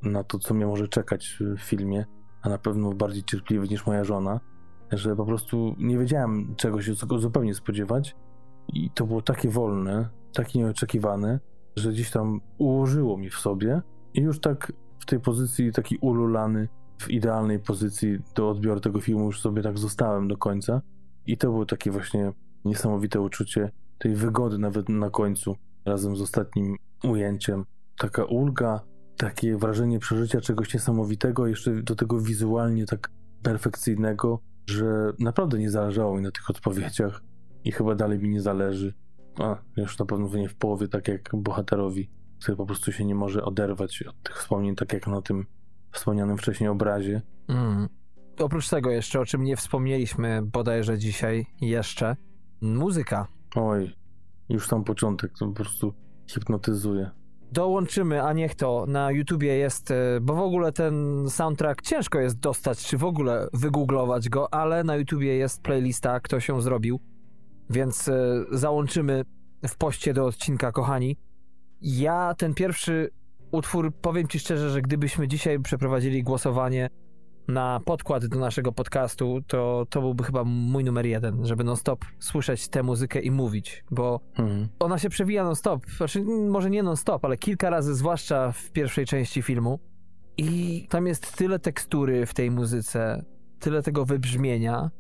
[0.03, 2.07] na to, co mnie może czekać w filmie,
[2.43, 4.41] a na pewno bardziej cierpliwy niż moja żona,
[4.93, 8.17] że po prostu nie wiedziałem czego się zupełnie spodziewać.
[8.69, 11.41] I to było takie wolne, takie nieoczekiwane,
[11.77, 13.83] że gdzieś tam ułożyło mi w sobie.
[14.15, 16.69] I już tak w tej pozycji taki ululany,
[16.99, 20.83] w idealnej pozycji do odbioru tego filmu już sobie tak zostałem do końca.
[21.27, 22.33] I to było takie właśnie
[22.65, 27.65] niesamowite uczucie tej wygody nawet na końcu razem z ostatnim ujęciem.
[27.99, 28.81] Taka ulga,
[29.17, 33.11] takie wrażenie przeżycia czegoś niesamowitego, jeszcze do tego wizualnie tak
[33.43, 37.23] perfekcyjnego, że naprawdę nie zależało mi na tych odpowiedziach
[37.65, 38.95] i chyba dalej mi nie zależy.
[39.39, 42.11] A, już na pewno nie w połowie, tak jak bohaterowi,
[42.43, 45.47] który po prostu się nie może oderwać od tych wspomnień, tak jak na tym
[45.93, 47.23] wspomnianym wcześniej obrazie.
[47.49, 47.89] Mm.
[48.39, 52.17] Oprócz tego jeszcze, o czym nie wspomnieliśmy bodajże dzisiaj jeszcze,
[52.61, 53.29] muzyka.
[53.55, 53.97] Oj,
[54.49, 55.95] już sam początek to po prostu
[56.31, 57.11] hipnotyzuje
[57.53, 62.39] dołączymy, a niech to na YouTubie jest, e, bo w ogóle ten soundtrack ciężko jest
[62.39, 67.01] dostać, czy w ogóle wygooglować go, ale na YouTubie jest playlista, kto się zrobił,
[67.71, 69.25] więc e, załączymy
[69.69, 71.17] w poście do odcinka, kochani.
[71.81, 73.11] Ja ten pierwszy
[73.51, 76.91] utwór, powiem ci szczerze, że gdybyśmy dzisiaj przeprowadzili głosowanie
[77.49, 82.69] na podkład do naszego podcastu, to to byłby chyba mój numer jeden, żeby non-stop słyszeć
[82.69, 84.69] tę muzykę i mówić, bo mhm.
[84.79, 89.43] ona się przewija non-stop, znaczy może nie non-stop, ale kilka razy, zwłaszcza w pierwszej części
[89.43, 89.79] filmu.
[90.37, 93.25] I tam jest tyle tekstury w tej muzyce,
[93.59, 94.91] tyle tego wybrzmienia,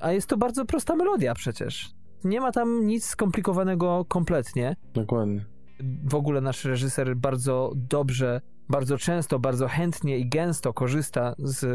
[0.00, 1.90] a jest to bardzo prosta melodia przecież.
[2.24, 4.76] Nie ma tam nic skomplikowanego kompletnie.
[4.94, 5.44] Dokładnie.
[6.04, 8.40] W ogóle nasz reżyser bardzo dobrze
[8.70, 11.66] bardzo często, bardzo chętnie i gęsto korzysta z,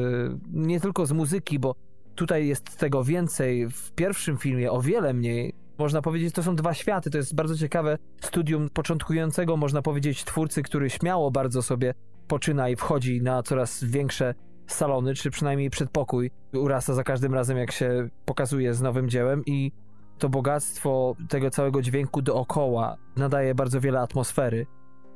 [0.54, 1.76] nie tylko z muzyki, bo
[2.16, 3.70] tutaj jest tego więcej.
[3.70, 5.54] W pierwszym filmie o wiele mniej.
[5.78, 7.10] Można powiedzieć, to są dwa światy.
[7.10, 11.94] To jest bardzo ciekawe studium początkującego, można powiedzieć, twórcy, który śmiało bardzo sobie
[12.28, 14.34] poczyna i wchodzi na coraz większe
[14.68, 19.72] salony, czy przynajmniej przedpokój urasta za każdym razem, jak się pokazuje z nowym dziełem i
[20.18, 24.66] to bogactwo tego całego dźwięku dookoła nadaje bardzo wiele atmosfery.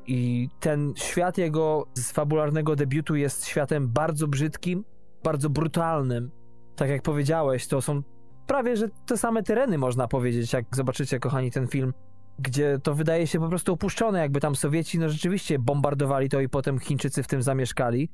[0.10, 4.84] I ten świat jego z fabularnego debiutu jest światem bardzo brzydkim,
[5.24, 6.32] bardzo brutalnym.
[6.76, 8.02] Tak jak powiedziałeś, to są
[8.48, 11.94] prawie że te same tereny, można powiedzieć, jak zobaczycie, kochani, ten film,
[12.40, 16.50] gdzie to wydaje się po prostu opuszczone, jakby tam Sowieci, no rzeczywiście bombardowali to i
[16.50, 18.10] potem Chińczycy w tym zamieszkali.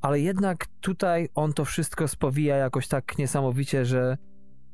[0.00, 4.16] Ale jednak tutaj on to wszystko spowija jakoś tak niesamowicie, że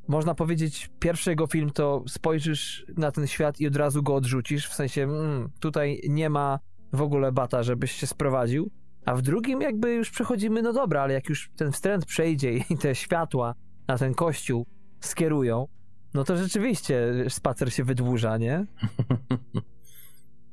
[0.08, 4.68] można powiedzieć, pierwszy jego film to spojrzysz na ten świat i od razu go odrzucisz,
[4.68, 6.58] w sensie mm, tutaj nie ma
[6.92, 8.70] w ogóle bata, żebyś się sprowadził,
[9.04, 12.78] a w drugim jakby już przechodzimy, no dobra, ale jak już ten wstręt przejdzie i
[12.78, 13.54] te światła
[13.88, 14.66] na ten kościół
[15.00, 15.68] skierują,
[16.14, 18.64] no to rzeczywiście spacer się wydłuża, nie?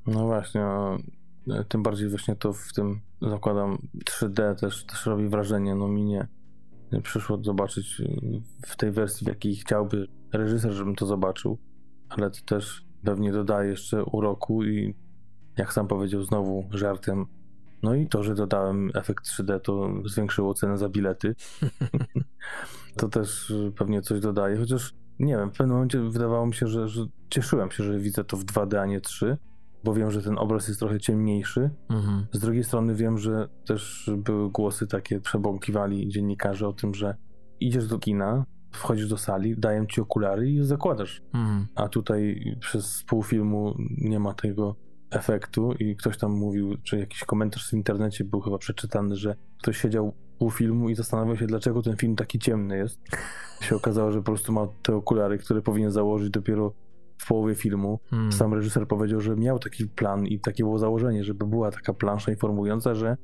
[0.07, 0.61] No właśnie,
[1.67, 6.27] tym bardziej właśnie to w tym zakładam 3D też, też robi wrażenie, no mi nie
[7.03, 11.57] przyszło zobaczyć y, w tej wersji, w jakiej chciałby reżyser, żebym to zobaczył,
[12.09, 14.95] ale to też pewnie dodaje jeszcze uroku i
[15.57, 17.25] jak sam powiedział znowu żartem,
[17.83, 21.35] no i to, że dodałem efekt 3D, to zwiększyło cenę za bilety.
[22.97, 26.87] to też pewnie coś dodaje, chociaż nie wiem, w pewnym momencie wydawało mi się, że,
[26.87, 29.37] że cieszyłem się, że widzę to w 2D, a nie 3,
[29.83, 31.69] bo wiem, że ten obraz jest trochę ciemniejszy.
[31.89, 32.27] Mhm.
[32.31, 37.15] Z drugiej strony wiem, że też były głosy takie, przebąkiwali dziennikarze o tym, że
[37.59, 41.21] idziesz do kina, wchodzisz do sali, dają ci okulary i je zakładasz.
[41.33, 41.67] Mhm.
[41.75, 44.75] A tutaj przez pół filmu nie ma tego
[45.11, 49.77] efektu i ktoś tam mówił, czy jakiś komentarz w internecie był chyba przeczytany, że ktoś
[49.77, 52.99] siedział pół filmu i zastanawiał się, dlaczego ten film taki ciemny jest.
[53.61, 56.73] się okazało, że po prostu ma te okulary, które powinien założyć dopiero
[57.21, 57.99] w połowie filmu.
[58.09, 58.31] Hmm.
[58.31, 62.31] Sam reżyser powiedział, że miał taki plan i takie było założenie, żeby była taka plansza
[62.31, 63.17] informująca, że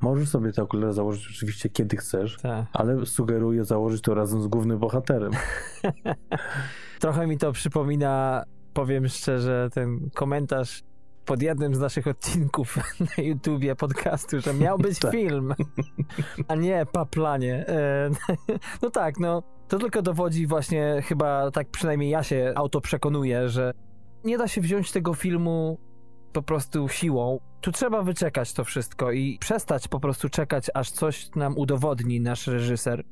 [0.00, 2.66] możesz sobie te okulary założyć oczywiście kiedy chcesz, tak.
[2.72, 5.32] ale sugeruję założyć to razem z głównym bohaterem.
[7.00, 10.82] Trochę mi to przypomina, powiem szczerze, ten komentarz
[11.24, 12.76] pod jednym z naszych odcinków
[13.16, 15.10] na YouTubie podcastu, że miał być tak.
[15.10, 15.54] film,
[16.48, 17.66] a nie paplanie.
[17.68, 18.10] E,
[18.82, 19.42] no tak, no
[19.72, 23.72] to tylko dowodzi właśnie, chyba tak przynajmniej ja się auto przekonuję, że
[24.24, 25.78] nie da się wziąć tego filmu
[26.32, 27.40] po prostu siłą.
[27.60, 32.46] Tu trzeba wyczekać to wszystko i przestać po prostu czekać, aż coś nam udowodni nasz
[32.46, 33.04] reżyser.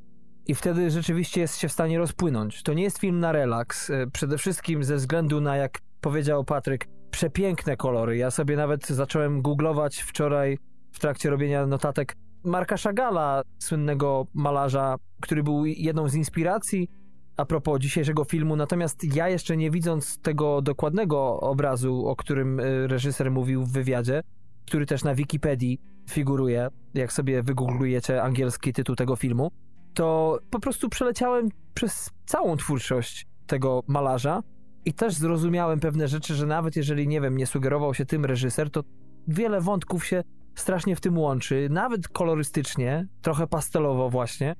[0.47, 2.63] I wtedy rzeczywiście jest się w stanie rozpłynąć.
[2.63, 3.91] To nie jest film na relaks.
[3.91, 8.17] E, przede wszystkim ze względu na, jak powiedział Patryk, przepiękne kolory.
[8.17, 10.59] Ja sobie nawet zacząłem googlować wczoraj
[10.93, 16.89] w trakcie robienia notatek Marka Chagala, słynnego malarza, który był jedną z inspiracji
[17.37, 18.57] a propos dzisiejszego filmu.
[18.57, 24.23] Natomiast ja jeszcze nie widząc tego dokładnego obrazu, o którym y, reżyser mówił w wywiadzie,
[24.67, 25.81] który też na Wikipedii
[26.11, 29.51] figuruje, jak sobie wygooglujecie angielski tytuł tego filmu,
[29.95, 34.43] to po prostu przeleciałem przez całą twórczość tego malarza
[34.85, 38.71] i też zrozumiałem pewne rzeczy, że nawet jeżeli, nie wiem, nie sugerował się tym reżyser,
[38.71, 38.83] to
[39.29, 40.23] wiele wątków się
[40.55, 44.55] strasznie w tym łączy, nawet kolorystycznie, trochę pastelowo właśnie.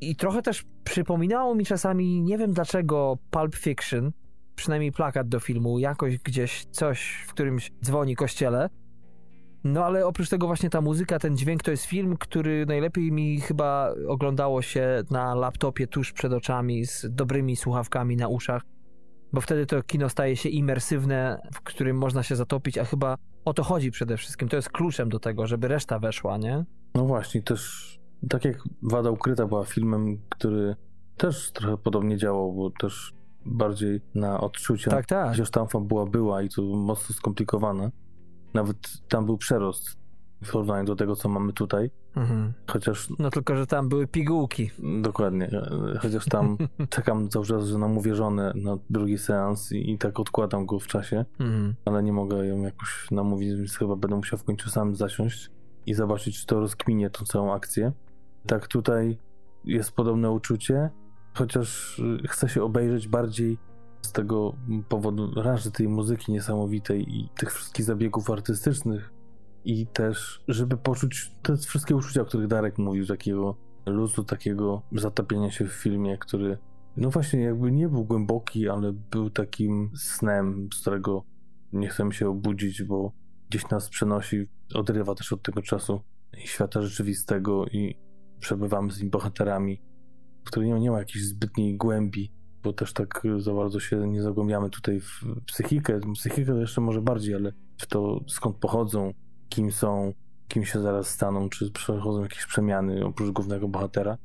[0.00, 4.12] I trochę też przypominało mi czasami, nie wiem dlaczego, Pulp Fiction,
[4.54, 8.68] przynajmniej plakat do filmu, jakoś gdzieś coś w którymś dzwoni kościele.
[9.64, 13.40] No ale oprócz tego właśnie ta muzyka, ten dźwięk to jest film, który najlepiej mi
[13.40, 18.62] chyba oglądało się na laptopie tuż przed oczami z dobrymi słuchawkami na uszach
[19.32, 23.54] bo wtedy to kino staje się imersywne, w którym można się zatopić, a chyba o
[23.54, 24.48] to chodzi przede wszystkim.
[24.48, 26.64] To jest kluczem do tego, żeby reszta weszła, nie?
[26.94, 27.92] No właśnie, też
[28.28, 30.76] tak jak Wada Ukryta była filmem, który
[31.16, 33.12] też trochę podobnie działał, bo też
[33.44, 34.90] bardziej na odczucia.
[34.90, 35.28] Tak, tak.
[35.28, 37.90] Chociaż tam fabuła była i to mocno skomplikowana.
[38.54, 38.76] Nawet
[39.08, 39.98] tam był przerost
[40.42, 41.90] w porównaniu do tego, co mamy tutaj.
[42.16, 42.52] Mhm.
[42.66, 43.08] Chociaż.
[43.18, 44.70] No tylko, że tam były pigułki.
[45.02, 45.50] Dokładnie.
[46.00, 46.56] Chociaż tam
[46.90, 50.86] czekam cały czas, że nam uwierzone na drugi seans i, i tak odkładam go w
[50.86, 51.74] czasie, mhm.
[51.84, 55.50] ale nie mogę ją jakoś namówić, więc chyba będę musiał w końcu sam zasiąść
[55.86, 57.92] i zobaczyć, czy to rozkminie tą całą akcję.
[58.46, 59.18] Tak, tutaj
[59.64, 60.90] jest podobne uczucie,
[61.34, 63.58] chociaż chcę się obejrzeć bardziej
[64.02, 64.54] z tego
[64.88, 69.12] powodu raz, tej muzyki niesamowitej i tych wszystkich zabiegów artystycznych,
[69.66, 73.56] i też, żeby poczuć te wszystkie uczucia, o których Darek mówił, takiego
[73.86, 76.58] luzu, takiego zatapienia się w filmie, który
[76.96, 81.24] no właśnie jakby nie był głęboki, ale był takim snem, z którego
[81.72, 83.12] nie chcemy się obudzić, bo
[83.50, 86.00] gdzieś nas przenosi, odrywa też od tego czasu
[86.44, 87.94] i świata rzeczywistego i
[88.40, 89.82] przebywamy z nim bohaterami,
[90.44, 92.32] w których nie ma jakiejś zbytniej głębi,
[92.62, 97.34] bo też tak za bardzo się nie zagłębiamy tutaj w psychikę, psychikę jeszcze może bardziej,
[97.34, 99.12] ale w to skąd pochodzą,
[99.48, 100.12] kim są,
[100.48, 104.18] kim się zaraz staną, czy przechodzą jakieś przemiany oprócz głównego bohatera,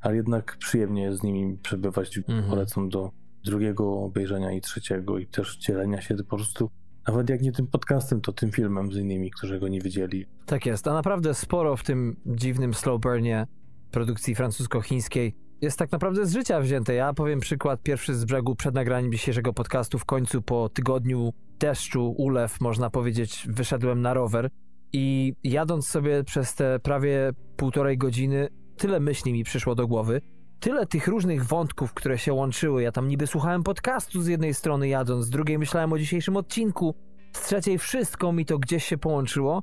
[0.00, 2.18] ale jednak przyjemnie jest z nimi przebywać.
[2.18, 2.44] Mhm.
[2.50, 3.10] Polecam do
[3.44, 6.70] drugiego obejrzenia i trzeciego i też dzielenia się po prostu
[7.06, 10.26] nawet jak nie tym podcastem, to tym filmem z innymi, którzy go nie widzieli.
[10.46, 13.46] Tak jest, a naprawdę sporo w tym dziwnym slow burnie
[13.90, 16.94] produkcji francusko-chińskiej jest tak naprawdę z życia wzięte.
[16.94, 19.98] Ja powiem przykład pierwszy z brzegu przed nagraniem dzisiejszego podcastu.
[19.98, 24.50] W końcu po tygodniu deszczu, ulew, można powiedzieć, wyszedłem na rower
[24.92, 30.20] i jadąc sobie przez te prawie półtorej godziny, tyle myśli mi przyszło do głowy,
[30.60, 32.82] tyle tych różnych wątków, które się łączyły.
[32.82, 36.94] Ja tam niby słuchałem podcastu z jednej strony jadąc, z drugiej myślałem o dzisiejszym odcinku,
[37.32, 39.62] z trzeciej wszystko mi to gdzieś się połączyło.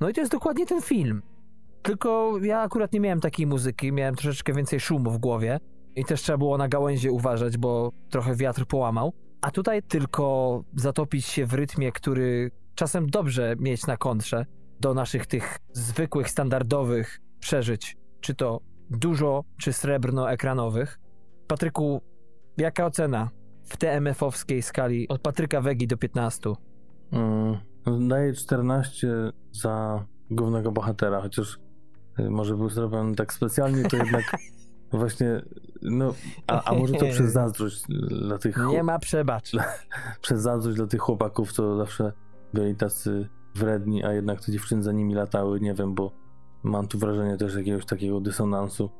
[0.00, 1.22] No i to jest dokładnie ten film.
[1.82, 5.58] Tylko ja akurat nie miałem takiej muzyki, miałem troszeczkę więcej szumu w głowie
[5.96, 9.12] i też trzeba było na gałęzie uważać, bo trochę wiatr połamał.
[9.40, 14.46] A tutaj tylko zatopić się w rytmie, który czasem dobrze mieć na kontrze
[14.80, 18.60] do naszych tych zwykłych, standardowych przeżyć, czy to
[18.90, 20.98] dużo, czy srebrno-ekranowych.
[21.46, 22.00] Patryku,
[22.56, 23.30] jaka ocena
[23.64, 26.52] w TMF-owskiej skali od Patryka Wegi do 15?
[27.12, 29.08] Mm, Daję 14
[29.52, 31.58] za głównego bohatera, chociaż
[32.18, 34.24] y, może był zrobiony tak specjalnie, to jednak
[34.92, 35.42] właśnie,
[35.82, 36.14] no,
[36.46, 38.56] a, a może to przez zazdrość dla tych...
[38.68, 39.52] Nie ma przebacz.
[40.20, 42.12] przez zazdrość dla tych chłopaków, co zawsze
[42.54, 46.12] byli tacy wredni, a jednak te dziewczyny za nimi latały, nie wiem, bo
[46.62, 48.90] mam tu wrażenie też jakiegoś takiego dysonansu.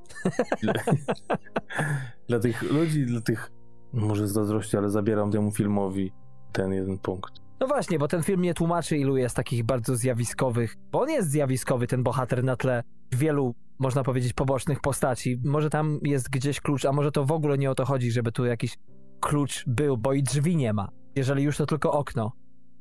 [0.62, 0.72] dla,
[2.28, 3.52] dla tych ludzi, dla tych,
[3.92, 6.12] może z zazdrości, ale zabieram temu filmowi
[6.52, 7.46] ten jeden punkt.
[7.60, 11.30] No właśnie, bo ten film nie tłumaczy, ilu jest takich bardzo zjawiskowych, bo on jest
[11.30, 12.82] zjawiskowy, ten bohater na tle
[13.12, 15.40] wielu, można powiedzieć, pobocznych postaci.
[15.44, 18.32] Może tam jest gdzieś klucz, a może to w ogóle nie o to chodzi, żeby
[18.32, 18.78] tu jakiś
[19.20, 20.88] klucz był, bo i drzwi nie ma.
[21.14, 22.32] Jeżeli już to tylko okno.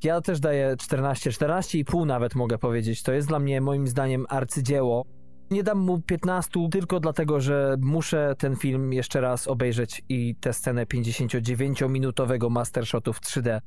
[0.04, 3.04] Ja też daję 14, 14,5 nawet mogę powiedzieć.
[3.04, 5.06] To jest dla mnie moim zdaniem arcydzieło.
[5.52, 10.54] Nie dam mu 15 tylko dlatego, że muszę ten film jeszcze raz obejrzeć i tę
[10.54, 13.62] scenę 59-minutowego mastershotu w 3D.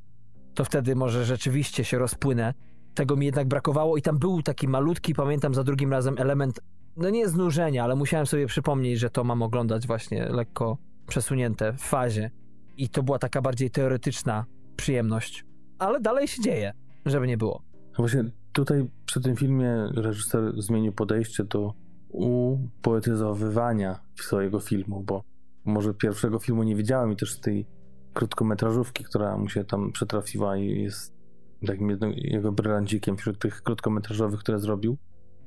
[0.55, 2.55] To wtedy może rzeczywiście się rozpłynę.
[2.94, 6.60] Tego mi jednak brakowało i tam był taki malutki, pamiętam za drugim razem element,
[6.97, 11.81] no nie znużenia, ale musiałem sobie przypomnieć, że to mam oglądać właśnie lekko przesunięte w
[11.81, 12.31] fazie.
[12.77, 14.44] I to była taka bardziej teoretyczna
[14.77, 15.44] przyjemność
[15.78, 16.73] ale dalej się dzieje,
[17.06, 17.62] żeby nie było.
[17.98, 21.74] Właśnie tutaj przy tym filmie reżyser zmienił podejście do
[22.09, 25.23] upoetyzowywania swojego filmu, bo
[25.65, 27.66] może pierwszego filmu nie widziałem i też tej
[28.15, 31.18] krótkometrażówki, która mu się tam przetrafiła i jest
[31.67, 34.99] takim jednym, jego brylancikiem wśród tych krótkometrażowych, które zrobił,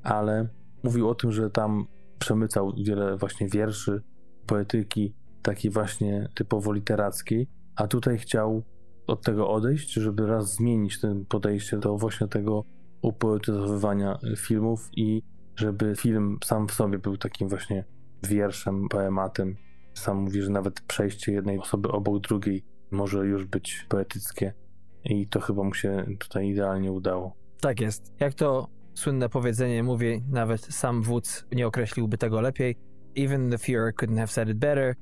[0.02, 0.48] ale
[0.82, 1.86] mówił o tym, że tam
[2.18, 4.02] przemycał wiele właśnie wierszy,
[4.46, 8.62] poetyki, takiej właśnie typowo literackiej, a tutaj chciał
[9.06, 12.64] od tego odejść, żeby raz zmienić ten podejście do właśnie tego
[13.02, 15.22] upoetyzowywania filmów i
[15.56, 17.84] żeby film sam w sobie był takim właśnie
[18.22, 19.56] wierszem, poematem.
[19.94, 24.54] Sam mówi, że nawet przejście jednej osoby obok drugiej może już być poetyckie
[25.04, 27.36] i to chyba mu się tutaj idealnie udało.
[27.60, 28.12] Tak jest.
[28.20, 32.76] Jak to słynne powiedzenie mówi, nawet sam wódz nie określiłby tego lepiej.
[33.16, 34.94] Even the Führer couldn't have said it better.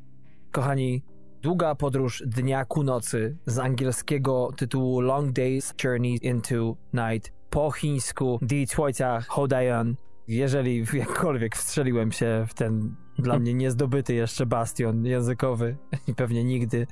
[0.51, 1.03] Kochani,
[1.43, 8.39] Długa podróż dnia ku nocy z angielskiego tytułu Long Days Journey into Night po chińsku
[8.43, 9.97] Die Zweite Hodayan.
[10.29, 15.77] Jeżeli jakkolwiek wstrzeliłem się w ten dla mnie niezdobyty jeszcze bastion językowy
[16.17, 16.87] pewnie nigdy.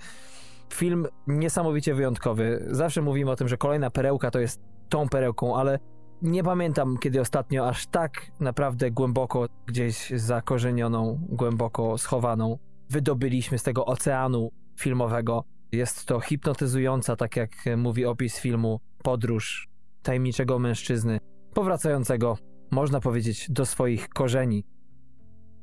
[0.74, 2.66] Film niesamowicie wyjątkowy.
[2.70, 5.78] Zawsze mówimy o tym, że kolejna perełka to jest tą perełką, ale
[6.22, 12.58] nie pamiętam kiedy ostatnio aż tak naprawdę głęboko gdzieś zakorzenioną, głęboko schowaną
[12.90, 14.50] wydobyliśmy z tego oceanu
[14.80, 15.44] filmowego.
[15.72, 19.68] Jest to hipnotyzująca, tak jak mówi opis filmu, podróż
[20.02, 21.20] tajemniczego mężczyzny,
[21.54, 22.38] powracającego,
[22.70, 24.64] można powiedzieć, do swoich korzeni.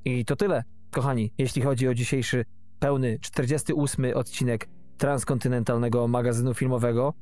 [0.06, 2.46] I to tyle, kochani, jeśli chodzi o dzisiejszy
[2.80, 7.14] pełny 48 odcinek transkontynentalnego magazynu filmowego.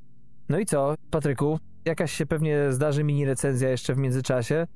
[0.49, 1.59] No i co, Patryku?
[1.85, 4.67] Jakaś się pewnie zdarzy mini recenzja jeszcze w międzyczasie.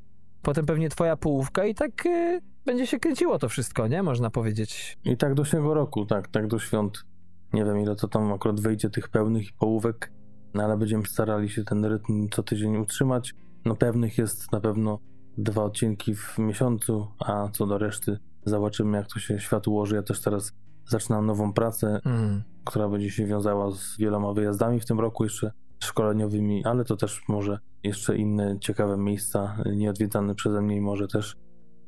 [0.42, 4.04] Potem pewnie twoja połówka i tak yy, będzie się kręciło to wszystko, nie?
[4.04, 4.98] Można powiedzieć.
[5.04, 7.04] I tak do siego roku, tak, tak do świąt.
[7.54, 10.12] Nie wiem ile to tam akurat wyjdzie tych pełnych i połówek,
[10.54, 13.36] no ale będziemy starali się ten rytm co tydzień utrzymać.
[13.66, 15.00] No pewnych jest na pewno
[15.38, 19.96] dwa odcinki w miesiącu, a co do reszty zobaczymy jak to się świat ułoży.
[19.96, 20.54] Ja też teraz
[20.86, 22.44] zaczynam nową pracę, mm.
[22.68, 25.52] Która będzie się wiązała z wieloma wyjazdami w tym roku jeszcze
[25.84, 31.36] szkoleniowymi, ale to też może jeszcze inne ciekawe miejsca nieodwiedzane przeze mnie i może też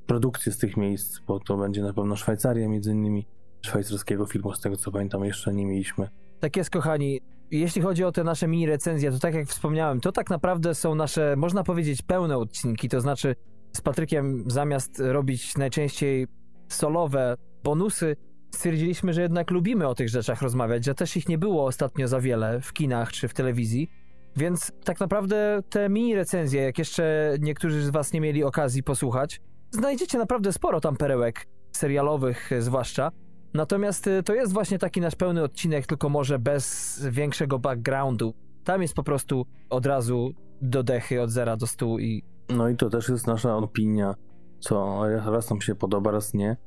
[0.06, 3.28] produkcje z tych miejsc, bo to będzie na pewno Szwajcaria między innymi.
[3.66, 6.10] Szwajcarskiego filmu, z tego co pamiętam, jeszcze nie mieliśmy.
[6.40, 7.22] Tak jest, kochani.
[7.52, 10.96] Jeśli chodzi o te nasze mini recenzje, to tak jak wspomniałem, to tak naprawdę są
[10.96, 12.90] nasze, można powiedzieć, pełne odcinki.
[12.90, 13.36] To znaczy,
[13.74, 16.28] z Patrykiem zamiast robić najczęściej
[16.68, 18.16] solowe bonusy,
[18.52, 22.20] stwierdziliśmy, że jednak lubimy o tych rzeczach rozmawiać, że też ich nie było ostatnio za
[22.20, 23.90] wiele w kinach czy w telewizji.
[24.36, 29.42] Więc tak naprawdę te mini recenzje, jak jeszcze niektórzy z Was nie mieli okazji posłuchać,
[29.72, 33.12] znajdziecie naprawdę sporo tam perełek serialowych zwłaszcza.
[33.54, 38.34] Natomiast y, to jest właśnie taki nasz pełny odcinek, tylko może bez większego backgroundu.
[38.64, 40.32] Tam jest po prostu od razu
[40.62, 42.24] do dechy, od zera do stół i...
[42.50, 44.16] No i to też jest nasza opinia,
[44.60, 46.58] co raz nam się podoba, raz nie.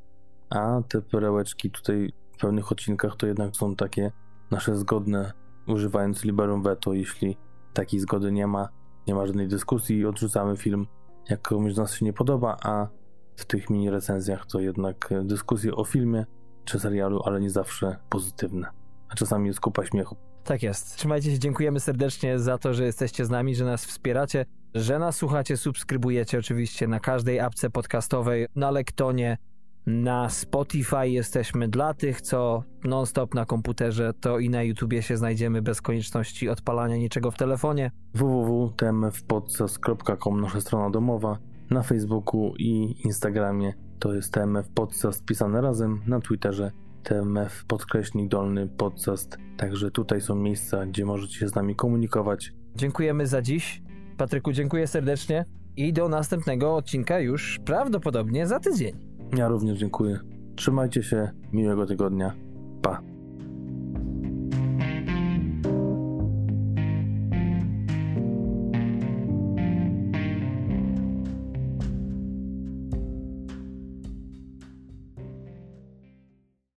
[0.55, 4.11] A te perełeczki tutaj w pełnych odcinkach to jednak są takie
[4.51, 5.33] nasze zgodne,
[5.66, 7.37] używając liberum veto, jeśli
[7.73, 8.69] takiej zgody nie ma,
[9.07, 10.87] nie ma żadnej dyskusji, odrzucamy film
[11.29, 12.89] jak komuś z nas się nie podoba, a
[13.37, 16.27] w tych mini recenzjach to jednak dyskusje o filmie
[16.65, 18.69] czy serialu, ale nie zawsze pozytywne.
[19.09, 20.16] A czasami jest kupa śmiechu.
[20.45, 20.97] Tak jest.
[20.97, 25.16] Trzymajcie się, dziękujemy serdecznie za to, że jesteście z nami, że nas wspieracie, że nas
[25.16, 29.39] słuchacie, subskrybujecie oczywiście na każdej apce podcastowej, na Lektonie,
[29.86, 35.62] Na Spotify jesteśmy dla tych, co non-stop na komputerze, to i na YouTubie się znajdziemy
[35.62, 37.90] bez konieczności odpalania niczego w telefonie.
[38.14, 41.38] www.tmfpodcast.com nasza strona domowa.
[41.70, 46.00] Na Facebooku i Instagramie to jest TMF Podcast pisane razem.
[46.06, 46.70] Na Twitterze
[47.02, 49.38] TMF podkreśnik dolny podcast.
[49.56, 52.52] Także tutaj są miejsca, gdzie możecie się z nami komunikować.
[52.76, 53.82] Dziękujemy za dziś.
[54.16, 55.44] Patryku, dziękuję serdecznie
[55.76, 59.11] i do następnego odcinka już prawdopodobnie za tydzień.
[59.36, 60.18] Ja również dziękuję.
[60.56, 62.34] Trzymajcie się, miłego tygodnia.
[62.82, 63.11] Pa.